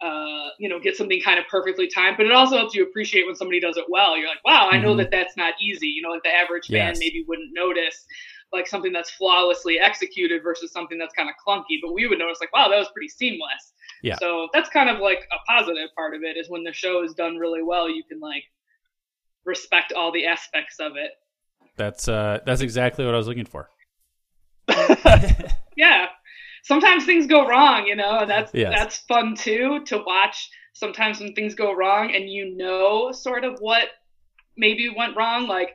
uh, 0.02 0.48
you 0.58 0.68
know, 0.68 0.80
get 0.80 0.96
something 0.96 1.20
kind 1.20 1.38
of 1.38 1.46
perfectly 1.48 1.88
timed, 1.88 2.16
but 2.16 2.26
it 2.26 2.32
also 2.32 2.56
helps 2.56 2.74
you 2.74 2.82
appreciate 2.82 3.26
when 3.26 3.34
somebody 3.36 3.60
does 3.60 3.76
it 3.76 3.84
well. 3.88 4.16
You're 4.16 4.28
like, 4.28 4.44
wow, 4.44 4.68
I 4.70 4.78
know 4.78 4.94
Mhm. 4.94 4.96
that 4.96 5.10
that's 5.10 5.36
not 5.36 5.54
easy. 5.60 5.88
You 5.88 6.02
know, 6.02 6.10
like 6.10 6.22
the 6.22 6.34
average 6.34 6.68
fan 6.70 6.98
maybe 6.98 7.24
wouldn't 7.28 7.50
notice 7.52 8.06
like 8.52 8.66
something 8.66 8.92
that's 8.92 9.10
flawlessly 9.10 9.78
executed 9.78 10.42
versus 10.42 10.72
something 10.72 10.98
that's 10.98 11.14
kind 11.14 11.28
of 11.28 11.34
clunky, 11.46 11.78
but 11.82 11.92
we 11.92 12.06
would 12.06 12.18
notice 12.18 12.38
like, 12.40 12.52
wow, 12.52 12.68
that 12.68 12.78
was 12.78 12.88
pretty 12.92 13.08
seamless. 13.08 13.72
Yeah. 14.02 14.16
So 14.18 14.48
that's 14.52 14.68
kind 14.70 14.88
of 14.90 14.98
like 14.98 15.28
a 15.32 15.38
positive 15.52 15.90
part 15.96 16.14
of 16.14 16.22
it 16.22 16.36
is 16.36 16.48
when 16.50 16.64
the 16.64 16.72
show 16.72 17.04
is 17.04 17.14
done 17.14 17.36
really 17.36 17.62
well, 17.62 17.88
you 17.88 18.02
can 18.04 18.20
like 18.20 18.44
respect 19.44 19.92
all 19.92 20.12
the 20.12 20.26
aspects 20.26 20.76
of 20.80 20.96
it. 20.96 21.12
That's 21.76 22.08
uh 22.08 22.40
that's 22.46 22.60
exactly 22.60 23.04
what 23.04 23.14
I 23.14 23.16
was 23.18 23.26
looking 23.26 23.44
for. 23.46 23.68
yeah 25.76 26.06
sometimes 26.64 27.04
things 27.04 27.26
go 27.26 27.46
wrong 27.46 27.86
you 27.86 27.96
know 27.96 28.18
and 28.20 28.30
that's 28.30 28.52
Yes. 28.54 28.72
that's 28.76 28.98
fun 28.98 29.34
too 29.34 29.82
to 29.86 29.98
watch 30.06 30.48
sometimes 30.72 31.20
when 31.20 31.32
things 31.34 31.54
go 31.54 31.72
wrong 31.74 32.14
and 32.14 32.28
you 32.30 32.56
know 32.56 33.12
sort 33.12 33.44
of 33.44 33.58
what 33.60 33.88
maybe 34.56 34.88
went 34.96 35.16
wrong 35.16 35.46
like 35.46 35.74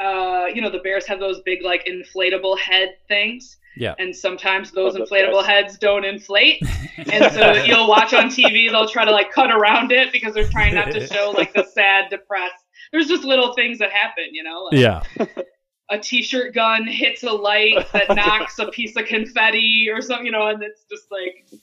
uh 0.00 0.46
you 0.54 0.60
know 0.62 0.70
the 0.70 0.78
bears 0.80 1.06
have 1.06 1.18
those 1.20 1.40
big 1.44 1.62
like 1.62 1.86
inflatable 1.86 2.58
head 2.58 2.90
things 3.08 3.56
Yeah. 3.76 3.94
and 3.98 4.14
sometimes 4.14 4.70
those 4.70 4.96
Oh, 4.96 5.00
inflatable 5.04 5.40
best. 5.42 5.48
heads 5.48 5.78
don't 5.78 6.04
inflate 6.04 6.62
and 7.12 7.32
so 7.32 7.52
you'll 7.64 7.88
watch 7.88 8.12
on 8.14 8.26
tv 8.28 8.70
they'll 8.70 8.88
try 8.88 9.04
to 9.04 9.10
like 9.10 9.32
cut 9.32 9.50
around 9.50 9.92
it 9.92 10.12
because 10.12 10.34
they're 10.34 10.48
trying 10.48 10.74
not 10.74 10.90
to 10.92 11.06
show 11.12 11.32
like 11.36 11.52
the 11.54 11.64
sad 11.64 12.10
depressed 12.10 12.64
there's 12.92 13.08
just 13.08 13.24
little 13.24 13.54
things 13.54 13.78
that 13.78 13.90
happen 13.90 14.24
you 14.32 14.42
know 14.42 14.68
like, 14.70 14.78
Yeah. 14.78 15.02
a 15.90 15.98
t-shirt 15.98 16.54
gun 16.54 16.86
hits 16.86 17.22
a 17.22 17.30
light 17.30 17.90
that 17.92 18.08
knocks 18.14 18.58
a 18.58 18.70
piece 18.70 18.96
of 18.96 19.06
confetti 19.06 19.88
or 19.90 20.02
something, 20.02 20.26
you 20.26 20.32
know, 20.32 20.48
and 20.48 20.62
it's 20.62 20.84
just 20.90 21.10
like 21.10 21.60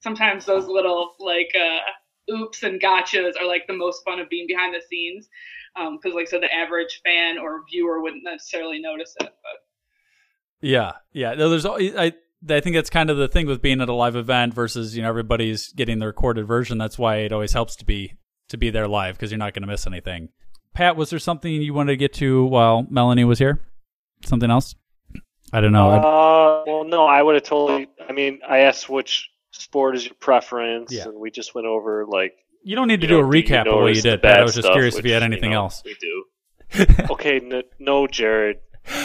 sometimes 0.00 0.44
those 0.44 0.66
little 0.66 1.14
like 1.18 1.52
uh 1.58 2.32
oops 2.32 2.62
and 2.62 2.80
gotchas 2.80 3.32
are 3.40 3.46
like 3.46 3.66
the 3.66 3.76
most 3.76 4.04
fun 4.04 4.18
of 4.18 4.28
being 4.28 4.46
behind 4.46 4.74
the 4.74 4.80
scenes. 4.88 5.28
Um, 5.76 5.98
because 6.00 6.14
like 6.14 6.28
I 6.28 6.30
said, 6.30 6.42
the 6.42 6.54
average 6.54 7.00
fan 7.04 7.38
or 7.38 7.62
viewer 7.70 8.00
wouldn't 8.00 8.24
necessarily 8.24 8.80
notice 8.80 9.14
it. 9.20 9.26
But 9.26 9.60
Yeah, 10.60 10.92
yeah. 11.12 11.34
No, 11.34 11.48
there's 11.48 11.66
al- 11.66 11.78
I 11.80 12.12
I 12.48 12.60
think 12.60 12.76
that's 12.76 12.90
kind 12.90 13.10
of 13.10 13.16
the 13.16 13.28
thing 13.28 13.46
with 13.46 13.62
being 13.62 13.80
at 13.80 13.88
a 13.88 13.94
live 13.94 14.16
event 14.16 14.54
versus 14.54 14.96
you 14.96 15.02
know 15.02 15.08
everybody's 15.08 15.72
getting 15.72 15.98
the 15.98 16.06
recorded 16.06 16.46
version. 16.46 16.78
That's 16.78 16.98
why 16.98 17.16
it 17.16 17.32
always 17.32 17.52
helps 17.52 17.76
to 17.76 17.84
be 17.84 18.14
to 18.48 18.56
be 18.56 18.70
there 18.70 18.88
live 18.88 19.16
because 19.16 19.30
you're 19.30 19.38
not 19.38 19.54
going 19.54 19.62
to 19.62 19.68
miss 19.68 19.86
anything. 19.86 20.28
Pat, 20.74 20.96
was 20.96 21.10
there 21.10 21.18
something 21.18 21.50
you 21.52 21.72
wanted 21.72 21.92
to 21.92 21.96
get 21.96 22.12
to 22.14 22.44
while 22.46 22.86
Melanie 22.90 23.24
was 23.24 23.38
here? 23.38 23.60
Something 24.26 24.50
else? 24.50 24.74
I 25.52 25.60
don't 25.60 25.72
know. 25.72 25.90
Uh, 25.90 26.64
well, 26.66 26.84
no, 26.84 27.06
I 27.06 27.22
would 27.22 27.36
have 27.36 27.44
totally. 27.44 27.88
I 28.08 28.12
mean, 28.12 28.40
I 28.48 28.58
asked 28.60 28.88
which 28.88 29.30
sport 29.52 29.94
is 29.94 30.04
your 30.04 30.14
preference, 30.14 30.92
Yeah. 30.92 31.04
and 31.04 31.18
we 31.20 31.30
just 31.30 31.54
went 31.54 31.66
over 31.66 32.04
like. 32.06 32.34
you 32.64 32.74
don't 32.76 32.88
need 32.88 33.00
to 33.02 33.06
do 33.06 33.20
know, 33.20 33.26
a 33.26 33.30
recap 33.30 33.66
of 33.68 33.80
what 33.80 33.94
you 33.94 34.02
did. 34.02 34.20
Pat. 34.22 34.40
I 34.40 34.42
was 34.42 34.54
just 34.54 34.64
stuff, 34.66 34.74
curious 34.74 34.96
if 34.96 35.04
you 35.06 35.12
had 35.12 35.22
which, 35.22 35.30
anything 35.32 35.50
know, 35.52 35.62
else. 35.64 35.82
We 35.84 35.94
do. 36.00 36.24
okay, 37.10 37.36
n- 37.38 37.62
no, 37.78 38.06
Jared. 38.08 38.56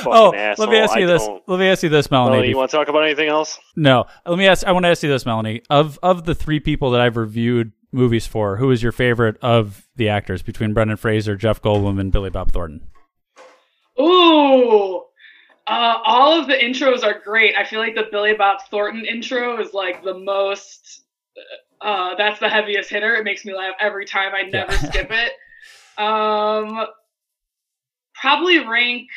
Oh, 0.06 0.34
asshole. 0.34 0.66
let 0.66 0.72
me 0.72 0.78
ask 0.80 0.96
you 0.98 1.04
I 1.04 1.08
this. 1.08 1.26
don't- 1.26 1.44
Let 1.48 1.60
me 1.60 1.68
ask 1.70 1.84
you 1.84 1.90
this, 1.90 2.10
Melanie. 2.10 2.32
Melanie, 2.32 2.50
you 2.50 2.58
want 2.58 2.72
to 2.72 2.78
talk 2.78 2.88
about 2.90 3.04
anything 3.04 3.30
else? 3.30 3.60
No, 3.76 4.06
let 4.26 4.38
me 4.40 4.48
ask. 4.48 4.66
I 4.66 4.72
want 4.72 4.86
to 4.86 4.90
ask 4.90 5.04
you 5.04 5.10
this, 5.10 5.26
Melanie. 5.26 5.62
Of 5.70 6.00
of 6.02 6.26
the 6.26 6.34
three 6.34 6.60
people 6.60 6.92
that 6.92 7.02
I've 7.02 7.16
reviewed 7.16 7.72
movies 7.92 8.28
for, 8.28 8.58
who 8.58 8.72
is 8.72 8.82
your 8.84 8.92
favorite 8.92 9.38
of 9.42 9.88
the 9.96 10.10
actors 10.10 10.42
between 10.42 10.74
Brendan 10.74 10.98
Fraser, 10.98 11.36
Jeff 11.36 11.62
Goldblum, 11.62 12.00
and 12.00 12.12
Billy 12.12 12.30
Bob 12.30 12.52
Thornton? 12.52 12.88
ooh. 14.00 15.04
Uh, 15.68 16.00
all 16.04 16.40
of 16.40 16.48
the 16.48 16.54
intros 16.56 17.04
are 17.04 17.20
great. 17.24 17.54
I 17.56 17.64
feel 17.64 17.80
like 17.80 17.94
the 17.94 18.08
Billy 18.10 18.34
Bob 18.34 18.60
Thornton 18.72 19.06
intro 19.06 19.60
is 19.62 19.72
like 19.74 20.04
the 20.04 20.18
most. 20.18 21.04
Uh, 21.80 22.16
that's 22.16 22.40
the 22.40 22.50
heaviest 22.50 22.90
hitter. 22.90 23.16
It 23.16 23.24
makes 23.24 23.46
me 23.46 23.54
laugh 23.54 23.76
every 23.80 24.06
time. 24.06 24.34
I 24.34 24.44
never 24.50 24.72
Yeah. 24.74 24.78
skip 24.90 25.12
it. 25.12 25.32
Um, 26.02 26.88
probably 28.16 28.60
rank. 28.68 29.10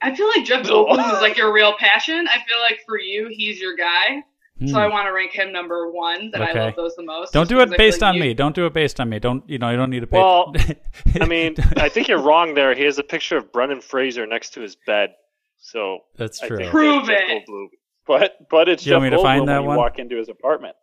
I 0.00 0.14
feel 0.16 0.28
like 0.34 0.46
Jeff 0.46 0.64
Goldblum 0.66 1.14
is 1.14 1.20
like 1.20 1.36
your 1.36 1.52
real 1.52 1.74
passion. 1.78 2.26
I 2.28 2.38
feel 2.48 2.58
like 2.62 2.80
for 2.86 2.98
you, 2.98 3.28
he's 3.30 3.60
your 3.60 3.76
guy. 3.76 4.22
So 4.64 4.68
Hmm. 4.72 4.76
I 4.76 4.86
want 4.86 5.06
to 5.06 5.12
rank 5.12 5.32
him 5.32 5.52
number 5.52 5.90
one. 5.90 6.30
That 6.30 6.40
I 6.40 6.52
love 6.52 6.76
those 6.76 6.96
the 6.96 7.02
most. 7.02 7.32
Don't 7.34 7.46
do 7.48 7.60
it 7.60 7.76
based 7.76 8.00
like 8.00 8.08
on 8.08 8.14
you- 8.14 8.20
me. 8.22 8.32
Don't 8.34 8.54
do 8.54 8.64
it 8.64 8.72
based 8.72 8.98
on 9.00 9.10
me. 9.10 9.18
Don't 9.18 9.46
you 9.48 9.58
know? 9.58 9.68
You 9.68 9.76
don't 9.76 9.90
need 9.90 10.00
to 10.00 10.06
pay. 10.06 10.16
Well, 10.18 10.54
I 11.20 11.26
mean, 11.26 11.56
I 11.76 11.90
think 11.90 12.08
you're 12.08 12.22
wrong 12.22 12.54
there. 12.54 12.74
He 12.74 12.84
has 12.84 12.98
a 12.98 13.02
picture 13.02 13.36
of 13.36 13.52
Brendan 13.52 13.82
Fraser 13.82 14.26
next 14.26 14.54
to 14.54 14.60
his 14.62 14.74
bed, 14.74 15.10
so 15.58 15.98
That's 16.16 16.40
true. 16.40 16.56
think 16.56 16.70
Prove 16.70 17.10
it. 17.10 17.20
Goldblum. 17.46 17.66
But 18.06 18.48
but 18.48 18.68
it's 18.70 18.82
Do 18.84 18.90
you 18.90 18.96
want 18.96 19.04
Jeff 19.04 19.12
me 19.12 19.16
to 19.18 19.22
find 19.22 19.48
that 19.48 19.58
when 19.58 19.66
one? 19.66 19.76
you 19.76 19.80
walk 19.82 19.98
into 19.98 20.16
his 20.16 20.30
apartment. 20.30 20.74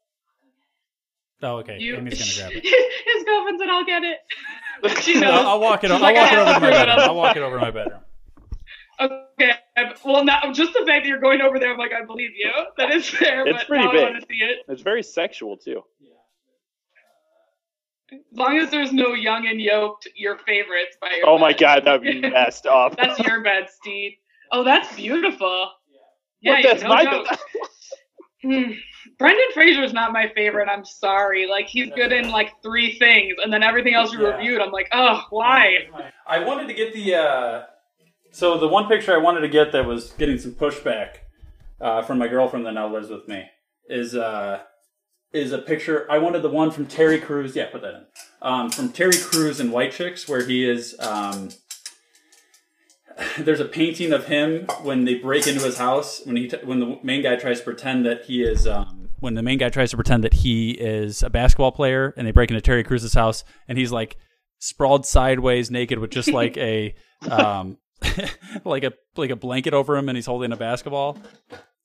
oh, 1.42 1.58
okay. 1.58 1.78
You, 1.80 1.96
Amy's 1.98 2.20
gonna 2.38 2.50
grab 2.52 2.62
it. 2.64 2.64
his 3.16 3.24
girlfriend 3.24 3.60
said, 3.60 3.70
"I'll 3.70 3.86
get 3.86 4.04
it." 4.04 4.18
She 5.02 5.14
knows. 5.20 5.32
I'll, 5.34 5.48
I'll 5.48 5.60
walk 5.62 5.84
it. 5.84 5.88
She's 5.88 5.96
I'll 5.96 6.02
like, 6.02 6.16
walk 6.16 6.32
it 6.32 6.38
over 6.38 6.46
to 6.46 6.60
my 6.60 6.60
to 6.60 6.60
prove 6.60 6.72
it. 6.74 6.86
bedroom. 6.86 7.00
I'll 7.10 7.16
walk 7.16 7.36
it 7.38 7.42
over 7.42 7.56
to 7.56 7.62
my 7.62 7.72
bedroom. 7.72 8.00
Okay. 9.00 9.24
Well, 10.06 10.24
now 10.24 10.40
just 10.54 10.74
the 10.74 10.86
fact 10.86 11.04
that 11.04 11.06
you're 11.06 11.20
going 11.20 11.42
over 11.42 11.60
there, 11.60 11.72
I'm 11.72 11.78
like, 11.78 11.94
I 11.94 12.06
believe 12.06 12.32
you. 12.36 12.52
That 12.78 12.92
is 12.92 13.10
fair. 13.10 13.46
It's 13.48 13.60
but 13.60 13.68
pretty 13.68 13.84
now 13.86 13.90
I 13.92 13.94
big. 13.94 14.04
want 14.04 14.16
to 14.22 14.28
see 14.30 14.44
it. 14.44 14.60
It's 14.68 14.82
very 14.82 15.04
sexual 15.04 15.58
too. 15.58 15.82
As 18.12 18.20
long 18.38 18.58
as 18.58 18.70
there's 18.70 18.94
no 18.94 19.14
young 19.14 19.48
and 19.48 19.60
yoked, 19.60 20.08
your 20.16 20.38
favorites 20.40 20.98
by 21.02 21.10
your 21.18 21.28
Oh 21.28 21.38
my 21.40 21.52
god, 21.54 21.86
that'd 21.86 22.02
be 22.04 22.22
messed 22.30 22.68
up. 22.68 22.96
That's 22.96 23.20
your 23.20 23.42
bed, 23.42 23.70
Steve. 23.72 24.12
Oh, 24.52 24.64
that's 24.64 24.96
beautiful. 24.96 25.72
Yeah, 26.42 26.52
What, 26.54 26.64
that's 26.64 26.84
no 26.84 26.90
my 26.90 27.04
joke. 27.06 27.28
Hmm. 28.44 28.74
Brendan 29.18 29.46
Fraser's 29.54 29.94
not 29.94 30.12
my 30.12 30.30
favorite. 30.36 30.68
I'm 30.68 30.84
sorry. 30.84 31.48
Like 31.48 31.68
he's 31.68 31.90
good 31.96 32.12
in 32.12 32.30
like 32.30 32.52
three 32.62 33.00
things, 33.00 33.36
and 33.42 33.54
then 33.54 33.64
everything 33.64 33.94
else 33.94 34.12
you 34.12 34.22
Yeah. 34.22 34.36
reviewed, 34.36 34.62
I'm 34.62 34.70
like, 34.72 34.90
oh, 34.92 35.24
why? 35.30 35.88
I 36.28 36.40
wanted 36.40 36.68
to 36.68 36.74
get 36.74 36.94
the. 36.94 37.16
Uh, 37.16 37.64
so 38.34 38.58
the 38.58 38.68
one 38.68 38.88
picture 38.88 39.14
I 39.14 39.18
wanted 39.18 39.42
to 39.42 39.48
get 39.48 39.72
that 39.72 39.86
was 39.86 40.12
getting 40.14 40.38
some 40.38 40.52
pushback 40.52 41.18
uh, 41.80 42.02
from 42.02 42.18
my 42.18 42.28
girlfriend 42.28 42.66
that 42.66 42.74
now 42.74 42.92
lives 42.92 43.10
with 43.10 43.28
me 43.28 43.46
is 43.88 44.16
uh, 44.16 44.62
is 45.32 45.52
a 45.52 45.60
picture. 45.60 46.06
I 46.12 46.18
wanted 46.18 46.42
the 46.42 46.50
one 46.50 46.72
from 46.72 46.88
Terry 46.88 47.20
Crews. 47.20 47.56
Yeah, 47.56 47.68
put 47.72 47.82
that 47.82 47.94
in. 47.94 48.06
Um, 48.42 48.70
from 48.72 48.90
Terry 48.90 49.18
Crews 49.18 49.60
in 49.60 49.72
White 49.72 49.92
Chicks, 49.92 50.28
where 50.28 50.46
he 50.46 50.68
is. 50.68 50.96
Um, 51.00 51.50
there's 53.38 53.60
a 53.60 53.66
painting 53.66 54.12
of 54.12 54.26
him 54.26 54.66
when 54.82 55.06
they 55.06 55.16
break 55.16 55.46
into 55.46 55.64
his 55.64 55.78
house 55.78 56.22
when 56.26 56.36
he 56.36 56.48
t- 56.48 56.58
when 56.64 56.80
the 56.80 56.98
main 57.04 57.22
guy 57.22 57.36
tries 57.36 57.60
to 57.60 57.64
pretend 57.64 58.06
that 58.06 58.26
he 58.26 58.44
is 58.44 58.66
um, 58.66 59.10
when 59.20 59.36
the 59.36 59.44
main 59.44 59.60
guy 59.60 59.70
tries 59.70 59.92
to 59.92 59.96
pretend 59.96 60.24
that 60.24 60.34
he 60.34 60.72
is 60.72 61.22
a 61.22 61.30
basketball 61.30 61.72
player 61.72 62.14
and 62.18 62.26
they 62.26 62.32
break 62.32 62.50
into 62.50 62.62
Terry 62.62 62.84
Crews's 62.84 63.14
house 63.14 63.44
and 63.68 63.78
he's 63.78 63.92
like 63.92 64.18
sprawled 64.60 65.06
sideways 65.06 65.70
naked 65.70 66.00
with 66.00 66.10
just 66.10 66.32
like 66.32 66.58
a 66.58 66.96
um, 67.30 67.78
like 68.66 68.84
a 68.84 68.94
like 69.16 69.30
a 69.30 69.36
blanket 69.36 69.74
over 69.74 69.96
him 69.98 70.10
and 70.10 70.18
he's 70.18 70.26
holding 70.26 70.52
a 70.52 70.58
basketball. 70.58 71.18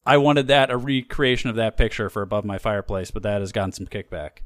I 0.07 0.17
wanted 0.17 0.49
that 0.49 0.71
a 0.71 0.77
recreation 0.77 1.51
of 1.51 1.57
that 1.57 1.77
picture 1.77 2.09
for 2.09 2.23
above 2.23 2.45
my 2.45 2.59
fireplace, 2.59 3.11
but 3.11 3.23
that 3.25 3.41
has 3.41 3.53
gotten 3.53 3.73
some 3.73 3.87
kickback. 3.87 4.39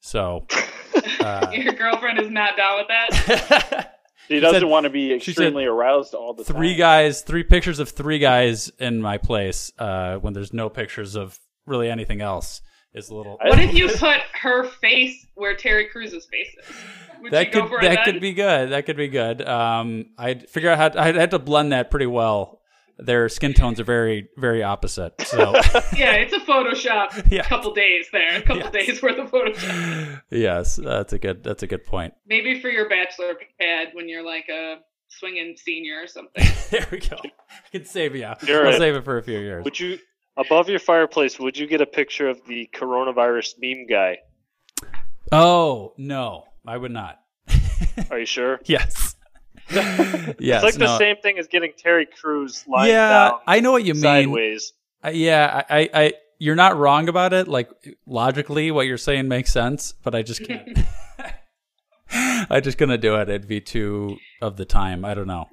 So 0.00 0.46
uh, 1.20 1.50
Your 1.52 1.72
girlfriend 1.74 2.18
is 2.20 2.30
not 2.30 2.56
down 2.56 2.78
with 2.78 2.88
that. 2.88 3.96
She 4.28 4.36
She 4.36 4.40
doesn't 4.40 4.60
said- 4.60 4.66
want 4.68 4.84
to 4.84 4.90
be 4.90 5.18
she 5.18 5.32
extremely 5.32 5.64
aroused 5.64 6.14
all 6.14 6.34
the 6.34 6.44
three 6.44 6.74
time. 6.74 6.78
guys, 6.78 7.22
three 7.22 7.42
pictures 7.42 7.80
of 7.80 7.88
three 7.88 8.20
guys 8.20 8.70
in 8.78 9.00
my 9.02 9.18
place 9.18 9.72
uh, 9.76 10.18
when 10.18 10.34
there's 10.34 10.52
no 10.52 10.68
pictures 10.68 11.16
of 11.16 11.36
really 11.66 11.90
anything 11.90 12.20
else 12.20 12.60
is 12.94 13.10
a 13.10 13.14
little. 13.14 13.38
What 13.42 13.58
if 13.60 13.74
you 13.74 13.88
put 13.96 14.18
her 14.34 14.64
face 14.64 15.26
where 15.34 15.54
Terry 15.54 15.86
Crews's 15.86 16.26
face 16.26 16.54
is? 16.58 16.76
Would 17.22 17.32
that 17.32 17.52
could 17.52 17.64
that 17.64 17.80
then? 17.80 18.04
could 18.04 18.20
be 18.20 18.32
good. 18.32 18.70
That 18.70 18.86
could 18.86 18.96
be 18.96 19.08
good. 19.08 19.46
Um, 19.46 20.06
I'd 20.16 20.48
figure 20.48 20.70
out 20.70 20.78
how 20.78 20.88
to, 20.90 21.00
I'd 21.00 21.14
have 21.16 21.30
to 21.30 21.38
blend 21.38 21.72
that 21.72 21.90
pretty 21.90 22.06
well. 22.06 22.58
Their 23.02 23.30
skin 23.30 23.54
tones 23.54 23.80
are 23.80 23.84
very 23.84 24.28
very 24.36 24.62
opposite. 24.62 25.14
So 25.22 25.38
yeah, 25.96 26.12
it's 26.16 26.34
a 26.34 26.40
Photoshop. 26.40 27.26
Yeah. 27.30 27.42
couple 27.46 27.72
days 27.72 28.06
there, 28.12 28.36
a 28.38 28.42
couple 28.42 28.70
days 28.70 29.02
worth 29.02 29.18
of 29.18 29.30
Photoshop. 29.30 30.22
yes, 30.30 30.76
that's 30.76 31.12
a 31.14 31.18
good 31.18 31.42
that's 31.42 31.62
a 31.62 31.66
good 31.66 31.84
point. 31.86 32.12
Maybe 32.26 32.60
for 32.60 32.68
your 32.68 32.88
bachelor 32.90 33.34
pad 33.58 33.88
when 33.94 34.08
you're 34.08 34.24
like 34.24 34.48
a 34.50 34.76
swinging 35.08 35.56
senior 35.56 36.02
or 36.02 36.06
something. 36.06 36.44
there 36.70 36.86
we 36.90 36.98
go. 36.98 37.16
I 37.24 37.68
can 37.72 37.84
save 37.86 38.14
you. 38.16 38.24
I'll 38.24 38.36
Jared, 38.44 38.76
save 38.78 38.94
it 38.94 39.04
for 39.04 39.16
a 39.18 39.22
few 39.22 39.38
years. 39.38 39.64
Would 39.64 39.80
you 39.80 39.98
above 40.40 40.68
your 40.68 40.78
fireplace? 40.78 41.38
Would 41.38 41.56
you 41.58 41.66
get 41.66 41.80
a 41.80 41.86
picture 41.86 42.28
of 42.28 42.44
the 42.46 42.68
coronavirus 42.74 43.54
meme 43.60 43.86
guy? 43.86 44.18
Oh 45.30 45.92
no, 45.96 46.44
I 46.66 46.76
would 46.76 46.90
not. 46.90 47.20
Are 48.10 48.18
you 48.18 48.26
sure? 48.26 48.60
Yes. 48.64 49.14
yes. 49.70 50.36
it's 50.40 50.64
like 50.64 50.74
the 50.74 50.98
same 50.98 51.16
thing 51.22 51.38
as 51.38 51.46
getting 51.46 51.72
Terry 51.76 52.06
Crews 52.06 52.64
lying 52.66 52.90
yeah, 52.90 53.28
down 53.28 53.40
I 53.46 53.60
know 53.60 53.70
what 53.70 53.84
you 53.84 53.94
mean. 53.94 54.02
sideways. 54.02 54.72
Uh, 55.04 55.10
yeah, 55.10 55.62
I, 55.70 55.78
I, 55.78 55.90
I, 55.94 56.12
you're 56.38 56.56
not 56.56 56.76
wrong 56.76 57.08
about 57.08 57.32
it. 57.32 57.46
Like 57.46 57.70
logically, 58.04 58.72
what 58.72 58.86
you're 58.86 58.98
saying 58.98 59.28
makes 59.28 59.52
sense, 59.52 59.92
but 59.92 60.14
I 60.14 60.22
just 60.22 60.44
can't. 60.44 60.76
I 62.50 62.58
just 62.60 62.78
gonna 62.78 62.98
do 62.98 63.14
it. 63.16 63.28
It'd 63.28 63.46
be 63.46 63.60
too 63.60 64.16
of 64.42 64.56
the 64.56 64.64
time. 64.64 65.04
I 65.04 65.14
don't 65.14 65.28
know. 65.28 65.46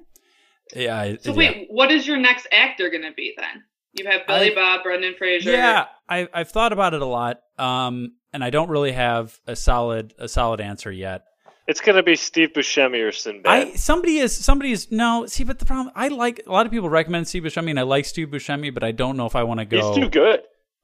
Yeah. 0.74 0.98
I, 0.98 1.18
So 1.18 1.30
yeah. 1.30 1.36
wait, 1.36 1.66
what 1.70 1.92
is 1.92 2.06
your 2.06 2.16
next 2.16 2.48
actor 2.50 2.90
gonna 2.90 3.12
be 3.12 3.34
then? 3.36 3.62
You 3.94 4.06
have 4.10 4.26
Billy 4.26 4.52
I- 4.52 4.54
Bob, 4.54 4.82
Brendan 4.82 5.14
Fraser. 5.18 5.50
Yeah, 5.50 5.86
I, 6.08 6.28
I've 6.32 6.50
thought 6.50 6.72
about 6.72 6.94
it 6.94 7.02
a 7.02 7.06
lot, 7.06 7.40
um, 7.58 8.12
and 8.32 8.44
I 8.44 8.50
don't 8.50 8.68
really 8.68 8.92
have 8.92 9.38
a 9.46 9.56
solid 9.56 10.14
a 10.18 10.28
solid 10.28 10.60
answer 10.60 10.90
yet. 10.92 11.24
It's 11.66 11.80
gonna 11.82 12.02
be 12.02 12.16
Steve 12.16 12.50
Buscemi 12.54 13.06
or 13.06 13.12
Sinbad. 13.12 13.46
I 13.46 13.74
somebody 13.74 14.18
is 14.18 14.34
somebody 14.36 14.72
is 14.72 14.90
no 14.90 15.26
see, 15.26 15.44
but 15.44 15.58
the 15.58 15.64
problem 15.66 15.92
I 15.94 16.08
like 16.08 16.42
a 16.46 16.52
lot 16.52 16.64
of 16.66 16.72
people 16.72 16.88
recommend 16.88 17.28
Steve 17.28 17.42
Buscemi, 17.42 17.70
and 17.70 17.78
I 17.78 17.82
like 17.82 18.04
Steve 18.06 18.28
Buscemi, 18.28 18.72
but 18.72 18.82
I 18.82 18.92
don't 18.92 19.16
know 19.16 19.26
if 19.26 19.36
I 19.36 19.42
want 19.42 19.60
to 19.60 19.66
go. 19.66 19.92
He's 19.92 20.04
too 20.04 20.08
good. 20.10 20.40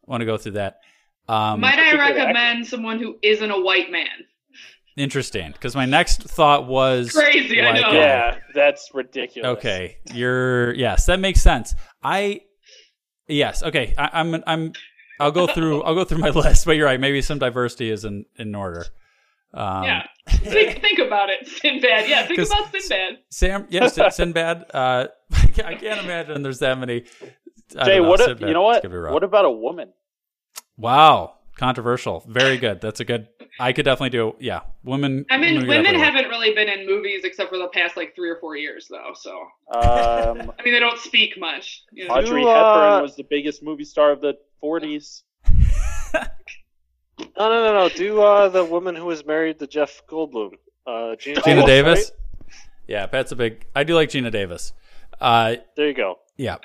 Want 0.07 0.20
to 0.20 0.26
go 0.26 0.36
through 0.36 0.52
that? 0.52 0.80
Um, 1.26 1.61
Might 1.61 1.78
I 1.78 1.92
Such 1.92 1.94
a 1.94 1.96
good 2.12 2.18
recommend 2.18 2.66
someone 2.66 2.98
who 2.98 3.16
isn't 3.22 3.50
a 3.50 3.59
white 3.59 3.90
man? 3.90 4.09
Interesting, 4.96 5.50
because 5.52 5.74
my 5.74 5.86
next 5.86 6.22
thought 6.22 6.66
was 6.68 7.12
Crazy, 7.12 7.61
I 7.61 7.80
know. 7.80 7.88
uh, 7.88 7.92
Yeah, 7.92 8.38
that's 8.55 8.90
ridiculous. 8.94 9.59
Okay, 9.59 9.96
you're 10.12 10.72
yes, 10.74 11.07
that 11.07 11.18
makes 11.18 11.40
sense. 11.40 11.74
I 12.02 12.42
yes, 13.29 13.62
okay. 13.62 13.95
I, 13.97 14.11
I'm 14.14 14.43
I'm 14.47 14.72
I'll 15.20 15.33
go 15.33 15.47
through 15.47 15.83
I'll 15.83 15.95
go 15.95 16.05
through 16.05 16.18
my 16.18 16.31
list, 16.43 16.66
but 16.66 16.77
you're 16.77 16.87
right. 16.87 17.01
Maybe 17.01 17.22
some 17.22 17.39
diversity 17.39 17.91
is 17.91 18.05
in 18.05 18.25
in 18.37 18.55
order. 18.55 18.87
Um, 19.55 19.85
yeah. 19.85 20.07
think, 20.29 20.81
think 20.81 20.99
about 20.99 21.31
it, 21.31 21.47
Sinbad. 21.47 22.09
Yeah, 22.09 22.27
Think 22.27 22.41
about 22.47 22.72
Sinbad. 22.72 23.18
Sam, 23.31 23.66
yes, 23.70 23.95
Sinbad. 24.16 24.64
Uh, 24.75 25.07
I 25.33 25.75
can't 25.77 26.05
imagine 26.05 26.43
there's 26.43 26.59
that 26.59 26.77
many. 26.79 27.05
I 27.79 27.85
Jay, 27.85 27.99
know, 27.99 28.09
what? 28.09 28.20
If, 28.20 28.41
you 28.41 28.53
know 28.53 28.68
it's 28.70 28.83
what? 28.83 28.91
gonna 28.91 29.09
be. 29.09 29.12
What 29.12 29.22
about 29.22 29.45
a 29.45 29.51
woman? 29.51 29.93
Wow, 30.77 31.37
controversial. 31.57 32.24
Very 32.26 32.57
good. 32.59 32.80
That's 32.80 33.00
a 33.00 33.05
good. 33.05 33.28
I 33.61 33.72
could 33.72 33.84
definitely 33.84 34.11
do. 34.11 34.34
Yeah, 34.40 34.61
women. 34.82 35.24
I 35.30 35.36
mean, 35.38 35.61
could 35.61 35.68
women 35.68 35.94
haven't 35.94 36.28
really 36.28 36.55
been 36.55 36.68
in 36.68 36.86
movies 36.86 37.22
except 37.24 37.50
for 37.50 37.59
the 37.59 37.68
past 37.68 37.96
like 37.96 38.14
three 38.14 38.28
or 38.28 38.36
four 38.40 38.57
years, 38.57 38.88
though. 38.90 39.12
So 39.14 39.30
Um, 39.72 40.52
I 40.59 40.62
mean, 40.64 40.74
they 40.74 40.80
don't 40.80 40.98
speak 40.98 41.38
much. 41.38 41.82
You 41.92 42.09
know? 42.09 42.14
Audrey 42.14 42.42
Hepburn 42.42 42.92
uh, 42.92 43.00
was 43.02 43.16
the 43.16 43.24
biggest 43.28 43.62
movie 43.62 43.84
star 43.84 44.11
of 44.11 44.20
the 44.20 44.34
40s. 44.62 45.22
no, 46.14 46.22
no, 47.38 47.64
no, 47.64 47.72
no. 47.72 47.88
Do 47.88 48.20
uh, 48.22 48.48
the 48.48 48.64
woman 48.64 48.94
who 48.94 49.05
was 49.07 49.24
married 49.24 49.59
to 49.61 49.66
Jeff 49.66 50.02
Goldblum, 50.09 50.52
uh, 50.86 51.16
Geena, 51.16 51.36
Geena 51.36 51.66
Davis, 51.66 51.66
Davis. 51.66 52.11
right? 52.11 52.57
Yeah, 52.86 53.07
Pat's 53.07 53.32
a 53.32 53.36
big. 53.36 53.66
I 53.74 53.84
do 53.84 53.94
like 53.94 54.11
Geena 54.11 54.30
Davis. 54.30 54.72
Uh, 55.20 55.57
There 55.76 55.88
you 55.88 55.94
go. 55.94 56.18
yeah, 56.36 56.57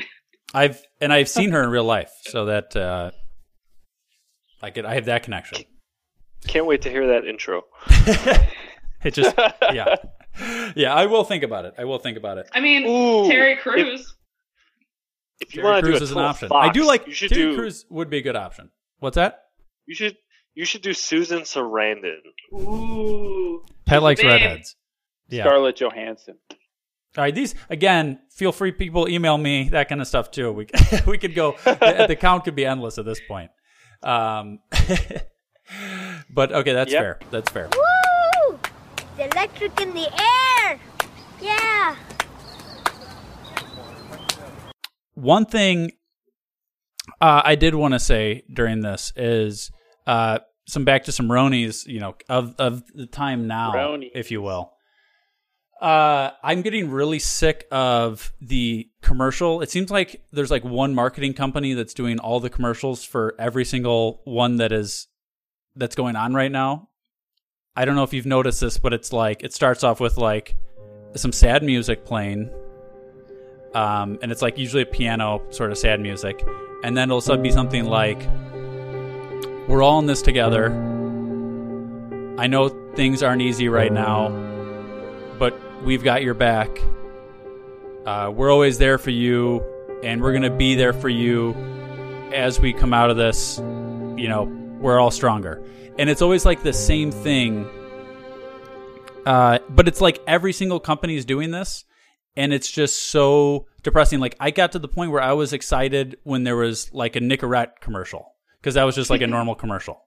I've 0.54 0.82
and 1.00 1.14
I've 1.14 1.30
seen 1.30 1.52
her 1.52 1.64
in 1.64 1.70
real 1.70 1.84
life, 1.84 2.12
so 2.24 2.46
that 2.46 2.76
uh, 2.76 3.12
I 4.62 4.72
could. 4.72 4.86
I 4.86 4.96
have 4.96 5.06
that 5.06 5.24
connection. 5.24 5.64
Can't 6.48 6.66
wait 6.66 6.82
to 6.84 6.90
hear 6.90 7.08
that 7.08 7.26
intro. 7.26 7.64
It 9.02 9.14
just. 9.14 9.34
yeah, 9.72 9.96
yeah. 10.76 10.94
I 10.94 11.06
will 11.06 11.24
think 11.24 11.44
about 11.44 11.64
it. 11.64 11.74
I 11.78 11.86
will 11.86 12.00
think 12.00 12.18
about 12.18 12.38
it. 12.38 12.50
I 12.54 12.60
mean, 12.60 12.86
Ooh, 12.86 13.30
Terry 13.30 13.54
if- 13.54 13.60
Crews. 13.60 14.14
If 15.40 15.56
you 15.56 15.62
Terry 15.62 15.72
want 15.74 15.86
to 15.86 15.92
do 15.92 15.98
Crews 15.98 16.02
a 16.02 16.04
is 16.04 16.12
an 16.12 16.18
option. 16.18 16.50
Fox, 16.50 16.68
I 16.68 16.72
do 16.74 16.86
like 16.86 17.08
You 17.08 17.14
should 17.14 17.30
Terry 17.30 17.52
do. 17.52 17.56
Crews 17.56 17.86
would 17.90 18.10
be 18.10 18.18
a 18.18 18.22
good 18.22 18.36
option. 18.36 18.72
What's 19.00 19.16
that? 19.16 19.44
You 19.86 19.96
should. 19.96 20.18
You 20.54 20.66
should 20.66 20.82
do 20.82 20.94
Susan 20.94 21.44
Sarandon. 21.44 22.18
Ooh. 22.54 23.64
Pat 23.86 24.04
likes 24.04 24.20
Babe. 24.22 24.32
redheads. 24.32 24.76
Yeah. 25.30 25.44
Scarlett 25.46 25.78
Johansson. 25.78 26.36
All 26.52 27.24
right, 27.24 27.34
these 27.34 27.56
again. 27.70 28.20
Feel 28.32 28.52
free, 28.52 28.74
people, 28.74 29.08
email 29.08 29.38
me 29.38 29.70
that 29.70 29.88
kind 29.88 30.02
of 30.02 30.08
stuff 30.08 30.30
too. 30.30 30.52
We 30.52 30.68
we 31.08 31.18
could 31.18 31.36
go. 31.36 31.56
the, 31.64 32.06
the 32.10 32.16
count 32.18 32.44
could 32.44 32.56
be 32.56 32.66
endless 32.66 32.98
at 32.98 33.06
this 33.06 33.22
point. 33.30 33.50
Um, 34.04 34.60
but 36.30 36.52
okay, 36.52 36.74
that's 36.74 36.92
Yep. 36.92 37.02
fair. 37.02 37.20
That's 37.32 37.52
fair. 37.52 37.70
Woo! 37.76 38.60
It's 39.18 39.36
electric 39.36 39.80
in 39.82 39.94
the 39.94 40.08
air! 40.68 40.80
Yeah! 41.42 41.96
One 45.16 45.46
thing 45.46 45.92
uh, 47.20 47.42
I 47.44 47.56
did 47.56 47.76
want 47.76 47.94
to 47.94 48.00
say 48.00 48.44
during 48.54 48.82
this 48.82 49.12
is 49.16 49.72
uh, 50.08 50.40
some 50.68 50.86
back 50.86 51.04
to 51.06 51.12
some 51.12 51.28
Ronies, 51.28 51.86
you 51.86 52.00
know, 52.00 52.16
of 52.30 52.56
of 52.58 52.84
the 52.94 53.06
time 53.06 53.48
now, 53.48 53.74
Ronies. 53.74 54.12
if 54.16 54.32
you 54.32 54.42
will. 54.42 54.72
Uh, 55.80 56.32
I'm 56.44 56.62
getting 56.62 56.92
really 56.92 57.20
sick 57.20 57.66
of 57.72 58.34
the 58.42 58.90
commercial. 59.02 59.62
It 59.62 59.70
seems 59.70 59.90
like 59.90 60.22
there's 60.34 60.52
like 60.52 60.66
one 60.66 60.94
marketing 60.94 61.34
company 61.34 61.74
that's 61.74 61.94
doing 61.94 62.20
all 62.20 62.42
the 62.42 62.50
commercials 62.50 63.06
for 63.06 63.34
every 63.40 63.64
single 63.64 64.22
one 64.26 64.58
that 64.58 64.74
is 64.74 65.08
that's 65.78 65.96
going 65.96 66.18
on 66.18 66.34
right 66.34 66.52
now. 66.52 66.90
I 67.78 67.86
don't 67.86 67.96
know 67.96 68.04
if 68.04 68.14
you've 68.14 68.26
noticed 68.26 68.60
this, 68.60 68.78
but 68.78 68.92
it's 68.92 69.14
like 69.14 69.42
it 69.42 69.54
starts 69.54 69.86
off 69.86 70.02
with 70.02 70.18
like 70.18 70.56
some 71.16 71.32
sad 71.32 71.64
music 71.64 72.04
playing, 72.04 72.52
um, 73.74 74.20
and 74.22 74.34
it's 74.34 74.42
like 74.42 74.58
usually 74.58 74.84
a 74.84 74.86
piano 74.86 75.42
sort 75.50 75.72
of 75.72 75.78
sad 75.78 76.02
music, 76.02 76.46
and 76.84 76.98
then 76.98 77.10
it'll 77.10 77.22
suddenly 77.22 77.50
be 77.50 77.54
something 77.54 77.86
like, 77.86 78.28
"We're 79.70 79.82
all 79.82 80.00
in 80.00 80.08
this 80.08 80.22
together. 80.22 80.74
I 82.38 82.48
know 82.48 82.68
things 82.96 83.24
aren't 83.24 83.42
easy 83.42 83.70
right 83.70 83.94
now, 83.94 84.28
but 85.38 85.58
we've 85.84 86.04
got 86.04 86.24
your 86.24 86.34
back. 86.34 86.70
Uh, 88.06 88.32
we're 88.34 88.52
always 88.52 88.78
there 88.78 88.98
for 88.98 89.12
you, 89.12 89.64
and 90.04 90.22
we're 90.22 90.34
gonna 90.34 90.56
be 90.56 90.76
there 90.76 90.94
for 90.94 91.10
you 91.10 91.54
as 92.34 92.60
we 92.60 92.74
come 92.74 92.94
out 92.94 93.10
of 93.10 93.18
this. 93.18 93.60
You 93.60 94.28
know, 94.28 94.44
we're 94.80 95.00
all 95.00 95.12
stronger, 95.12 95.64
and 95.98 96.10
it's 96.10 96.22
always 96.22 96.46
like 96.46 96.64
the 96.64 96.74
same 96.74 97.12
thing. 97.12 97.68
Uh, 99.26 99.60
but 99.70 99.88
it's 99.88 100.02
like 100.02 100.22
every 100.28 100.54
single 100.54 100.80
company 100.80 101.16
is 101.16 101.26
doing 101.26 101.52
this, 101.52 101.86
and 102.36 102.54
it's 102.54 102.72
just 102.72 103.10
so 103.10 103.68
depressing. 103.84 104.20
Like 104.20 104.36
I 104.40 104.52
got 104.52 104.72
to 104.74 104.80
the 104.80 104.88
point 104.88 105.12
where 105.12 105.22
I 105.22 105.34
was 105.34 105.54
excited 105.54 106.18
when 106.24 106.44
there 106.44 106.56
was 106.56 106.94
like 106.94 107.16
a 107.16 107.20
Nicorette 107.20 107.80
commercial 107.82 108.34
because 108.60 108.76
that 108.76 108.84
was 108.84 108.96
just 108.96 109.10
like 109.10 109.22
a 109.22 109.28
normal 109.36 109.56
commercial, 109.56 110.02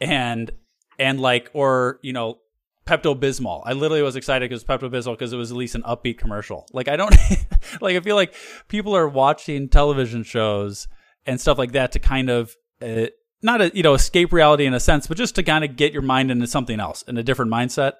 and 0.00 0.50
and 0.98 1.20
like 1.20 1.50
or 1.52 1.98
you 2.02 2.12
know 2.12 2.38
Pepto 2.92 3.18
Bismol. 3.18 3.62
I 3.64 3.72
literally 3.72 4.02
was 4.02 4.16
excited 4.16 4.50
because 4.50 4.64
Pepto 4.64 4.90
Bismol 4.90 5.12
because 5.12 5.32
it 5.32 5.38
was 5.38 5.50
at 5.50 5.56
least 5.56 5.74
an 5.74 5.82
upbeat 5.82 6.18
commercial. 6.18 6.66
Like 6.72 6.88
I 6.88 6.96
don't 6.96 7.14
like 7.80 7.96
I 7.96 8.00
feel 8.00 8.16
like 8.16 8.34
people 8.68 8.94
are 8.94 9.08
watching 9.08 9.68
television 9.68 10.24
shows 10.24 10.88
and 11.24 11.40
stuff 11.40 11.56
like 11.56 11.72
that 11.72 11.92
to 11.92 11.98
kind 11.98 12.28
of 12.28 12.54
uh, 12.82 13.06
not 13.42 13.62
a 13.62 13.70
you 13.74 13.82
know 13.82 13.94
escape 13.94 14.32
reality 14.32 14.66
in 14.66 14.74
a 14.74 14.80
sense, 14.80 15.06
but 15.06 15.16
just 15.16 15.34
to 15.36 15.42
kind 15.42 15.64
of 15.64 15.76
get 15.76 15.92
your 15.92 16.02
mind 16.02 16.30
into 16.30 16.46
something 16.46 16.80
else 16.80 17.02
in 17.02 17.16
a 17.16 17.22
different 17.22 17.50
mindset. 17.50 17.94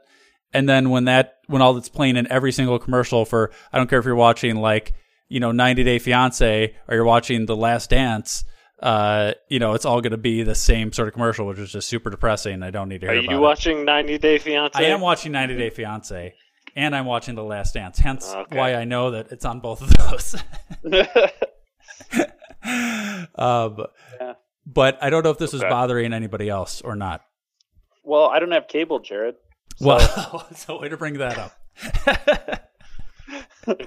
And 0.52 0.68
then 0.68 0.90
when 0.90 1.06
that 1.06 1.36
when 1.46 1.62
all 1.62 1.72
that's 1.72 1.88
playing 1.88 2.16
in 2.16 2.30
every 2.30 2.52
single 2.52 2.78
commercial 2.78 3.24
for 3.24 3.50
I 3.72 3.78
don't 3.78 3.88
care 3.88 3.98
if 3.98 4.04
you're 4.04 4.14
watching 4.14 4.56
like 4.56 4.92
you 5.28 5.40
know 5.40 5.52
90 5.52 5.84
Day 5.84 5.98
Fiance 5.98 6.74
or 6.86 6.94
you're 6.94 7.04
watching 7.04 7.46
The 7.46 7.56
Last 7.56 7.88
Dance. 7.88 8.44
Uh, 8.82 9.32
you 9.48 9.58
know, 9.60 9.74
it's 9.74 9.84
all 9.84 10.00
going 10.00 10.10
to 10.10 10.16
be 10.16 10.42
the 10.42 10.54
same 10.56 10.92
sort 10.92 11.06
of 11.08 11.14
commercial, 11.14 11.46
which 11.46 11.58
is 11.58 11.70
just 11.70 11.88
super 11.88 12.10
depressing. 12.10 12.62
I 12.64 12.70
don't 12.70 12.88
need 12.88 13.00
to 13.02 13.06
Are 13.06 13.12
hear 13.12 13.20
you 13.22 13.28
about 13.28 13.36
it. 13.36 13.40
watching 13.40 13.84
90 13.84 14.18
Day 14.18 14.38
Fiance? 14.38 14.76
I 14.78 14.88
am 14.88 15.00
watching 15.00 15.30
90 15.32 15.56
Day 15.56 15.70
Fiance, 15.70 16.34
and 16.74 16.96
I'm 16.96 17.06
watching 17.06 17.36
The 17.36 17.44
Last 17.44 17.74
Dance. 17.74 17.98
Hence, 18.00 18.32
Okay. 18.34 18.58
why 18.58 18.74
I 18.74 18.84
know 18.84 19.12
that 19.12 19.30
it's 19.30 19.44
on 19.44 19.60
both 19.60 19.82
of 19.82 19.90
those. 19.96 20.34
um, 23.36 23.84
Yeah. 24.20 24.32
But 24.66 24.98
I 25.02 25.10
don't 25.10 25.22
know 25.24 25.30
if 25.30 25.38
this 25.38 25.54
is 25.54 25.60
bothering 25.62 26.12
anybody 26.12 26.48
else 26.48 26.80
or 26.82 26.94
not. 26.96 27.22
Well, 28.04 28.28
I 28.30 28.38
don't 28.38 28.52
have 28.52 28.68
cable, 28.68 28.98
Jared. 29.00 29.36
So- 29.76 29.86
Well, 29.86 30.46
so 30.56 30.80
way 30.80 30.88
to 30.88 30.96
bring 30.96 31.18
that 31.18 31.38
up. 31.38 31.56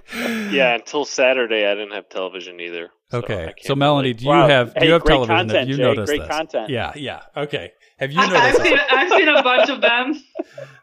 yeah, 0.52 0.76
until 0.76 1.06
Saturday, 1.06 1.66
I 1.66 1.74
didn't 1.76 1.92
have 1.94 2.10
television 2.10 2.60
either. 2.60 2.90
So 3.22 3.34
I 3.34 3.36
Okay, 3.36 3.46
can't 3.46 3.64
so 3.64 3.76
Melanie, 3.76 4.10
really- 4.10 4.14
do 4.14 4.26
you 4.26 4.32
have 4.32 4.74
do 4.74 4.80
Hey, 4.80 4.86
you 4.88 4.94
have 4.94 5.04
great 5.04 5.14
television? 5.16 5.50
have 5.50 5.68
you 5.70 5.76
Jay, 5.78 5.84
noticed 5.84 6.08
great 6.08 6.20
this? 6.22 6.30
content. 6.30 6.70
Yeah, 6.70 6.92
yeah. 6.96 7.22
Okay. 7.38 7.72
Have 7.98 8.12
you 8.12 8.20
I've 8.20 8.32
noticed? 8.32 8.64
seen. 8.64 8.78
I've 8.92 9.10
seen 9.10 9.28
a 9.30 9.42
bunch 9.44 9.70
of 9.70 9.82
them. 9.82 10.22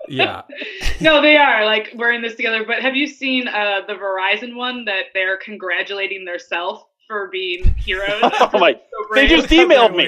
Yeah. 0.08 0.42
No, 1.00 1.22
they 1.22 1.36
are 1.36 1.64
like 1.64 1.92
we're 1.96 2.12
in 2.12 2.22
this 2.22 2.34
together. 2.34 2.64
But 2.66 2.80
have 2.82 2.94
you 2.96 3.06
seen 3.06 3.46
uh, 3.48 3.80
the 3.86 3.94
Verizon 3.94 4.54
one 4.56 4.84
that 4.86 5.06
they're 5.14 5.36
congratulating 5.36 6.24
themselves 6.24 6.82
for 7.08 7.28
being 7.30 7.74
heroes? 7.76 8.20
Oh 8.22 8.50
my! 8.58 8.72
So 8.72 9.14
They 9.14 9.26
just 9.28 9.48
emailed 9.48 9.94
me. 9.96 10.06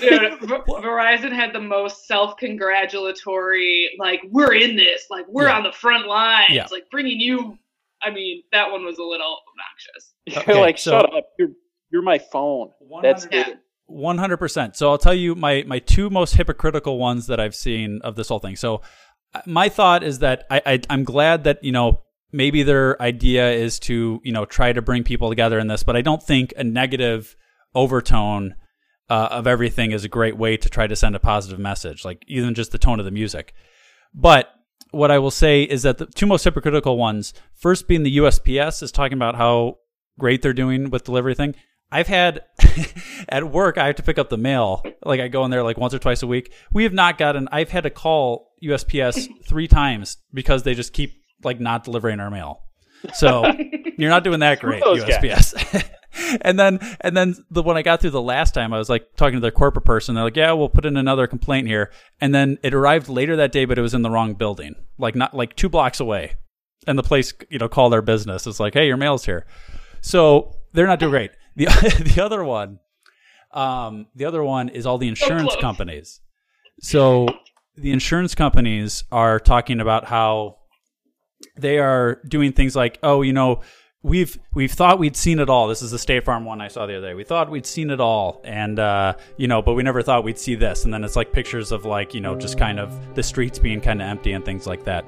Dude, 0.00 0.40
V- 0.40 0.46
Verizon 0.68 1.32
had 1.32 1.52
the 1.52 1.60
most 1.60 2.06
self-congratulatory, 2.06 3.90
like 3.98 4.20
we're 4.30 4.54
in 4.54 4.76
this, 4.76 5.06
like 5.10 5.26
we're 5.28 5.48
Yeah. 5.48 5.56
on 5.58 5.62
the 5.64 5.72
front 5.72 6.06
lines, 6.06 6.50
Yeah. 6.50 6.66
like 6.70 6.84
bringing 6.90 7.20
you. 7.20 7.58
I 8.02 8.10
mean, 8.10 8.42
that 8.52 8.70
one 8.70 8.84
was 8.84 8.98
a 8.98 9.02
little 9.04 9.38
obnoxious. 9.50 10.12
You're 10.26 10.40
Okay, 10.42 10.60
like, 10.60 10.78
so- 10.78 10.92
shut 11.00 11.14
up. 11.16 11.24
You're 11.38 11.48
you're 11.96 12.02
my 12.02 12.18
phone. 12.18 12.72
That's 13.00 13.26
it. 13.30 13.58
One 13.86 14.18
hundred 14.18 14.36
percent. 14.36 14.76
So 14.76 14.90
I'll 14.90 14.98
tell 14.98 15.14
you 15.14 15.34
my 15.34 15.64
my 15.66 15.78
two 15.78 16.10
most 16.10 16.34
hypocritical 16.34 16.98
ones 16.98 17.26
that 17.28 17.40
I've 17.40 17.54
seen 17.54 18.00
of 18.04 18.16
this 18.16 18.28
whole 18.28 18.38
thing. 18.38 18.56
So 18.56 18.82
uh, 19.32 19.40
my 19.46 19.70
thought 19.70 20.02
is 20.02 20.18
that 20.18 20.44
I, 20.50 20.60
I 20.66 20.80
I'm 20.90 21.04
glad 21.04 21.44
that 21.44 21.64
you 21.64 21.72
know 21.72 22.02
maybe 22.32 22.62
their 22.62 23.00
idea 23.00 23.50
is 23.50 23.78
to 23.80 24.20
you 24.24 24.32
know 24.32 24.44
try 24.44 24.74
to 24.74 24.82
bring 24.82 25.04
people 25.04 25.30
together 25.30 25.58
in 25.58 25.68
this, 25.68 25.82
but 25.82 25.96
I 25.96 26.02
don't 26.02 26.22
think 26.22 26.52
a 26.58 26.64
negative 26.64 27.34
overtone 27.74 28.56
uh, 29.08 29.28
of 29.30 29.46
everything 29.46 29.92
is 29.92 30.04
a 30.04 30.08
great 30.08 30.36
way 30.36 30.58
to 30.58 30.68
try 30.68 30.86
to 30.86 30.96
send 30.96 31.16
a 31.16 31.20
positive 31.20 31.58
message. 31.58 32.04
Like 32.04 32.22
even 32.26 32.54
just 32.54 32.72
the 32.72 32.78
tone 32.78 32.98
of 32.98 33.06
the 33.06 33.10
music. 33.10 33.54
But 34.12 34.50
what 34.90 35.10
I 35.10 35.18
will 35.18 35.30
say 35.30 35.62
is 35.62 35.84
that 35.84 35.96
the 35.96 36.06
two 36.06 36.26
most 36.26 36.44
hypocritical 36.44 36.98
ones, 36.98 37.32
first 37.54 37.88
being 37.88 38.02
the 38.02 38.18
USPS 38.18 38.82
is 38.82 38.92
talking 38.92 39.16
about 39.16 39.36
how 39.36 39.78
great 40.18 40.42
they're 40.42 40.52
doing 40.52 40.90
with 40.90 41.04
delivery 41.04 41.34
thing. 41.34 41.54
I've 41.90 42.08
had 42.08 42.42
at 43.28 43.44
work, 43.50 43.78
I 43.78 43.86
have 43.86 43.96
to 43.96 44.02
pick 44.02 44.18
up 44.18 44.28
the 44.28 44.36
mail. 44.36 44.82
Like 45.04 45.20
I 45.20 45.28
go 45.28 45.44
in 45.44 45.50
there 45.50 45.62
like 45.62 45.78
once 45.78 45.94
or 45.94 45.98
twice 45.98 46.22
a 46.22 46.26
week. 46.26 46.52
We 46.72 46.84
have 46.84 46.92
not 46.92 47.18
gotten. 47.18 47.48
I've 47.52 47.70
had 47.70 47.84
to 47.84 47.90
call 47.90 48.52
USPS 48.62 49.28
three 49.46 49.68
times 49.68 50.18
because 50.32 50.62
they 50.64 50.74
just 50.74 50.92
keep 50.92 51.14
like 51.44 51.60
not 51.60 51.84
delivering 51.84 52.20
our 52.20 52.30
mail. 52.30 52.62
So 53.14 53.44
you're 53.98 54.10
not 54.10 54.24
doing 54.24 54.40
that 54.40 54.60
great. 54.60 54.82
USPS. 54.82 55.90
and 56.40 56.58
then 56.58 56.80
and 57.02 57.16
then 57.16 57.36
the 57.50 57.62
when 57.62 57.76
I 57.76 57.82
got 57.82 58.00
through 58.00 58.10
the 58.10 58.22
last 58.22 58.52
time, 58.52 58.72
I 58.72 58.78
was 58.78 58.88
like 58.88 59.14
talking 59.16 59.34
to 59.34 59.40
their 59.40 59.50
corporate 59.50 59.84
person. 59.84 60.14
They're 60.14 60.24
like, 60.24 60.36
"Yeah, 60.36 60.52
we'll 60.52 60.68
put 60.68 60.86
in 60.86 60.96
another 60.96 61.26
complaint 61.26 61.68
here." 61.68 61.92
And 62.20 62.34
then 62.34 62.58
it 62.64 62.74
arrived 62.74 63.08
later 63.08 63.36
that 63.36 63.52
day, 63.52 63.64
but 63.64 63.78
it 63.78 63.82
was 63.82 63.94
in 63.94 64.02
the 64.02 64.10
wrong 64.10 64.34
building, 64.34 64.74
like 64.98 65.14
not 65.14 65.34
like 65.34 65.54
two 65.54 65.68
blocks 65.68 66.00
away. 66.00 66.34
And 66.88 66.98
the 66.98 67.02
place, 67.02 67.32
you 67.50 67.58
know, 67.58 67.68
called 67.68 67.92
our 67.94 68.02
business. 68.02 68.46
It's 68.46 68.60
like, 68.60 68.74
"Hey, 68.74 68.86
your 68.86 68.96
mail's 68.96 69.24
here." 69.24 69.46
So 70.00 70.56
they're 70.72 70.86
not 70.86 70.98
doing 70.98 71.10
great. 71.10 71.30
The 71.56 71.66
the 72.14 72.22
other 72.22 72.44
one, 72.44 72.78
um, 73.52 74.06
the 74.14 74.24
other 74.26 74.42
one 74.42 74.68
is 74.68 74.86
all 74.86 74.98
the 74.98 75.08
insurance 75.08 75.50
close. 75.50 75.60
companies. 75.60 76.20
So 76.80 77.26
the 77.76 77.92
insurance 77.92 78.34
companies 78.34 79.04
are 79.10 79.40
talking 79.40 79.80
about 79.80 80.04
how 80.04 80.58
they 81.56 81.78
are 81.78 82.20
doing 82.28 82.52
things 82.52 82.76
like, 82.76 82.98
oh, 83.02 83.22
you 83.22 83.32
know, 83.32 83.62
we've 84.02 84.38
we've 84.54 84.72
thought 84.72 84.98
we'd 84.98 85.16
seen 85.16 85.38
it 85.38 85.50
all. 85.50 85.68
This 85.68 85.82
is 85.82 85.90
the 85.90 85.98
State 85.98 86.24
Farm 86.24 86.44
one 86.44 86.60
I 86.60 86.68
saw 86.68 86.86
the 86.86 86.96
other 86.96 87.08
day. 87.08 87.14
We 87.14 87.24
thought 87.24 87.50
we'd 87.50 87.66
seen 87.66 87.90
it 87.90 88.00
all, 88.00 88.40
and 88.44 88.78
uh, 88.78 89.14
you 89.36 89.48
know, 89.48 89.62
but 89.62 89.74
we 89.74 89.82
never 89.82 90.02
thought 90.02 90.24
we'd 90.24 90.38
see 90.38 90.54
this. 90.54 90.84
And 90.84 90.94
then 90.94 91.04
it's 91.04 91.16
like 91.16 91.32
pictures 91.32 91.72
of 91.72 91.84
like 91.84 92.14
you 92.14 92.20
know 92.20 92.36
just 92.36 92.56
kind 92.56 92.78
of 92.78 93.14
the 93.14 93.22
streets 93.22 93.58
being 93.58 93.80
kind 93.80 94.00
of 94.00 94.08
empty 94.08 94.32
and 94.32 94.44
things 94.44 94.66
like 94.66 94.84
that. 94.84 95.04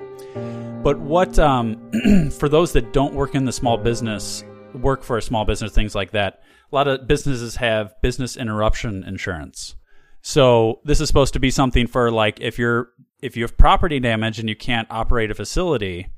But 0.83 0.99
what 0.99 1.39
um, 1.39 1.91
for 2.39 2.49
those 2.49 2.73
that 2.73 2.93
don't 2.93 3.15
work 3.15 3.35
in 3.35 3.45
the 3.45 3.53
small 3.53 3.77
business, 3.77 4.45
work 4.81 5.03
for 5.03 5.17
a 5.17 5.23
small 5.23 5.45
business, 5.45 5.73
things 5.73 5.95
like 5.95 6.13
that. 6.13 6.41
A 6.71 6.75
lot 6.75 6.89
of 6.89 7.07
businesses 7.07 7.57
have 7.57 7.95
business 8.03 8.37
interruption 8.37 9.05
insurance. 9.05 9.75
So 10.23 10.81
this 10.85 11.01
is 11.01 11.09
supposed 11.09 11.33
to 11.35 11.41
be 11.41 11.51
something 11.51 11.87
for 11.87 12.11
like 12.11 12.41
if 12.41 12.59
you're 12.59 12.91
if 13.21 13.37
you 13.37 13.43
have 13.45 13.57
property 13.57 14.01
damage 14.01 14.39
and 14.39 14.49
you 14.49 14.57
can't 14.57 14.89
operate 14.91 15.31
a 15.31 15.35
facility, 15.35 16.09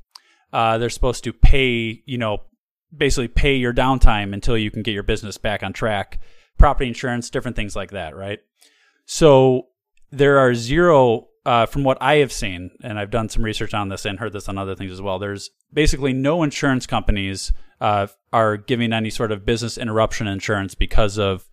uh, 0.52 0.78
they're 0.78 0.90
supposed 0.90 1.24
to 1.24 1.32
pay 1.32 2.02
you 2.04 2.18
know 2.18 2.38
basically 2.96 3.28
pay 3.28 3.54
your 3.54 3.72
downtime 3.72 4.32
until 4.32 4.58
you 4.58 4.70
can 4.70 4.82
get 4.82 4.92
your 4.92 5.02
business 5.02 5.38
back 5.38 5.62
on 5.62 5.72
track. 5.72 6.20
Property 6.58 6.88
insurance, 6.88 7.30
different 7.30 7.56
things 7.56 7.76
like 7.76 7.92
that, 7.92 8.16
right? 8.16 8.40
So 9.06 9.68
there 10.10 10.38
are 10.38 10.54
zero, 10.54 11.28
uh, 11.46 11.66
from 11.66 11.84
what 11.84 11.98
I 12.00 12.16
have 12.16 12.32
seen, 12.32 12.70
and 12.82 12.98
I've 12.98 13.10
done 13.10 13.28
some 13.28 13.44
research 13.44 13.72
on 13.72 13.88
this 13.88 14.04
and 14.04 14.18
heard 14.18 14.32
this 14.32 14.48
on 14.48 14.58
other 14.58 14.74
things 14.74 14.92
as 14.92 15.00
well. 15.00 15.18
There's 15.18 15.50
basically 15.72 16.12
no 16.12 16.42
insurance 16.42 16.86
companies 16.86 17.52
uh, 17.80 18.08
are 18.32 18.56
giving 18.56 18.92
any 18.92 19.10
sort 19.10 19.32
of 19.32 19.46
business 19.46 19.78
interruption 19.78 20.26
insurance 20.26 20.74
because 20.74 21.18
of 21.18 21.48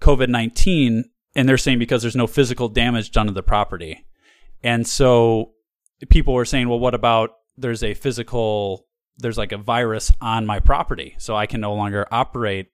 COVID 0.00 0.28
19. 0.28 1.04
And 1.36 1.48
they're 1.48 1.58
saying 1.58 1.78
because 1.78 2.02
there's 2.02 2.16
no 2.16 2.26
physical 2.26 2.68
damage 2.68 3.12
done 3.12 3.26
to 3.26 3.32
the 3.32 3.42
property. 3.42 4.04
And 4.62 4.86
so 4.86 5.52
people 6.08 6.34
were 6.34 6.44
saying, 6.44 6.68
well, 6.68 6.80
what 6.80 6.94
about 6.94 7.30
there's 7.56 7.84
a 7.84 7.94
physical, 7.94 8.86
there's 9.18 9.38
like 9.38 9.52
a 9.52 9.58
virus 9.58 10.10
on 10.20 10.46
my 10.46 10.58
property, 10.58 11.14
so 11.18 11.36
I 11.36 11.46
can 11.46 11.60
no 11.60 11.74
longer 11.74 12.06
operate 12.10 12.68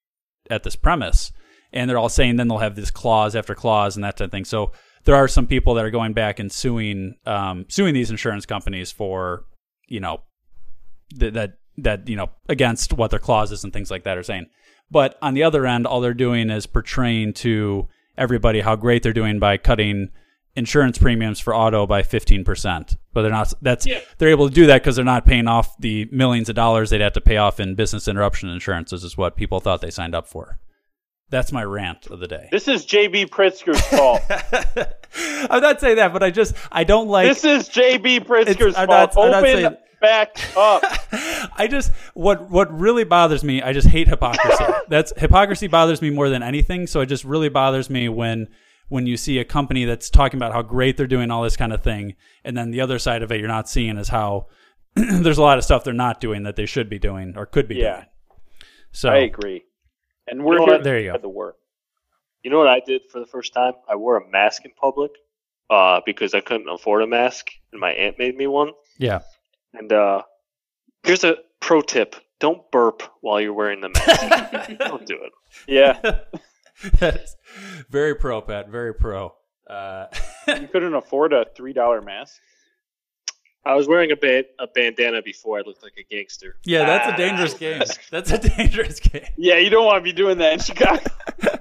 at 0.48 0.62
this 0.62 0.76
premise. 0.76 1.32
And 1.72 1.90
they're 1.90 1.98
all 1.98 2.08
saying 2.08 2.36
then 2.36 2.46
they'll 2.46 2.58
have 2.58 2.76
this 2.76 2.92
clause 2.92 3.34
after 3.34 3.54
clause 3.54 3.96
and 3.96 4.04
that 4.04 4.16
type 4.16 4.26
of 4.26 4.30
thing. 4.30 4.44
So 4.44 4.70
there 5.04 5.14
are 5.14 5.28
some 5.28 5.46
people 5.46 5.74
that 5.74 5.84
are 5.84 5.90
going 5.90 6.12
back 6.12 6.38
and 6.38 6.50
suing, 6.50 7.16
um, 7.26 7.66
suing 7.68 7.94
these 7.94 8.10
insurance 8.10 8.46
companies 8.46 8.90
for, 8.90 9.44
you 9.88 10.00
know, 10.00 10.22
th- 11.18 11.34
that 11.34 11.58
that 11.78 12.08
you 12.08 12.16
know 12.16 12.30
against 12.48 12.92
what 12.92 13.10
their 13.10 13.18
clauses 13.18 13.64
and 13.64 13.72
things 13.72 13.90
like 13.90 14.04
that 14.04 14.16
are 14.16 14.22
saying. 14.22 14.46
But 14.90 15.18
on 15.22 15.34
the 15.34 15.42
other 15.42 15.66
end, 15.66 15.86
all 15.86 16.00
they're 16.00 16.14
doing 16.14 16.50
is 16.50 16.66
portraying 16.66 17.32
to 17.34 17.88
everybody 18.16 18.60
how 18.60 18.76
great 18.76 19.02
they're 19.02 19.12
doing 19.12 19.38
by 19.38 19.56
cutting 19.56 20.10
insurance 20.56 20.98
premiums 20.98 21.40
for 21.40 21.54
auto 21.54 21.86
by 21.86 22.02
15%. 22.02 22.96
But 23.12 23.22
they're 23.22 23.30
not 23.30 23.52
that's 23.60 23.86
they're 24.18 24.28
able 24.28 24.48
to 24.48 24.54
do 24.54 24.66
that 24.66 24.82
because 24.82 24.96
they're 24.96 25.04
not 25.04 25.26
paying 25.26 25.48
off 25.48 25.76
the 25.78 26.08
millions 26.12 26.48
of 26.48 26.54
dollars 26.54 26.90
they'd 26.90 27.00
have 27.00 27.12
to 27.14 27.20
pay 27.20 27.36
off 27.36 27.60
in 27.60 27.74
business 27.74 28.08
interruption 28.08 28.48
insurance, 28.48 28.92
which 28.92 29.04
is 29.04 29.16
what 29.16 29.36
people 29.36 29.60
thought 29.60 29.80
they 29.80 29.90
signed 29.90 30.14
up 30.14 30.26
for. 30.26 30.58
That's 31.34 31.50
my 31.50 31.64
rant 31.64 32.06
of 32.06 32.20
the 32.20 32.28
day. 32.28 32.48
This 32.52 32.68
is 32.68 32.86
JB 32.86 33.28
Pritzker's 33.28 33.80
fault. 33.88 34.22
I'm 35.50 35.60
not 35.60 35.80
saying 35.80 35.96
that, 35.96 36.12
but 36.12 36.22
I 36.22 36.30
just 36.30 36.54
I 36.70 36.84
don't 36.84 37.08
like 37.08 37.26
this 37.26 37.42
is 37.44 37.68
JB 37.68 38.20
Pritzker's 38.24 38.76
fault. 38.76 38.88
not 38.88 39.16
Open 39.16 39.42
saying- 39.42 39.76
back 40.00 40.38
up. 40.56 40.84
I 41.58 41.66
just 41.68 41.90
what 42.14 42.50
what 42.52 42.72
really 42.78 43.02
bothers 43.02 43.42
me, 43.42 43.62
I 43.62 43.72
just 43.72 43.88
hate 43.88 44.06
hypocrisy. 44.06 44.64
That's 44.88 45.12
hypocrisy 45.16 45.66
bothers 45.66 46.00
me 46.00 46.10
more 46.10 46.28
than 46.28 46.44
anything. 46.44 46.86
So 46.86 47.00
it 47.00 47.06
just 47.06 47.24
really 47.24 47.48
bothers 47.48 47.90
me 47.90 48.08
when 48.08 48.46
when 48.88 49.06
you 49.08 49.16
see 49.16 49.40
a 49.40 49.44
company 49.44 49.86
that's 49.86 50.10
talking 50.10 50.38
about 50.38 50.52
how 50.52 50.62
great 50.62 50.96
they're 50.96 51.08
doing 51.08 51.32
all 51.32 51.42
this 51.42 51.56
kind 51.56 51.72
of 51.72 51.82
thing, 51.82 52.14
and 52.44 52.56
then 52.56 52.70
the 52.70 52.80
other 52.80 53.00
side 53.00 53.22
of 53.24 53.32
it 53.32 53.40
you're 53.40 53.48
not 53.48 53.68
seeing 53.68 53.96
is 53.98 54.08
how 54.08 54.46
there's 54.94 55.38
a 55.38 55.42
lot 55.42 55.58
of 55.58 55.64
stuff 55.64 55.82
they're 55.82 55.92
not 55.94 56.20
doing 56.20 56.44
that 56.44 56.54
they 56.54 56.66
should 56.66 56.88
be 56.88 56.98
doing 57.00 57.32
or 57.36 57.44
could 57.44 57.66
be 57.66 57.74
Yeah. 57.76 57.94
doing. 57.96 58.06
So 58.92 59.08
I 59.08 59.16
agree. 59.16 59.64
And 60.26 60.44
we're 60.44 60.58
know 60.58 60.66
here? 60.66 60.82
There 60.82 60.98
you 60.98 61.12
go. 61.12 61.18
the 61.18 61.28
work. 61.28 61.56
You 62.42 62.50
know 62.50 62.58
what 62.58 62.68
I 62.68 62.80
did 62.80 63.02
for 63.10 63.20
the 63.20 63.26
first 63.26 63.54
time? 63.54 63.72
I 63.88 63.96
wore 63.96 64.18
a 64.18 64.30
mask 64.30 64.64
in 64.64 64.72
public 64.72 65.12
uh, 65.70 66.00
because 66.04 66.34
I 66.34 66.40
couldn't 66.40 66.68
afford 66.68 67.02
a 67.02 67.06
mask, 67.06 67.50
and 67.72 67.80
my 67.80 67.90
aunt 67.90 68.18
made 68.18 68.36
me 68.36 68.46
one. 68.46 68.72
yeah. 68.98 69.20
And 69.72 69.92
uh, 69.92 70.22
here's 71.02 71.24
a 71.24 71.36
pro 71.60 71.80
tip: 71.80 72.16
don't 72.38 72.70
burp 72.70 73.02
while 73.22 73.40
you're 73.40 73.52
wearing 73.52 73.80
the 73.80 73.88
mask. 73.88 74.78
don't 74.78 75.06
do 75.06 75.18
it. 75.22 75.32
Yeah. 75.66 75.98
That's 77.00 77.34
very 77.88 78.14
pro, 78.14 78.40
Pat. 78.40 78.68
Very 78.68 78.94
pro. 78.94 79.34
Uh, 79.68 80.06
you 80.48 80.68
couldn't 80.68 80.94
afford 80.94 81.32
a 81.32 81.46
three 81.56 81.72
dollar 81.72 82.02
mask. 82.02 82.40
I 83.66 83.74
was 83.74 83.88
wearing 83.88 84.10
a, 84.12 84.16
ba- 84.16 84.44
a 84.58 84.66
bandana 84.66 85.22
before 85.22 85.58
I 85.58 85.62
looked 85.62 85.82
like 85.82 85.94
a 85.98 86.02
gangster. 86.02 86.56
yeah, 86.64 86.84
that's 86.84 87.14
a 87.14 87.16
dangerous 87.16 87.54
game. 87.58 87.82
That's 88.10 88.30
a 88.30 88.38
dangerous 88.38 89.00
game. 89.00 89.24
Yeah, 89.36 89.56
you 89.56 89.70
don't 89.70 89.86
want 89.86 89.96
to 89.96 90.02
be 90.02 90.12
doing 90.12 90.38
that 90.38 90.52
in 90.54 90.58
Chicago. 90.60 91.02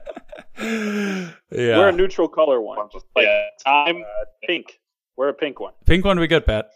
Yeah. 0.59 1.77
Wear 1.77 1.89
a 1.89 1.91
neutral 1.91 2.27
color 2.27 2.61
one, 2.61 2.77
just 2.91 3.05
like 3.15 3.25
yeah, 3.25 3.43
time. 3.65 3.97
uh, 3.97 4.25
pink. 4.47 4.79
Wear 5.17 5.29
a 5.29 5.33
pink 5.33 5.59
one. 5.59 5.73
Pink 5.85 6.05
one 6.05 6.17
would 6.17 6.23
be 6.23 6.27
good, 6.27 6.45
Pat. 6.45 6.69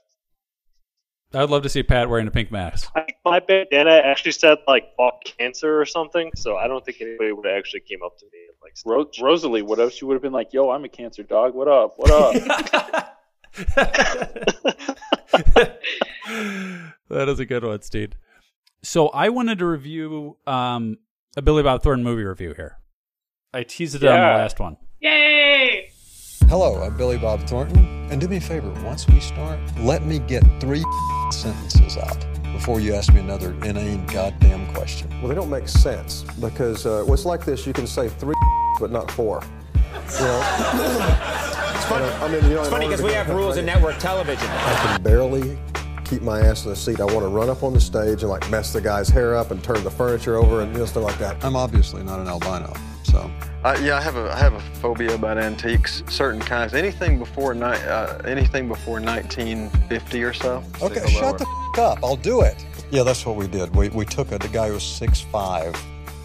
I 1.34 1.41
would 1.41 1.49
love 1.49 1.63
to 1.63 1.69
see 1.69 1.84
Pat 1.84 2.09
wearing 2.09 2.28
a 2.28 2.32
pink 2.32 2.51
mask. 2.51 2.89
I 2.95 3.01
think 3.01 3.17
my 3.23 3.39
bandana 3.39 3.91
actually 4.03 4.32
said 4.34 4.57
like 4.67 4.95
"fuck 4.97 5.23
cancer" 5.23 5.80
or 5.80 5.86
something, 5.86 6.32
so 6.36 6.57
I 6.57 6.67
don't 6.67 6.84
think 6.86 6.99
anybody 7.01 7.32
would 7.32 7.45
have 7.45 7.57
actually 7.57 7.82
came 7.82 7.99
up 8.03 8.17
to 8.19 8.25
me 8.25 8.39
and 8.47 8.57
like. 8.61 8.73
Ro- 8.86 9.09
Rosalie 9.25 9.61
would 9.61 9.80
have. 9.80 9.93
She 9.93 10.05
would 10.05 10.13
have 10.15 10.21
been 10.21 10.34
like, 10.34 10.53
"Yo, 10.53 10.69
I'm 10.69 10.84
a 10.84 10.89
cancer 10.89 11.23
dog. 11.23 11.53
What 11.53 11.67
up? 11.67 11.93
What 11.97 12.11
up?" 12.11 13.13
that 17.10 17.30
is 17.30 17.39
a 17.39 17.45
good 17.45 17.64
one, 17.64 17.82
Steve. 17.82 18.14
So 18.84 19.08
I 19.10 19.30
wanted 19.30 19.60
to 19.60 19.66
review 19.66 20.38
um, 20.45 20.98
a 21.36 21.41
Billy 21.41 21.64
Bob 21.64 21.82
Thornton 21.84 22.04
movie 22.04 22.24
review 22.24 22.54
here. 22.56 22.78
I 23.54 23.64
teased 23.64 23.95
it 23.95 24.04
on 24.04 24.20
the 24.20 24.26
last 24.26 24.60
one. 24.60 24.78
Yay! 25.00 25.91
Hello, 26.48 26.82
I'm 26.82 26.95
Billy 26.95 27.18
Bob 27.18 27.41
Thornton. 27.41 27.98
And 28.10 28.22
do 28.22 28.28
me 28.28 28.38
a 28.38 28.41
favor, 28.41 28.72
once 28.84 29.06
we 29.08 29.20
start, 29.20 29.60
let 29.80 30.06
me 30.06 30.20
get 30.20 30.43
three 30.62 30.84
sentences 31.32 31.98
out 31.98 32.26
before 32.54 32.80
you 32.80 32.93
ask 32.93 33.14
me 33.14 33.20
another 33.20 33.52
inane 33.64 34.06
goddamn 34.08 34.74
question. 34.74 35.10
Well, 35.20 35.28
they 35.28 35.36
don't 35.36 35.50
make 35.50 35.68
sense 35.68 36.24
because 36.39 36.86
uh, 36.86 37.04
well, 37.06 37.14
it's 37.14 37.26
like 37.26 37.43
this: 37.45 37.68
you 37.68 37.74
can 37.74 37.86
say 37.86 38.10
three, 38.10 38.36
but 38.80 38.91
not 38.91 39.12
four. 39.12 39.43
You 39.94 40.26
know? 40.26 40.42
it's 41.76 41.86
funny. 41.86 42.06
I 42.06 42.28
mean, 42.32 42.44
you 42.50 42.56
know, 42.56 42.62
It's 42.62 42.70
funny 42.70 42.88
because 42.88 43.02
we 43.02 43.14
have 43.14 43.28
that 43.28 43.34
rules 43.36 43.58
in 43.58 43.66
network 43.66 43.98
television. 43.98 44.48
I 44.50 44.76
can 44.94 45.04
barely 45.04 45.58
keep 46.06 46.22
my 46.22 46.40
ass 46.40 46.64
in 46.64 46.70
the 46.70 46.76
seat. 46.76 47.00
I 47.02 47.06
want 47.06 47.20
to 47.20 47.28
run 47.28 47.50
up 47.50 47.64
on 47.64 47.74
the 47.74 47.82
stage 47.82 48.22
and 48.22 48.30
like 48.30 48.50
mess 48.50 48.72
the 48.74 48.80
guy's 48.82 49.10
hair 49.10 49.36
up 49.36 49.52
and 49.52 49.62
turn 49.64 49.84
the 49.84 49.92
furniture 49.92 50.38
over 50.38 50.62
and 50.62 50.72
you 50.74 50.80
know, 50.80 50.86
stuff 50.86 51.04
like 51.04 51.18
that. 51.20 51.44
I'm 51.44 51.56
obviously 51.56 52.02
not 52.04 52.20
an 52.20 52.28
albino, 52.28 52.74
so. 53.04 53.30
Uh, 53.66 53.78
yeah, 53.82 53.98
I 53.98 54.02
have 54.02 54.16
a 54.16 54.32
I 54.32 54.38
have 54.38 54.54
a 54.54 54.60
phobia 54.80 55.14
about 55.16 55.38
antiques, 55.38 56.04
certain 56.08 56.40
kinds. 56.40 56.74
Anything 56.74 57.20
before 57.20 57.54
ni- 57.54 57.64
uh, 57.64 58.20
anything 58.24 58.68
before 58.70 59.02
1950 59.02 60.24
or 60.24 60.32
so. 60.34 60.64
Okay, 60.82 61.00
Stick 61.02 61.10
shut 61.10 61.22
lower. 61.24 61.38
the 61.40 61.48
f- 61.74 61.80
up. 61.80 62.00
I'll 62.04 62.16
do 62.16 62.42
it. 62.42 62.66
Yeah, 62.92 63.04
that's 63.04 63.26
what 63.26 63.36
we 63.36 63.48
did. 63.48 63.76
We, 63.76 63.90
we 63.90 64.06
took 64.06 64.32
a 64.32 64.38
the 64.38 64.48
guy 64.48 64.68
who 64.68 64.76
was 64.76 64.84
six 64.84 65.20
five 65.20 65.76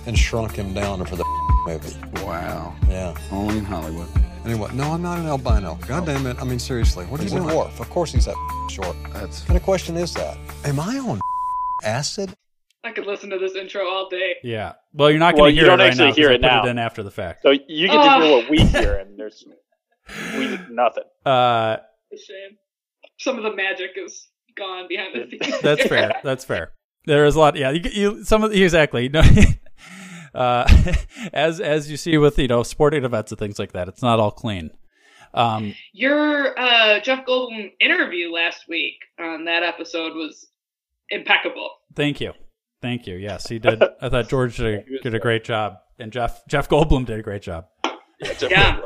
and 0.06 0.16
shrunk 0.16 0.52
him 0.54 0.72
down 0.74 1.04
for 1.06 1.16
the 1.16 1.24
movie. 1.66 1.96
Wow. 2.24 2.74
Yeah. 2.88 3.14
Only 3.30 3.58
in 3.58 3.64
Hollywood. 3.64 4.08
Anyway, 4.44 4.70
no, 4.74 4.90
I'm 4.92 5.02
not 5.02 5.18
an 5.18 5.26
albino. 5.26 5.78
God 5.86 6.04
damn 6.06 6.26
it. 6.26 6.36
I 6.40 6.44
mean, 6.44 6.58
seriously. 6.58 7.04
What 7.06 7.20
are 7.20 7.22
He's 7.22 7.32
you 7.32 7.38
a 7.38 7.42
doing? 7.42 7.54
dwarf. 7.54 7.78
Of 7.80 7.88
course 7.90 8.12
he's 8.12 8.24
that 8.24 8.34
short. 8.70 8.96
That's 9.12 9.40
What 9.42 9.46
kind 9.48 9.56
of 9.56 9.62
question 9.62 9.96
is 9.96 10.12
that? 10.14 10.36
Am 10.64 10.80
I 10.80 10.98
on 10.98 11.20
acid? 11.84 12.34
I 12.84 12.90
could 12.90 13.06
listen 13.06 13.30
to 13.30 13.38
this 13.38 13.54
intro 13.54 13.86
all 13.88 14.08
day. 14.08 14.34
Yeah. 14.42 14.72
Well, 14.92 15.10
you're 15.10 15.20
not 15.20 15.36
going 15.36 15.54
to 15.54 15.60
you 15.60 15.64
hear 15.64 15.70
it 15.70 15.72
You 15.72 15.76
don't 15.76 15.80
it 15.80 15.82
right 15.84 15.88
actually 15.90 16.04
now 16.06 16.10
'cause 16.10 16.16
hear 16.16 16.30
I 16.30 16.32
it 16.34 16.42
put 16.42 16.46
now. 16.48 16.66
it 16.66 16.68
in 16.70 16.78
after 16.78 17.02
the 17.04 17.10
fact. 17.12 17.42
so 17.42 17.50
you 17.50 17.86
get 17.86 18.02
to 18.02 18.20
hear 18.24 18.32
what 18.32 18.50
we 18.50 18.58
hear, 18.64 18.96
and 18.96 19.16
there's 19.16 19.44
we 20.36 20.58
nothing. 20.68 21.04
Uh, 21.24 21.76
It's 22.10 22.24
a 22.24 22.26
shame. 22.26 22.58
Some 23.18 23.36
of 23.38 23.44
the 23.44 23.54
magic 23.54 23.90
is 23.96 24.26
gone 24.56 24.88
behind 24.88 25.14
the 25.14 25.28
scenes. 25.46 25.60
that's 25.60 25.84
fair. 25.86 26.20
That's 26.24 26.44
fair. 26.44 26.72
There 27.06 27.24
is 27.24 27.36
a 27.36 27.38
lot. 27.38 27.54
Yeah, 27.54 27.70
you, 27.70 27.82
you 27.92 28.24
some 28.24 28.42
of 28.42 28.50
the, 28.50 28.60
exactly. 28.64 29.08
No, 29.12 29.22
uh, 30.34 30.66
as 31.32 31.60
as 31.60 31.90
you 31.90 31.96
see 31.96 32.18
with 32.18 32.38
you 32.38 32.48
know 32.48 32.62
sporting 32.62 33.04
events 33.04 33.32
and 33.32 33.38
things 33.38 33.58
like 33.58 33.72
that, 33.72 33.88
it's 33.88 34.02
not 34.02 34.20
all 34.20 34.30
clean. 34.30 34.70
Um, 35.34 35.74
Your 35.92 36.58
uh, 36.58 37.00
Jeff 37.00 37.24
Goldblum 37.26 37.72
interview 37.80 38.30
last 38.30 38.64
week 38.68 38.96
on 39.18 39.46
that 39.46 39.62
episode 39.62 40.14
was 40.14 40.48
impeccable. 41.08 41.70
thank 41.94 42.20
you, 42.20 42.32
thank 42.82 43.06
you. 43.06 43.16
Yes, 43.16 43.48
he 43.48 43.58
did. 43.58 43.82
I 44.00 44.08
thought 44.08 44.28
George 44.28 44.56
did 44.56 44.86
a, 44.86 44.98
did 45.02 45.14
a 45.14 45.18
great 45.18 45.44
job, 45.44 45.76
and 45.98 46.12
Jeff 46.12 46.42
Jeff 46.48 46.68
Goldblum 46.68 47.06
did 47.06 47.18
a 47.18 47.22
great 47.22 47.42
job. 47.42 47.66
Yeah. 48.40 48.80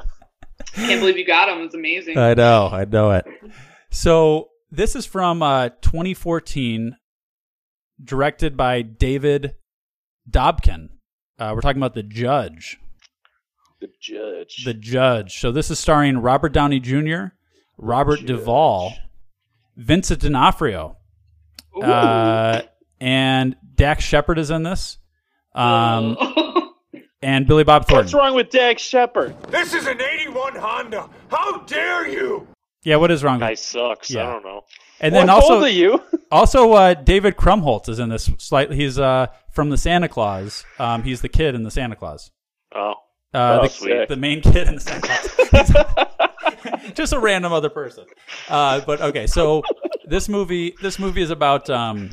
Can't 0.74 1.00
believe 1.00 1.16
you 1.18 1.26
got 1.26 1.48
him. 1.48 1.64
It's 1.64 1.74
amazing. 1.74 2.16
I 2.18 2.34
know, 2.34 2.68
I 2.72 2.84
know 2.84 3.10
it. 3.12 3.26
So 3.90 4.50
this 4.70 4.96
is 4.96 5.06
from 5.06 5.42
uh, 5.42 5.70
2014, 5.80 6.96
directed 8.02 8.56
by 8.56 8.82
David 8.82 9.54
Dobkin. 10.30 10.88
Uh, 11.38 11.52
we're 11.54 11.60
talking 11.60 11.80
about 11.80 11.94
the 11.94 12.02
Judge. 12.02 12.78
The 13.80 13.88
judge. 14.00 14.64
The 14.64 14.72
Judge. 14.72 15.38
So 15.38 15.52
this 15.52 15.70
is 15.70 15.78
starring 15.78 16.18
Robert 16.18 16.52
Downey 16.52 16.80
Jr., 16.80 17.26
Robert 17.76 18.24
Duvall, 18.24 18.94
Vincent 19.76 20.20
D'Onofrio, 20.20 20.96
uh, 21.82 22.62
and 23.00 23.54
Dax 23.74 24.02
Shepard 24.02 24.38
is 24.38 24.50
in 24.50 24.62
this, 24.62 24.96
um, 25.54 26.16
and 27.22 27.46
Billy 27.46 27.64
Bob 27.64 27.86
Thornton. 27.86 28.06
What's 28.06 28.14
wrong 28.14 28.34
with 28.34 28.48
Dax 28.48 28.80
Shepard? 28.80 29.36
This 29.50 29.74
is 29.74 29.86
an 29.86 30.00
81 30.00 30.56
Honda. 30.56 31.10
How 31.28 31.58
dare 31.64 32.08
you? 32.08 32.48
Yeah, 32.82 32.96
what 32.96 33.10
is 33.10 33.22
wrong? 33.22 33.40
Guy 33.40 33.54
sucks. 33.54 34.10
Yeah. 34.10 34.26
I 34.26 34.32
don't 34.32 34.44
know. 34.44 34.62
And 35.00 35.14
then 35.14 35.26
What 35.26 35.42
also, 35.42 35.64
you? 35.64 36.02
also 36.30 36.72
uh, 36.72 36.94
David 36.94 37.36
Krumholtz 37.36 37.88
is 37.88 37.98
in 37.98 38.08
this. 38.08 38.30
Slightly, 38.38 38.76
he's 38.76 38.98
uh, 38.98 39.26
from 39.52 39.70
the 39.70 39.76
Santa 39.76 40.08
Clause. 40.08 40.64
Um, 40.78 41.02
he's 41.02 41.20
the 41.20 41.28
kid 41.28 41.54
in 41.54 41.62
the 41.62 41.70
Santa 41.70 41.96
Clause. 41.96 42.30
Oh. 42.74 42.94
Uh, 43.34 43.60
Oh, 43.62 43.68
the, 43.68 44.06
the 44.08 44.16
main 44.16 44.40
kid 44.40 44.68
in 44.68 44.76
the 44.76 44.80
Santa 44.80 45.06
Clause. 45.52 46.92
Just 46.94 47.12
a 47.12 47.18
random 47.18 47.52
other 47.52 47.68
person. 47.68 48.04
Uh, 48.48 48.80
but 48.86 49.00
okay, 49.00 49.26
so 49.26 49.62
this 50.06 50.28
movie, 50.28 50.74
this 50.80 50.98
movie 50.98 51.22
is 51.22 51.30
about 51.30 51.68
um, 51.68 52.10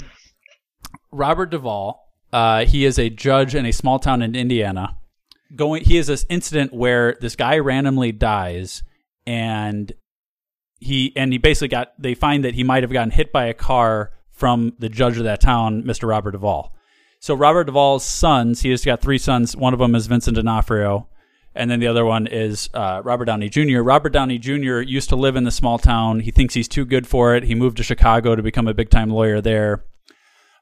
Robert 1.11 1.49
Duvall. 1.51 1.99
Uh, 2.31 2.65
he 2.65 2.84
is 2.86 2.97
a 2.99 3.09
judge 3.09 3.55
in 3.55 3.65
a 3.65 3.71
small 3.71 3.99
town 3.99 4.21
in 4.21 4.36
Indiana. 4.36 4.97
Going, 5.55 5.84
he 5.84 5.97
has 5.97 6.07
this 6.07 6.25
incident 6.29 6.73
where 6.73 7.15
this 7.21 7.36
guy 7.36 7.59
randomly 7.59 8.11
dies, 8.11 8.81
and 9.27 9.93
he 10.84 11.13
and 11.15 11.31
he 11.31 11.38
basically 11.38 11.69
got. 11.69 11.93
They 11.99 12.13
find 12.13 12.43
that 12.43 12.53
he 12.53 12.63
might 12.63 12.84
have 12.84 12.91
gotten 12.91 13.11
hit 13.11 13.31
by 13.31 13.45
a 13.45 13.53
car 13.53 14.11
from 14.31 14.73
the 14.79 14.89
judge 14.89 15.17
of 15.17 15.23
that 15.23 15.41
town, 15.41 15.84
Mr. 15.84 16.07
Robert 16.07 16.31
Duvall. 16.31 16.73
So 17.19 17.34
Robert 17.34 17.65
Duvall's 17.65 18.03
sons, 18.03 18.61
he 18.61 18.71
has 18.71 18.84
got 18.84 19.01
three 19.01 19.17
sons. 19.17 19.55
One 19.55 19.73
of 19.73 19.79
them 19.79 19.95
is 19.95 20.07
Vincent 20.07 20.36
D'Onofrio, 20.36 21.07
and 21.55 21.71
then 21.71 21.79
the 21.79 21.88
other 21.88 22.03
one 22.03 22.27
is 22.27 22.69
uh, 22.73 23.01
Robert 23.03 23.25
Downey 23.25 23.49
Jr. 23.49 23.79
Robert 23.79 24.09
Downey 24.11 24.38
Jr. 24.38 24.81
used 24.81 25.09
to 25.09 25.15
live 25.15 25.36
in 25.36 25.45
the 25.45 25.51
small 25.51 25.77
town. 25.77 26.19
He 26.19 26.31
thinks 26.31 26.53
he's 26.53 26.67
too 26.67 26.86
good 26.86 27.07
for 27.07 27.36
it. 27.36 27.43
He 27.43 27.55
moved 27.55 27.77
to 27.77 27.84
Chicago 27.84 28.36
to 28.36 28.43
become 28.43 28.67
a 28.67 28.73
big 28.73 28.89
time 28.89 29.09
lawyer 29.09 29.39
there. 29.39 29.86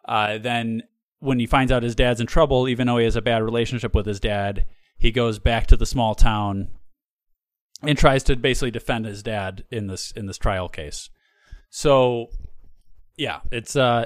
Uh, 0.06 0.38
then 0.38 0.84
when 1.20 1.40
he 1.40 1.46
finds 1.46 1.72
out 1.72 1.84
his 1.84 1.96
dad's 1.96 2.22
in 2.22 2.28
trouble, 2.28 2.68
even 2.68 2.88
though 2.88 2.98
he 2.98 3.06
has 3.06 3.16
a 3.16 3.22
bad 3.22 3.42
relationship 3.42 3.96
with 3.96 4.06
his 4.06 4.20
dad, 4.20 4.66
he 4.98 5.12
goes 5.12 5.40
back 5.40 5.66
to 5.68 5.78
the 5.78 5.86
small 5.86 6.14
town 6.14 6.68
and 7.84 7.98
tries 7.98 8.24
to 8.24 8.36
basically 8.36 8.72
defend 8.72 9.06
his 9.06 9.24
dad 9.24 9.64
in 9.72 9.88
this 9.88 10.12
in 10.12 10.26
this 10.28 10.38
trial 10.38 10.70
case. 10.70 11.10
So, 11.70 12.28
yeah, 13.18 13.40
it's 13.52 13.76
uh, 13.76 14.06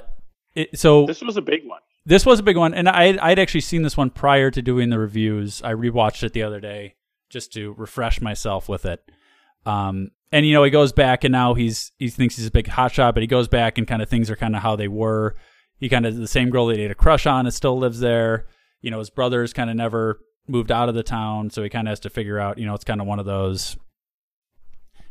it, 0.55 0.77
so 0.79 1.05
This 1.05 1.21
was 1.21 1.37
a 1.37 1.41
big 1.41 1.61
one. 1.65 1.81
this 2.05 2.25
was 2.25 2.39
a 2.39 2.43
big 2.43 2.57
one, 2.57 2.73
and 2.73 2.87
I 2.87 3.17
I'd 3.21 3.39
actually 3.39 3.61
seen 3.61 3.81
this 3.81 3.97
one 3.97 4.09
prior 4.09 4.51
to 4.51 4.61
doing 4.61 4.89
the 4.89 4.99
reviews. 4.99 5.61
I 5.63 5.73
rewatched 5.73 6.23
it 6.23 6.33
the 6.33 6.43
other 6.43 6.59
day 6.59 6.95
just 7.29 7.51
to 7.53 7.73
refresh 7.73 8.21
myself 8.21 8.69
with 8.69 8.85
it. 8.85 9.01
Um, 9.65 10.11
and 10.31 10.45
you 10.45 10.53
know, 10.53 10.63
he 10.63 10.69
goes 10.71 10.91
back, 10.91 11.23
and 11.23 11.31
now 11.31 11.53
he's 11.55 11.91
he 11.97 12.09
thinks 12.09 12.35
he's 12.37 12.47
a 12.47 12.51
big 12.51 12.67
hotshot, 12.67 13.13
but 13.13 13.23
he 13.23 13.27
goes 13.27 13.47
back 13.47 13.77
and 13.77 13.87
kind 13.87 14.01
of 14.01 14.09
things 14.09 14.29
are 14.29 14.35
kind 14.35 14.55
of 14.55 14.61
how 14.61 14.75
they 14.75 14.87
were. 14.87 15.35
He 15.77 15.89
kind 15.89 16.05
of 16.05 16.15
the 16.15 16.27
same 16.27 16.49
girl 16.51 16.67
that 16.67 16.77
he 16.77 16.83
had 16.83 16.91
a 16.91 16.95
crush 16.95 17.25
on, 17.25 17.47
it 17.47 17.51
still 17.51 17.77
lives 17.77 17.99
there. 17.99 18.45
You 18.81 18.91
know, 18.91 18.99
his 18.99 19.09
brothers 19.09 19.51
kind 19.53 19.69
of 19.69 19.75
never 19.75 20.19
moved 20.47 20.71
out 20.71 20.89
of 20.89 20.95
the 20.95 21.03
town, 21.03 21.49
so 21.49 21.63
he 21.63 21.69
kind 21.69 21.87
of 21.87 21.91
has 21.91 21.99
to 22.01 22.09
figure 22.09 22.39
out. 22.39 22.57
You 22.57 22.65
know, 22.65 22.73
it's 22.73 22.83
kind 22.83 23.01
of 23.01 23.07
one 23.07 23.19
of 23.19 23.25
those. 23.25 23.77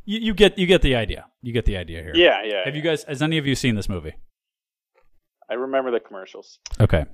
You, 0.05 0.19
you 0.21 0.35
get 0.35 0.59
you 0.59 0.67
get 0.67 0.83
the 0.83 0.95
idea. 0.95 1.27
You 1.43 1.53
get 1.53 1.65
the 1.65 1.77
idea 1.77 2.03
here. 2.03 2.13
Yeah, 2.15 2.43
yeah, 2.45 2.65
Have 2.65 2.77
you 2.77 2.83
guys? 2.83 3.05
Has 3.05 3.23
any 3.23 3.39
of 3.39 3.47
you 3.47 3.55
seen 3.55 3.75
this 3.75 3.89
movie? 3.89 4.15
I 5.49 5.55
remember 5.55 5.91
the 5.91 6.01
commercials. 6.01 6.59
Okay. 6.81 7.05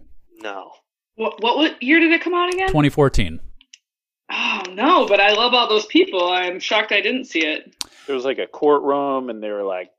No. 0.42 0.70
What, 1.16 1.42
what 1.42 1.56
what 1.56 1.82
year 1.82 2.00
did 2.00 2.12
it 2.12 2.22
come 2.22 2.34
out 2.34 2.52
again? 2.52 2.68
2014. 2.68 3.40
Oh 4.32 4.62
no, 4.72 5.06
but 5.06 5.20
I 5.20 5.32
love 5.32 5.54
all 5.54 5.68
those 5.68 5.86
people. 5.86 6.30
I'm 6.30 6.60
shocked 6.60 6.92
I 6.92 7.00
didn't 7.00 7.24
see 7.24 7.44
it. 7.44 7.74
There 8.06 8.14
was 8.14 8.24
like 8.24 8.38
a 8.38 8.46
courtroom, 8.46 9.28
and 9.28 9.42
they 9.42 9.50
were 9.50 9.64
like, 9.64 9.90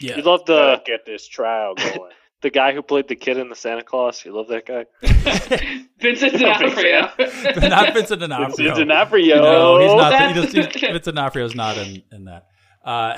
Yeah. 0.00 0.16
You 0.16 0.22
love 0.22 0.44
"Gotta 0.46 0.72
uh, 0.72 0.80
get 0.84 1.06
this 1.06 1.26
trial 1.26 1.74
going." 1.74 2.10
The 2.42 2.50
guy 2.50 2.72
who 2.72 2.82
played 2.82 3.06
the 3.08 3.14
kid 3.14 3.38
in 3.38 3.48
the 3.48 3.54
Santa 3.54 3.84
Clause. 3.84 4.24
You 4.24 4.34
love 4.36 4.48
that 4.48 4.66
guy. 4.66 4.86
Vincent 6.00 6.32
D'Onofrio. 6.32 7.00
not 7.68 7.94
Vincent 7.94 8.20
D'Onofrio. 8.20 8.56
Vincent 8.56 8.76
D'Onofrio. 8.88 9.36
No, 9.42 9.78
he's 9.80 9.94
not. 9.94 10.10
That's- 10.10 10.36
He 10.36 10.42
just, 10.60 10.74
he's, 10.74 10.80
Vincent 10.90 11.16
D'Onofrio's 11.16 11.54
not 11.54 11.78
in 11.78 12.02
in 12.10 12.24
that. 12.24 12.46
Uh, 12.84 13.16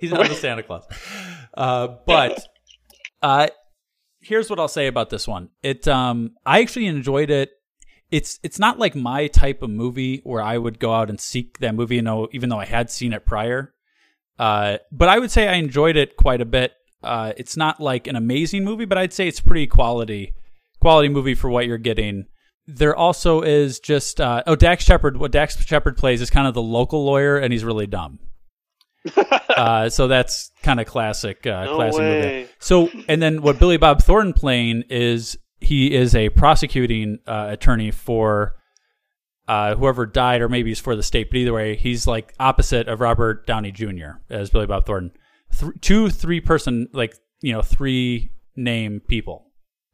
he's 0.00 0.12
not 0.12 0.28
the 0.28 0.34
Santa 0.34 0.62
Claus. 0.62 0.84
Uh, 1.54 1.88
but 2.06 2.46
uh, 3.22 3.48
here's 4.20 4.50
what 4.50 4.60
I'll 4.60 4.68
say 4.68 4.88
about 4.88 5.08
this 5.08 5.26
one. 5.26 5.48
It 5.62 5.88
um, 5.88 6.32
I 6.44 6.60
actually 6.60 6.86
enjoyed 6.86 7.30
it. 7.30 7.50
It's 8.10 8.38
it's 8.42 8.58
not 8.58 8.78
like 8.78 8.94
my 8.94 9.26
type 9.28 9.62
of 9.62 9.70
movie 9.70 10.20
where 10.24 10.42
I 10.42 10.58
would 10.58 10.78
go 10.78 10.92
out 10.92 11.08
and 11.08 11.18
seek 11.18 11.60
that 11.60 11.74
movie. 11.74 11.96
You 11.96 12.02
know, 12.02 12.28
even 12.32 12.50
though 12.50 12.60
I 12.60 12.66
had 12.66 12.90
seen 12.90 13.14
it 13.14 13.24
prior. 13.24 13.72
Uh, 14.38 14.78
but 14.92 15.08
I 15.08 15.18
would 15.18 15.30
say 15.30 15.48
I 15.48 15.54
enjoyed 15.54 15.96
it 15.96 16.16
quite 16.16 16.40
a 16.42 16.44
bit. 16.44 16.72
Uh, 17.02 17.32
it's 17.36 17.56
not 17.56 17.80
like 17.80 18.06
an 18.06 18.16
amazing 18.16 18.64
movie, 18.64 18.84
but 18.84 18.98
I'd 18.98 19.12
say 19.12 19.28
it's 19.28 19.40
pretty 19.40 19.66
quality 19.66 20.34
quality 20.80 21.08
movie 21.08 21.34
for 21.34 21.48
what 21.50 21.66
you're 21.66 21.78
getting. 21.78 22.26
There 22.66 22.94
also 22.94 23.42
is 23.42 23.80
just 23.80 24.20
uh, 24.20 24.42
oh 24.46 24.56
Dax 24.56 24.84
Shepard. 24.84 25.16
What 25.16 25.32
Dax 25.32 25.56
Shepard 25.64 25.96
plays 25.96 26.20
is 26.20 26.30
kind 26.30 26.46
of 26.46 26.54
the 26.54 26.62
local 26.62 27.04
lawyer, 27.04 27.38
and 27.38 27.52
he's 27.52 27.64
really 27.64 27.86
dumb. 27.86 28.18
uh, 29.56 29.88
so 29.88 30.08
that's 30.08 30.50
kind 30.62 30.80
of 30.80 30.86
classic, 30.86 31.46
uh, 31.46 31.64
No 31.64 31.76
classic 31.76 32.00
way. 32.00 32.20
movie. 32.20 32.48
So 32.58 32.90
and 33.08 33.22
then 33.22 33.42
what 33.42 33.58
Billy 33.58 33.76
Bob 33.76 34.02
Thornton 34.02 34.32
playing 34.34 34.84
is 34.90 35.38
he 35.60 35.94
is 35.94 36.14
a 36.14 36.28
prosecuting 36.30 37.18
uh, 37.26 37.46
attorney 37.50 37.90
for 37.90 38.54
uh, 39.46 39.74
whoever 39.76 40.04
died, 40.04 40.42
or 40.42 40.48
maybe 40.48 40.70
he's 40.70 40.80
for 40.80 40.94
the 40.94 41.02
state. 41.02 41.30
But 41.30 41.38
either 41.38 41.52
way, 41.54 41.74
he's 41.76 42.06
like 42.06 42.34
opposite 42.38 42.86
of 42.88 43.00
Robert 43.00 43.46
Downey 43.46 43.72
Jr. 43.72 44.18
as 44.28 44.50
Billy 44.50 44.66
Bob 44.66 44.84
Thornton. 44.84 45.12
Th- 45.56 45.72
two 45.80 46.10
three 46.10 46.40
person 46.40 46.88
like 46.92 47.14
you 47.40 47.52
know 47.52 47.62
three 47.62 48.30
name 48.56 49.00
people 49.00 49.46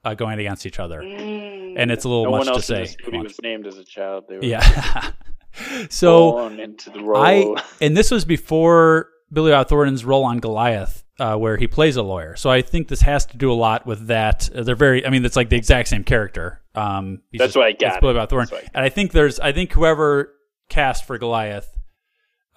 uh, 0.05 0.15
going 0.15 0.39
against 0.39 0.67
each 0.67 0.79
other, 0.79 1.01
and 1.01 1.91
it's 1.91 2.05
a 2.05 2.09
little 2.09 2.25
no 2.25 2.31
much 2.33 2.47
one 2.47 2.47
to 2.47 2.55
in 2.55 2.63
say. 2.63 2.83
this 2.85 2.97
was 3.11 3.41
named 3.43 3.67
as 3.67 3.79
a 3.79 3.85
child. 3.85 4.25
They 4.29 4.37
were 4.37 4.45
Yeah. 4.45 5.11
so 5.91 6.47
into 6.49 6.91
the 6.91 7.01
role. 7.03 7.57
I 7.59 7.63
and 7.81 7.97
this 7.97 8.11
was 8.11 8.25
before 8.25 9.09
Billy 9.33 9.53
Bob 9.53 9.69
Thornton's 9.69 10.05
role 10.05 10.25
on 10.25 10.39
Goliath, 10.39 11.05
uh, 11.19 11.37
where 11.37 11.57
he 11.57 11.67
plays 11.67 11.97
a 11.97 12.03
lawyer. 12.03 12.37
So 12.37 12.51
I 12.51 12.63
think 12.63 12.89
this 12.89 13.01
has 13.03 13.27
to 13.27 13.37
do 13.37 13.51
a 13.53 13.55
lot 13.55 13.87
with 13.87 14.09
that. 14.09 14.49
Uh, 14.55 14.63
They're 14.63 14.75
very. 14.77 15.07
I 15.07 15.11
mean, 15.11 15.25
it's 15.25 15.37
like 15.37 15.49
the 15.49 15.57
exact 15.57 15.89
same 15.89 16.05
character. 16.05 16.63
Um, 16.75 17.23
he's 17.31 17.39
That's 17.39 17.57
what 17.57 17.67
I 17.67 17.73
got 17.73 17.93
It's 17.93 18.01
Billy 18.01 18.13
it. 18.15 18.17
Bob 18.17 18.29
Thornton, 18.29 18.55
That's 18.57 18.65
what 18.65 18.73
and 18.75 18.85
I 18.85 18.89
think 18.89 19.13
there's. 19.13 19.39
I 19.41 19.53
think 19.53 19.73
whoever 19.73 20.33
cast 20.69 21.07
for 21.07 21.19
Goliath 21.19 21.69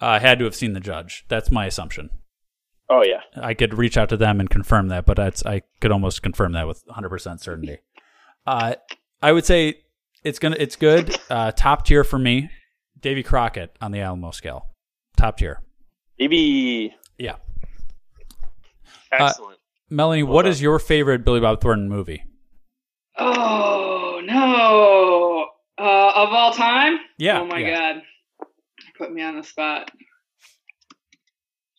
uh, 0.00 0.18
had 0.18 0.38
to 0.40 0.44
have 0.44 0.54
seen 0.54 0.72
the 0.72 0.80
judge. 0.80 1.24
That's 1.28 1.50
my 1.50 1.66
assumption. 1.66 2.10
Oh 2.90 3.02
yeah, 3.02 3.20
I 3.36 3.54
could 3.54 3.74
reach 3.74 3.96
out 3.96 4.08
to 4.10 4.16
them 4.16 4.40
and 4.40 4.48
confirm 4.50 4.88
that, 4.88 5.06
but 5.06 5.16
that's 5.16 5.44
I 5.46 5.62
could 5.80 5.92
almost 5.92 6.22
confirm 6.22 6.52
that 6.52 6.66
with 6.66 6.84
100% 6.86 7.40
certainty. 7.40 7.78
Uh, 8.46 8.74
I 9.22 9.32
would 9.32 9.44
say 9.44 9.80
it's 10.24 10.38
gonna 10.38 10.56
it's 10.58 10.76
good. 10.76 11.16
Uh, 11.30 11.52
top 11.52 11.84
tier 11.84 12.04
for 12.04 12.18
me. 12.18 12.50
Davy 13.00 13.22
Crockett 13.22 13.76
on 13.80 13.92
the 13.92 14.00
Alamo 14.00 14.30
scale. 14.32 14.66
Top 15.16 15.38
tier. 15.38 15.60
maybe 16.18 16.94
Yeah. 17.18 17.36
Excellent. 19.12 19.58
Melanie, 19.90 20.22
what 20.22 20.46
is 20.46 20.60
your 20.60 20.78
favorite 20.78 21.24
Billy 21.24 21.40
Bob 21.40 21.60
Thornton 21.60 21.88
movie? 21.88 22.24
Oh 23.18 24.20
no! 24.24 25.46
Uh, 25.82 26.12
of 26.14 26.28
all 26.30 26.52
time? 26.52 26.98
Yeah, 27.16 27.40
Oh 27.40 27.46
my 27.46 27.58
yeah. 27.58 27.94
god! 27.94 28.02
Put 28.98 29.12
me 29.12 29.22
on 29.22 29.36
the 29.36 29.42
spot. 29.44 29.90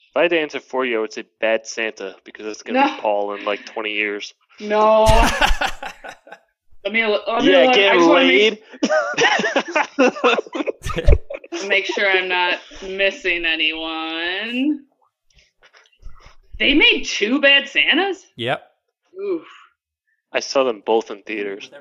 If 0.10 0.18
I 0.18 0.22
had 0.24 0.32
to 0.32 0.40
answer 0.40 0.60
for 0.60 0.86
you, 0.86 0.98
I 0.98 1.02
would 1.02 1.14
say 1.14 1.26
Bad 1.40 1.68
Santa 1.68 2.16
because 2.24 2.46
it's 2.48 2.64
gonna 2.64 2.80
No. 2.86 2.96
be 2.96 3.02
Paul 3.02 3.36
in 3.36 3.46
like 3.46 3.66
20 3.66 3.92
years. 3.94 4.34
No. 4.60 5.04
let 6.84 6.92
me. 6.92 7.06
Let 7.06 7.44
me 7.44 7.52
yeah, 7.52 7.60
look. 7.62 7.70
I 7.70 7.74
get 7.74 7.94
just 7.94 8.10
wanna 8.10 8.26
laid. 8.26 8.64
Make, 11.54 11.68
make 11.68 11.86
sure 11.86 12.10
I'm 12.10 12.28
not 12.28 12.60
missing 12.84 13.46
anyone. 13.46 14.86
They 16.58 16.74
made 16.74 17.04
two 17.04 17.40
bad 17.40 17.70
Santas. 17.70 18.26
Yep. 18.36 18.62
Oof. 19.22 19.48
I 20.34 20.40
saw 20.42 20.64
them 20.64 20.82
both 20.86 21.10
in 21.12 21.22
theaters. 21.24 21.72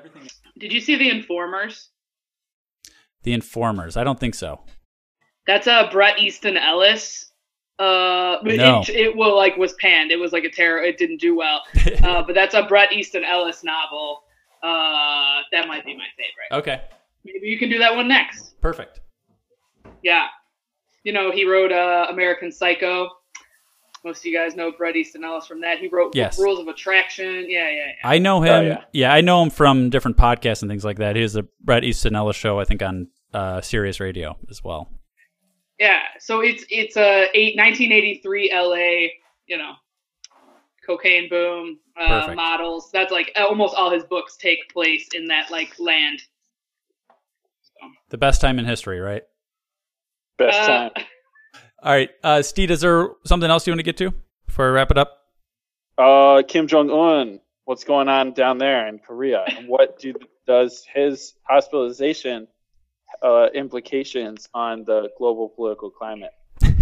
Did 0.57 0.71
you 0.71 0.79
see 0.81 0.95
the 0.95 1.09
Informers? 1.09 1.89
The 3.23 3.33
Informers. 3.33 3.97
I 3.97 4.03
don't 4.03 4.19
think 4.19 4.35
so. 4.35 4.61
That's 5.45 5.67
uh 5.67 5.89
Bret 5.91 6.19
Easton 6.19 6.57
Ellis. 6.57 7.28
Uh, 7.79 8.37
but 8.43 8.55
No. 8.57 8.81
it, 8.81 8.89
it 8.89 9.15
well 9.17 9.35
like 9.37 9.55
was 9.57 9.73
panned. 9.73 10.11
It 10.11 10.17
was 10.19 10.33
like 10.33 10.43
a 10.43 10.49
terror. 10.51 10.79
It 10.83 10.97
didn't 10.97 11.21
do 11.21 11.35
well. 11.35 11.61
uh, 12.03 12.23
but 12.23 12.35
that's 12.35 12.53
a 12.53 12.63
Bret 12.63 12.91
Easton 12.91 13.23
Ellis 13.23 13.63
novel. 13.63 14.23
Uh, 14.61 15.39
that 15.53 15.67
might 15.67 15.85
be 15.85 15.95
my 15.95 16.03
favorite. 16.17 16.59
Okay. 16.61 16.81
Maybe 17.23 17.47
you 17.47 17.57
can 17.57 17.69
do 17.69 17.77
that 17.79 17.95
one 17.95 18.07
next. 18.09 18.59
Perfect. 18.61 18.99
Yeah, 20.03 20.27
you 21.03 21.11
know 21.13 21.31
he 21.31 21.45
wrote 21.45 21.71
uh, 21.71 22.07
American 22.09 22.51
Psycho. 22.51 23.09
Most 24.05 24.19
of 24.19 24.25
you 24.25 24.37
guys 24.37 24.55
know 24.55 24.71
Bret 24.71 24.95
Easton 24.95 25.23
Ellis 25.25 25.45
from 25.45 25.59
that. 25.61 25.79
He 25.79 25.87
wrote 25.89 26.15
Yes. 26.15 26.39
Rules 26.39 26.59
of 26.59 26.67
Attraction. 26.69 27.45
Yeah, 27.49 27.69
yeah, 27.69 27.75
yeah. 27.87 27.91
I 28.05 28.17
know 28.19 28.37
Oh, 28.37 28.41
him. 28.41 28.65
yeah. 28.67 28.83
yeah. 28.93 29.13
I 29.13 29.19
know 29.19 29.43
him 29.43 29.49
from 29.49 29.89
different 29.89 30.15
podcasts 30.15 30.61
and 30.61 30.71
things 30.71 30.85
like 30.85 30.97
that. 30.99 31.17
He 31.17 31.21
has 31.21 31.35
a 31.35 31.43
Bret 31.61 31.83
Easton 31.83 32.15
Ellis 32.15 32.37
show, 32.37 32.59
I 32.61 32.63
think, 32.63 32.81
on 32.81 33.07
uh, 33.33 33.59
Sirius 33.59 33.99
Radio 33.99 34.37
as 34.49 34.63
well. 34.63 34.89
Yeah, 35.79 36.01
so 36.19 36.41
it's 36.41 36.65
it's 36.69 36.97
a 36.97 37.27
eight, 37.33 37.55
1983 37.57 38.51
LA, 38.53 39.07
you 39.47 39.57
know, 39.57 39.73
cocaine 40.85 41.29
boom, 41.29 41.79
uh, 41.97 42.33
models. 42.35 42.89
That's 42.91 43.11
like 43.11 43.31
almost 43.37 43.75
all 43.75 43.89
his 43.89 44.03
books 44.03 44.35
take 44.35 44.69
place 44.73 45.07
in 45.13 45.27
that 45.27 45.49
like 45.51 45.79
land. 45.79 46.21
The 48.09 48.17
best 48.17 48.41
time 48.41 48.59
in 48.59 48.65
history, 48.65 48.99
right? 48.99 49.23
Best 50.37 50.59
Uh, 50.59 50.67
time. 50.67 50.91
All 51.81 51.93
right. 51.93 52.09
Uh, 52.23 52.41
Steve, 52.41 52.71
is 52.71 52.81
there 52.81 53.11
something 53.25 53.49
else 53.49 53.65
you 53.65 53.71
want 53.71 53.79
to 53.79 53.83
get 53.83 53.95
to 53.97 54.13
before 54.45 54.65
I 54.65 54.71
wrap 54.71 54.91
it 54.91 54.97
up? 54.97 55.21
Uh, 55.97 56.43
Kim 56.45 56.67
Jong 56.67 56.89
Un. 56.89 57.39
What's 57.63 57.85
going 57.85 58.09
on 58.09 58.33
down 58.33 58.57
there 58.57 58.87
in 58.87 58.99
Korea? 58.99 59.45
And 59.47 59.67
what 59.67 59.97
do, 59.99 60.13
does 60.45 60.85
his 60.93 61.35
hospitalization 61.43 62.47
uh, 63.21 63.47
implications 63.53 64.47
on 64.53 64.83
the 64.85 65.09
global 65.17 65.49
political 65.49 65.89
climate? 65.89 66.31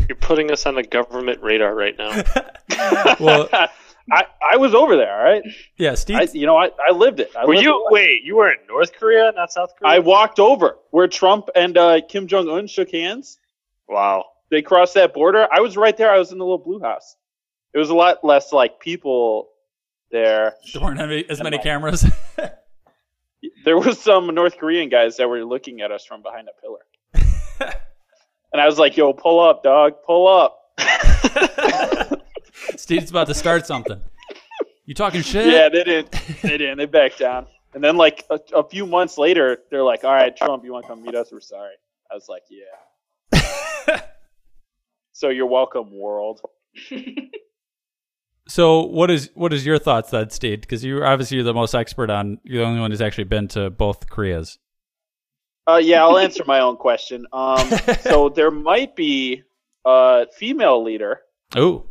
You're 0.07 0.15
putting 0.17 0.51
us 0.51 0.65
on 0.65 0.75
the 0.75 0.83
government 0.83 1.41
radar 1.41 1.73
right 1.75 1.95
now. 1.97 2.23
Well, 3.19 3.49
I, 4.11 4.23
I 4.53 4.57
was 4.57 4.73
over 4.73 4.95
there. 4.95 5.17
All 5.17 5.23
right. 5.23 5.43
yeah, 5.77 5.95
Steve. 5.95 6.17
I, 6.17 6.27
you 6.33 6.45
know, 6.45 6.55
I, 6.55 6.69
I 6.87 6.93
lived 6.93 7.19
it. 7.19 7.31
I 7.35 7.45
Were 7.45 7.55
lived 7.55 7.65
you 7.65 7.75
it. 7.87 7.91
wait? 7.91 8.23
You 8.23 8.35
were 8.37 8.49
in 8.49 8.57
North 8.69 8.93
Korea, 8.93 9.31
not 9.35 9.51
South 9.51 9.71
Korea. 9.77 9.93
I 9.95 9.99
walked 9.99 10.39
over 10.39 10.77
where 10.91 11.07
Trump 11.07 11.49
and 11.55 11.77
uh, 11.77 11.99
Kim 12.07 12.27
Jong 12.27 12.47
Un 12.49 12.67
shook 12.67 12.91
hands. 12.91 13.39
wow. 13.87 14.25
They 14.49 14.61
crossed 14.61 14.93
that 14.93 15.13
border. 15.13 15.45
I 15.51 15.59
was 15.59 15.75
right 15.75 15.97
there. 15.97 16.09
I 16.09 16.17
was 16.19 16.31
in 16.31 16.37
the 16.37 16.45
little 16.45 16.57
blue 16.57 16.79
house. 16.79 17.17
It 17.73 17.79
was 17.79 17.89
a 17.89 17.95
lot 17.95 18.23
less 18.23 18.53
like 18.53 18.79
people 18.79 19.49
there. 20.09 20.53
there 20.73 20.81
weren't 20.81 21.01
any, 21.01 21.25
as 21.29 21.43
many 21.43 21.57
cameras. 21.57 22.05
There 23.65 23.77
was 23.77 23.99
some 23.99 24.33
North 24.33 24.57
Korean 24.57 24.89
guys 24.89 25.17
that 25.17 25.29
were 25.29 25.43
looking 25.43 25.81
at 25.81 25.91
us 25.91 26.05
from 26.05 26.21
behind 26.21 26.47
a 26.47 26.61
pillar. 26.61 26.85
and 28.53 28.61
I 28.61 28.65
was 28.65 28.79
like, 28.79 28.97
"Yo, 28.97 29.13
pull 29.13 29.39
up, 29.39 29.63
dog, 29.63 29.95
pull 30.05 30.27
up." 30.27 30.59
Steve's 32.75 33.09
about 33.09 33.27
to 33.27 33.33
start 33.33 33.67
something. 33.67 34.01
You 34.85 34.93
talking 34.93 35.21
shit? 35.21 35.47
Yeah, 35.47 35.69
they 35.69 35.83
didn't. 35.83 36.11
They 36.41 36.57
didn't. 36.57 36.77
They 36.77 36.85
backed 36.85 37.19
down. 37.19 37.47
And 37.73 37.83
then, 37.83 37.97
like 37.97 38.25
a, 38.29 38.39
a 38.55 38.67
few 38.67 38.85
months 38.87 39.17
later, 39.17 39.59
they're 39.69 39.83
like, 39.83 40.03
"All 40.03 40.13
right, 40.13 40.35
Trump, 40.35 40.63
you 40.63 40.71
want 40.71 40.85
to 40.85 40.89
come 40.89 41.03
meet 41.03 41.15
us? 41.15 41.29
We're 41.31 41.41
sorry." 41.41 41.75
I 42.09 42.15
was 42.15 42.27
like, 42.29 42.43
"Yeah." 42.49 44.01
so 45.11 45.29
you're 45.29 45.45
welcome, 45.45 45.91
world. 45.91 46.41
So 48.47 48.81
what 48.83 49.11
is 49.11 49.29
what 49.33 49.53
is 49.53 49.65
your 49.65 49.77
thoughts 49.77 50.11
that 50.11 50.31
Steve? 50.31 50.61
Because 50.61 50.83
you 50.83 51.03
obviously 51.03 51.35
you're 51.35 51.43
the 51.43 51.53
most 51.53 51.75
expert 51.75 52.09
on. 52.09 52.39
You're 52.43 52.63
the 52.63 52.67
only 52.67 52.79
one 52.79 52.91
who's 52.91 53.01
actually 53.01 53.25
been 53.25 53.47
to 53.49 53.69
both 53.69 54.09
Koreas. 54.09 54.57
Uh, 55.67 55.77
yeah, 55.83 56.01
I'll 56.03 56.17
answer 56.17 56.43
my 56.47 56.61
own 56.61 56.77
question. 56.77 57.25
Um, 57.33 57.69
so 58.01 58.29
there 58.35 58.51
might 58.51 58.95
be 58.95 59.43
a 59.85 60.27
female 60.37 60.81
leader. 60.81 61.19
Oh, 61.55 61.85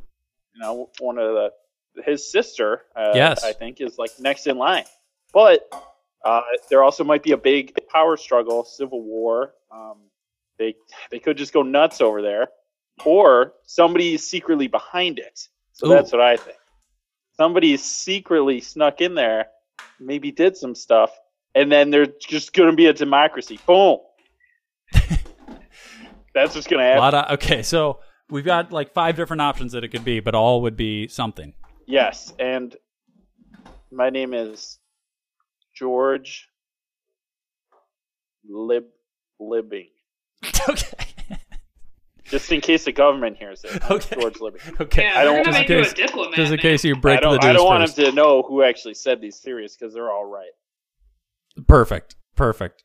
You 0.55 0.63
know, 0.63 0.91
one 0.99 1.19
of 1.19 1.35
the 1.35 1.51
his 2.05 2.31
sister. 2.31 2.83
Uh, 2.95 3.13
Yes. 3.15 3.45
I 3.45 3.53
think 3.53 3.81
is 3.81 3.99
like 3.99 4.11
next 4.19 4.47
in 4.47 4.57
line. 4.57 4.85
But 5.35 5.69
uh, 6.25 6.41
there 6.71 6.83
also 6.83 7.05
might 7.05 7.23
be 7.23 7.33
a 7.33 7.37
big 7.37 7.75
power 7.93 8.17
struggle, 8.17 8.65
civil 8.65 9.03
war. 9.03 9.53
Um, 9.71 9.99
they 10.59 10.75
they 11.11 11.19
could 11.19 11.37
just 11.37 11.53
go 11.53 11.63
nuts 11.63 12.01
over 12.01 12.23
there, 12.23 12.49
or 13.05 13.53
somebody's 13.65 14.27
secretly 14.27 14.69
behind 14.69 15.19
it. 15.19 15.49
So 15.77 15.87
Ooh. 15.87 15.91
that's 15.91 16.11
what 16.11 16.23
I 16.23 16.37
think. 16.37 16.57
Somebody 17.37 17.77
secretly 17.77 18.61
snuck 18.61 19.03
in 19.03 19.15
there, 19.15 19.49
maybe 20.01 20.33
did 20.33 20.57
some 20.57 20.75
stuff, 20.75 21.11
and 21.55 21.71
then 21.71 21.91
there's 21.91 22.09
just 22.19 22.55
going 22.55 22.71
to 22.71 22.77
be 22.77 22.87
a 22.87 22.95
democracy. 22.95 23.59
Boom. 23.67 23.99
That's 26.35 26.55
what's 26.55 26.67
gonna 26.67 26.83
A 26.83 27.01
happen. 27.01 27.19
of 27.19 27.31
okay. 27.33 27.63
So 27.63 28.01
we've 28.31 28.45
got 28.45 28.71
like 28.71 28.93
five 28.93 29.17
different 29.17 29.41
options 29.41 29.73
that 29.73 29.85
it 29.85 29.89
could 29.89 30.05
be, 30.05 30.21
but 30.21 30.35
all 30.35 30.63
would 30.63 30.77
be 30.77 31.09
something. 31.09 31.55
Yes, 31.87 32.33
and 32.39 32.77
my 33.91 34.11
name 34.11 34.35
is 34.35 34.79
George 35.75 36.49
Lib 38.47 38.85
Libbing. 39.41 39.89
okay. 40.69 41.06
Just 42.31 42.51
in 42.51 42.61
case 42.61 42.85
the 42.85 42.93
government 42.93 43.37
hears 43.37 43.63
it. 43.65 43.71
I'm 43.85 43.93
Okay. 43.97 44.21
George 44.21 44.35
Libbing. 44.35 44.81
Okay. 44.81 45.03
Yeah, 45.05 45.21
I 45.21 45.25
don't 45.25 45.35
want 45.35 45.47
gonna 45.47 45.59
just 45.59 45.69
make 45.69 45.71
in 45.71 45.77
you 45.77 45.83
a 45.83 45.85
case, 45.85 45.93
diplomat. 45.95 46.35
just 46.35 46.53
in 46.53 46.59
case 46.59 46.85
you 46.85 46.97
break 46.97 47.19
I 47.19 47.21
don't, 47.21 47.41
the 47.41 47.47
I 47.49 47.53
don't 47.53 47.65
want 47.67 47.83
first. 47.83 47.99
him 47.99 48.05
to 48.07 48.13
know 48.13 48.43
who 48.43 48.63
actually 48.63 48.95
said 48.95 49.21
these 49.21 49.39
theories 49.39 49.77
because 49.77 49.95
they're 49.95 50.11
all 50.11 50.25
right. 50.27 50.51
Perfect. 51.67 52.17
Perfect. 52.37 52.83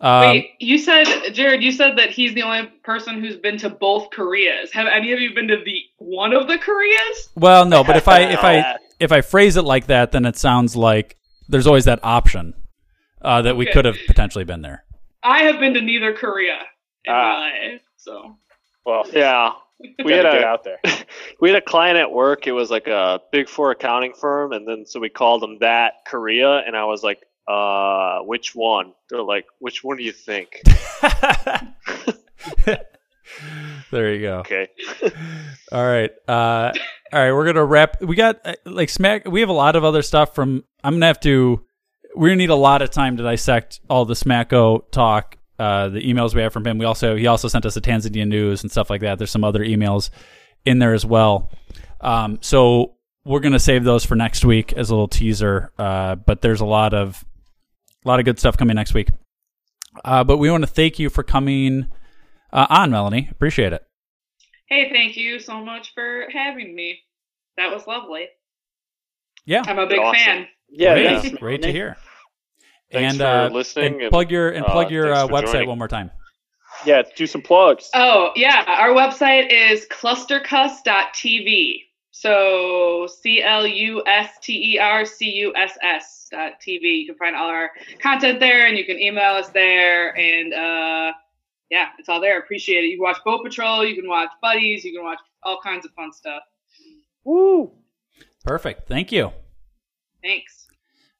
Um, 0.00 0.22
Wait, 0.22 0.50
you 0.58 0.78
said 0.78 1.04
Jared. 1.32 1.62
You 1.62 1.70
said 1.70 1.96
that 1.98 2.10
he's 2.10 2.34
the 2.34 2.42
only 2.42 2.66
person 2.82 3.20
who's 3.20 3.36
been 3.36 3.56
to 3.58 3.70
both 3.70 4.10
Koreas. 4.10 4.72
Have 4.72 4.86
any 4.88 5.12
of 5.12 5.20
you 5.20 5.32
been 5.34 5.46
to 5.48 5.56
the 5.64 5.80
one 5.98 6.32
of 6.32 6.48
the 6.48 6.58
Koreas? 6.58 7.28
Well, 7.36 7.64
no, 7.64 7.84
but 7.84 7.96
if 7.96 8.08
I 8.08 8.20
if 8.32 8.40
I 8.42 8.78
if 8.98 9.12
I 9.12 9.20
phrase 9.20 9.56
it 9.56 9.62
like 9.62 9.86
that, 9.86 10.10
then 10.12 10.24
it 10.24 10.36
sounds 10.36 10.74
like 10.76 11.16
there's 11.48 11.66
always 11.68 11.84
that 11.84 12.00
option 12.02 12.54
uh, 13.20 13.42
that 13.42 13.56
we 13.56 13.64
could 13.66 13.84
have 13.84 13.96
potentially 14.08 14.44
been 14.44 14.62
there. 14.62 14.84
I 15.22 15.44
have 15.44 15.60
been 15.60 15.74
to 15.74 15.80
neither 15.80 16.12
Korea 16.12 16.58
in 17.04 17.12
Ah. 17.14 17.38
my 17.38 17.38
life, 17.70 17.82
so 17.96 18.36
Well, 18.84 19.04
Yeah. 19.12 19.52
we 19.78 19.94
We 20.04 20.12
had 20.12 20.22
gotta 20.24 20.36
a 20.36 20.40
get 20.40 20.48
out 20.48 20.64
there. 20.64 20.78
we 21.40 21.50
had 21.50 21.58
a 21.58 21.64
client 21.64 21.98
at 21.98 22.10
work. 22.12 22.46
It 22.46 22.52
was 22.52 22.70
like 22.70 22.86
a 22.86 23.20
big 23.32 23.48
four 23.48 23.70
accounting 23.72 24.12
firm, 24.14 24.52
and 24.52 24.66
then 24.66 24.84
so 24.86 25.00
we 25.00 25.08
called 25.08 25.42
them 25.42 25.58
that 25.60 25.94
Korea, 26.06 26.58
and 26.58 26.76
I 26.76 26.84
was 26.84 27.02
like, 27.02 27.18
uh, 27.48 28.20
which 28.20 28.54
one? 28.54 28.92
They're 29.10 29.22
like, 29.22 29.46
which 29.58 29.82
one 29.82 29.96
do 29.96 30.04
you 30.04 30.12
think? 30.12 30.62
there 33.90 34.14
you 34.14 34.20
go. 34.22 34.38
Okay. 34.40 34.68
All 35.72 35.84
right. 35.84 36.10
Uh, 36.28 36.72
all 37.12 37.20
right. 37.20 37.32
We're 37.32 37.44
gonna 37.46 37.64
wrap. 37.64 38.00
We 38.02 38.14
got 38.16 38.40
uh, 38.44 38.54
like 38.64 38.88
smack. 38.88 39.26
We 39.26 39.40
have 39.40 39.48
a 39.48 39.54
lot 39.54 39.76
of 39.76 39.84
other 39.84 40.02
stuff 40.02 40.34
from. 40.34 40.64
I'm 40.84 40.94
gonna 40.94 41.06
have 41.06 41.20
to. 41.20 41.64
We're 42.14 42.28
gonna 42.28 42.36
need 42.36 42.50
a 42.50 42.54
lot 42.54 42.82
of 42.82 42.90
time 42.90 43.16
to 43.16 43.22
dissect 43.22 43.80
all 43.88 44.04
the 44.04 44.14
Smacko 44.14 44.90
talk. 44.90 45.36
Uh, 45.62 45.88
the 45.90 46.00
emails 46.00 46.34
we 46.34 46.42
have 46.42 46.52
from 46.52 46.66
him. 46.66 46.76
We 46.78 46.84
also 46.84 47.14
he 47.14 47.28
also 47.28 47.46
sent 47.46 47.64
us 47.66 47.74
the 47.74 47.80
Tanzania 47.80 48.26
news 48.26 48.62
and 48.62 48.70
stuff 48.70 48.90
like 48.90 49.00
that. 49.02 49.18
There's 49.18 49.30
some 49.30 49.44
other 49.44 49.64
emails 49.64 50.10
in 50.64 50.80
there 50.80 50.92
as 50.92 51.06
well. 51.06 51.50
Um, 52.00 52.38
so 52.40 52.96
we're 53.24 53.38
gonna 53.40 53.60
save 53.60 53.84
those 53.84 54.04
for 54.04 54.16
next 54.16 54.44
week 54.44 54.72
as 54.72 54.90
a 54.90 54.94
little 54.94 55.06
teaser. 55.06 55.70
Uh, 55.78 56.16
but 56.16 56.40
there's 56.40 56.60
a 56.60 56.64
lot 56.66 56.94
of 56.94 57.24
a 58.04 58.08
lot 58.08 58.18
of 58.18 58.24
good 58.24 58.38
stuff 58.40 58.56
coming 58.56 58.74
next 58.74 58.92
week. 58.92 59.10
Uh, 60.04 60.24
but 60.24 60.38
we 60.38 60.50
want 60.50 60.64
to 60.64 60.70
thank 60.70 60.98
you 60.98 61.08
for 61.10 61.22
coming 61.22 61.86
uh, 62.52 62.66
on, 62.68 62.90
Melanie. 62.90 63.28
Appreciate 63.30 63.72
it. 63.72 63.84
hey, 64.68 64.90
thank 64.90 65.16
you 65.16 65.38
so 65.38 65.64
much 65.64 65.92
for 65.94 66.24
having 66.32 66.74
me. 66.74 66.98
That 67.56 67.70
was 67.72 67.86
lovely. 67.86 68.26
Yeah. 69.44 69.62
I'm 69.66 69.78
a 69.78 69.86
big 69.86 70.00
Awesome. 70.00 70.18
fan. 70.24 70.46
Yeah, 70.70 70.94
great, 70.94 71.22
thanks, 71.22 71.38
great 71.38 71.62
to 71.62 71.70
hear. 71.70 71.96
Thanks 72.92 73.14
and 73.14 73.20
for 73.20 73.26
uh, 73.26 73.48
listening 73.48 73.94
and 73.94 74.02
and, 74.02 74.10
plug 74.10 74.30
your 74.30 74.50
and 74.50 74.64
uh, 74.64 74.70
plug 74.70 74.90
your 74.90 75.12
uh, 75.12 75.26
website 75.26 75.52
joining. 75.52 75.68
one 75.68 75.78
more 75.78 75.88
time. 75.88 76.10
Yeah, 76.84 77.02
do 77.16 77.26
some 77.26 77.42
plugs. 77.42 77.90
Oh, 77.94 78.30
yeah. 78.34 78.64
Our 78.66 78.90
website 78.90 79.50
is 79.50 79.86
clustercuss.tv. 79.90 81.80
So 82.10 83.08
C 83.08 83.42
L 83.42 83.66
U 83.66 84.02
S 84.06 84.38
T 84.40 84.74
E 84.74 84.78
R 84.78 85.04
C 85.04 85.30
U 85.30 85.52
S 85.56 85.76
S 85.82 86.28
dot 86.30 86.52
TV. 86.60 87.00
You 87.00 87.06
can 87.06 87.16
find 87.16 87.34
all 87.34 87.48
our 87.48 87.70
content 88.00 88.38
there 88.38 88.66
and 88.66 88.76
you 88.76 88.84
can 88.84 88.98
email 88.98 89.32
us 89.32 89.48
there. 89.48 90.16
And 90.16 90.52
uh, 90.52 91.12
yeah, 91.70 91.88
it's 91.98 92.08
all 92.08 92.20
there. 92.20 92.38
Appreciate 92.38 92.84
it. 92.84 92.88
You 92.88 92.98
can 92.98 93.02
watch 93.02 93.18
Boat 93.24 93.42
Patrol, 93.42 93.84
you 93.84 93.96
can 93.96 94.08
watch 94.08 94.30
Buddies, 94.42 94.84
you 94.84 94.92
can 94.92 95.02
watch 95.02 95.18
all 95.42 95.58
kinds 95.62 95.86
of 95.86 95.92
fun 95.92 96.12
stuff. 96.12 96.42
Woo! 97.24 97.72
Perfect. 98.44 98.88
Thank 98.88 99.10
you. 99.10 99.32
Thanks. 100.22 100.68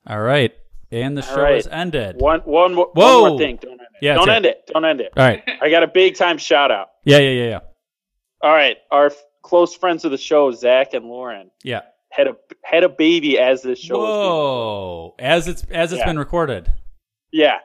All 0.07 0.21
right. 0.21 0.53
And 0.93 1.17
the 1.17 1.27
All 1.27 1.35
show 1.37 1.43
right. 1.43 1.57
is 1.57 1.67
ended. 1.67 2.17
One, 2.21 2.41
one, 2.41 2.75
more, 2.75 2.91
Whoa. 2.95 3.23
one 3.23 3.31
more 3.33 3.39
thing. 3.39 3.57
Don't 3.61 3.73
end 3.73 3.81
it. 3.81 3.87
Yeah, 4.03 4.15
Don't 4.15 4.29
end 4.29 4.45
it. 4.47 4.63
Don't 4.73 4.85
end 4.85 5.01
it. 5.01 5.13
All 5.17 5.25
right. 5.25 5.43
I 5.63 5.71
got 5.71 5.83
a 5.83 5.87
big 5.89 6.17
time 6.17 6.37
shout 6.39 6.71
out. 6.71 6.89
Yeah, 7.05 7.19
yeah, 7.19 7.31
yeah, 7.31 7.49
yeah. 7.49 7.59
All 8.43 8.53
right, 8.53 8.77
our 8.91 9.07
f- 9.07 9.17
close 9.43 9.75
friends 9.75 10.05
of 10.05 10.11
the 10.11 10.19
show, 10.19 10.51
Zach 10.53 10.95
and 10.95 11.07
Lauren, 11.07 11.51
Yeah. 11.65 11.83
had 12.11 12.27
a 12.27 12.37
had 12.65 12.83
a 12.85 12.89
baby 12.89 13.39
as 13.39 13.63
this 13.63 13.79
show 13.79 13.99
Whoa. 14.01 15.15
As 15.19 15.47
it's 15.49 15.65
as 15.71 15.93
it's 15.93 16.01
Yeah. 16.01 16.07
been 16.07 16.19
recorded. 16.19 16.71
Yeah, 17.31 17.59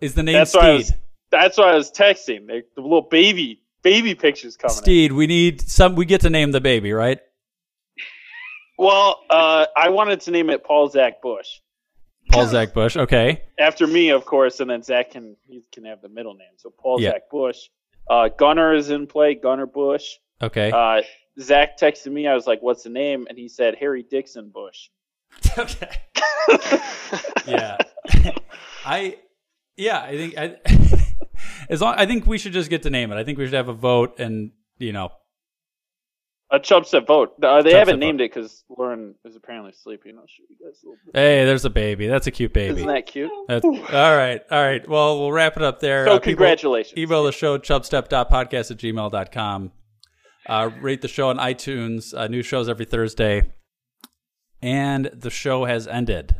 Is 0.00 0.14
the 0.14 0.22
name 0.22 0.32
that's 0.34 0.54
why 0.54 0.60
Steed? 0.62 0.76
was. 0.76 0.92
That's 1.30 1.58
why 1.58 1.70
I 1.72 1.74
was 1.76 1.90
texting. 1.92 2.46
They, 2.48 2.62
the 2.74 2.80
little 2.82 3.02
baby 3.02 3.60
baby 3.82 4.14
pictures 4.14 4.56
coming. 4.56 4.76
in. 4.76 4.82
Steed, 4.82 5.12
we 5.12 5.26
need 5.26 5.60
some 5.60 5.94
we 5.94 6.04
get 6.06 6.22
to 6.22 6.30
name 6.30 6.50
the 6.50 6.60
baby, 6.60 6.92
right? 6.92 7.20
Well, 8.78 9.20
uh, 9.30 9.66
I 9.76 9.90
wanted 9.90 10.20
to 10.22 10.30
name 10.30 10.50
it 10.50 10.64
Paul 10.64 10.88
Zach 10.88 11.20
Bush 11.22 11.60
Paul 12.32 12.46
Zach 12.46 12.72
Bush. 12.72 12.96
Okay. 12.96 13.42
after 13.58 13.86
me, 13.86 14.10
of 14.10 14.24
course, 14.24 14.60
and 14.60 14.70
then 14.70 14.82
Zach 14.82 15.10
can 15.12 15.36
he 15.46 15.62
can 15.72 15.84
have 15.84 16.00
the 16.02 16.08
middle 16.08 16.34
name. 16.34 16.54
So 16.56 16.70
Paul 16.70 17.00
Yeah. 17.00 17.10
Zach 17.10 17.30
Bush. 17.30 17.58
Uh, 18.10 18.28
Gunner 18.28 18.74
is 18.74 18.90
in 18.90 19.06
play. 19.06 19.34
Gunner 19.34 19.66
Bush. 19.66 20.04
Okay. 20.42 20.70
Uh, 20.72 21.02
Zach 21.40 21.78
texted 21.78 22.10
me. 22.12 22.26
I 22.26 22.34
was 22.34 22.46
like, 22.46 22.60
"What's 22.62 22.82
the 22.82 22.90
name?" 22.90 23.26
And 23.28 23.38
he 23.38 23.48
said 23.48 23.76
Harry 23.78 24.02
Dixon 24.02 24.50
Bush. 24.50 24.88
okay. 25.58 25.88
yeah. 27.46 27.76
I 28.84 29.16
yeah, 29.76 30.00
I 30.00 30.16
think 30.16 30.36
I 30.36 30.56
as 31.70 31.80
long 31.80 31.94
I 31.96 32.06
think 32.06 32.26
we 32.26 32.38
should 32.38 32.52
just 32.52 32.68
get 32.70 32.82
to 32.82 32.90
name 32.90 33.12
it. 33.12 33.16
I 33.16 33.24
think 33.24 33.38
we 33.38 33.44
should 33.46 33.54
have 33.54 33.68
a 33.68 33.72
vote 33.74 34.18
and 34.18 34.50
you 34.78 34.92
know 34.92 35.10
A 36.52 36.60
Chubb 36.60 36.84
said 36.86 37.06
vote. 37.06 37.32
Uh, 37.42 37.62
they 37.62 37.70
Chubb 37.70 37.78
haven't 37.78 37.92
said 37.94 38.00
named 38.00 38.20
it 38.20 38.30
because 38.30 38.62
Lauren 38.68 39.14
is 39.24 39.36
apparently 39.36 39.72
sleeping. 39.72 40.18
I'll 40.18 40.26
show 40.26 40.42
you 40.50 40.56
guys 40.62 40.78
a 40.82 40.86
little 40.86 40.98
bit. 41.06 41.16
Hey, 41.18 41.44
there's 41.46 41.64
a 41.64 41.70
baby. 41.70 42.06
That's 42.08 42.26
a 42.26 42.30
cute 42.30 42.52
baby. 42.52 42.74
Isn't 42.76 42.88
that 42.88 43.06
cute? 43.06 43.30
That's, 43.48 43.64
all 43.64 43.72
right. 43.80 44.42
All 44.50 44.62
right. 44.62 44.86
Well, 44.86 45.18
we'll 45.18 45.32
wrap 45.32 45.56
it 45.56 45.62
up 45.62 45.80
there. 45.80 46.06
So 46.06 46.18
people- 46.18 46.32
congratulations. 46.32 46.98
email 46.98 47.24
the 47.24 47.32
show, 47.32 47.56
chubstep.podcast 47.58 48.70
at 48.70 48.76
gmail.com. 48.76 49.72
Uh, 50.46 50.70
rate 50.80 51.00
the 51.00 51.08
show 51.08 51.30
on 51.30 51.38
iTunes. 51.38 52.12
Uh, 52.14 52.26
new 52.26 52.42
shows 52.42 52.68
every 52.68 52.84
Thursday. 52.84 53.50
And 54.60 55.06
the 55.06 55.30
show 55.30 55.64
has 55.64 55.88
ended. 55.88 56.36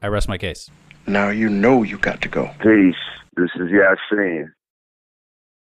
I 0.00 0.06
rest 0.06 0.26
my 0.28 0.38
case. 0.38 0.70
Now 1.06 1.28
you 1.28 1.50
know 1.50 1.82
you 1.82 1.98
got 1.98 2.22
to 2.22 2.28
go. 2.28 2.50
Peace. 2.62 2.94
This 3.36 3.50
is 3.56 3.68
Yasin. 3.70 4.46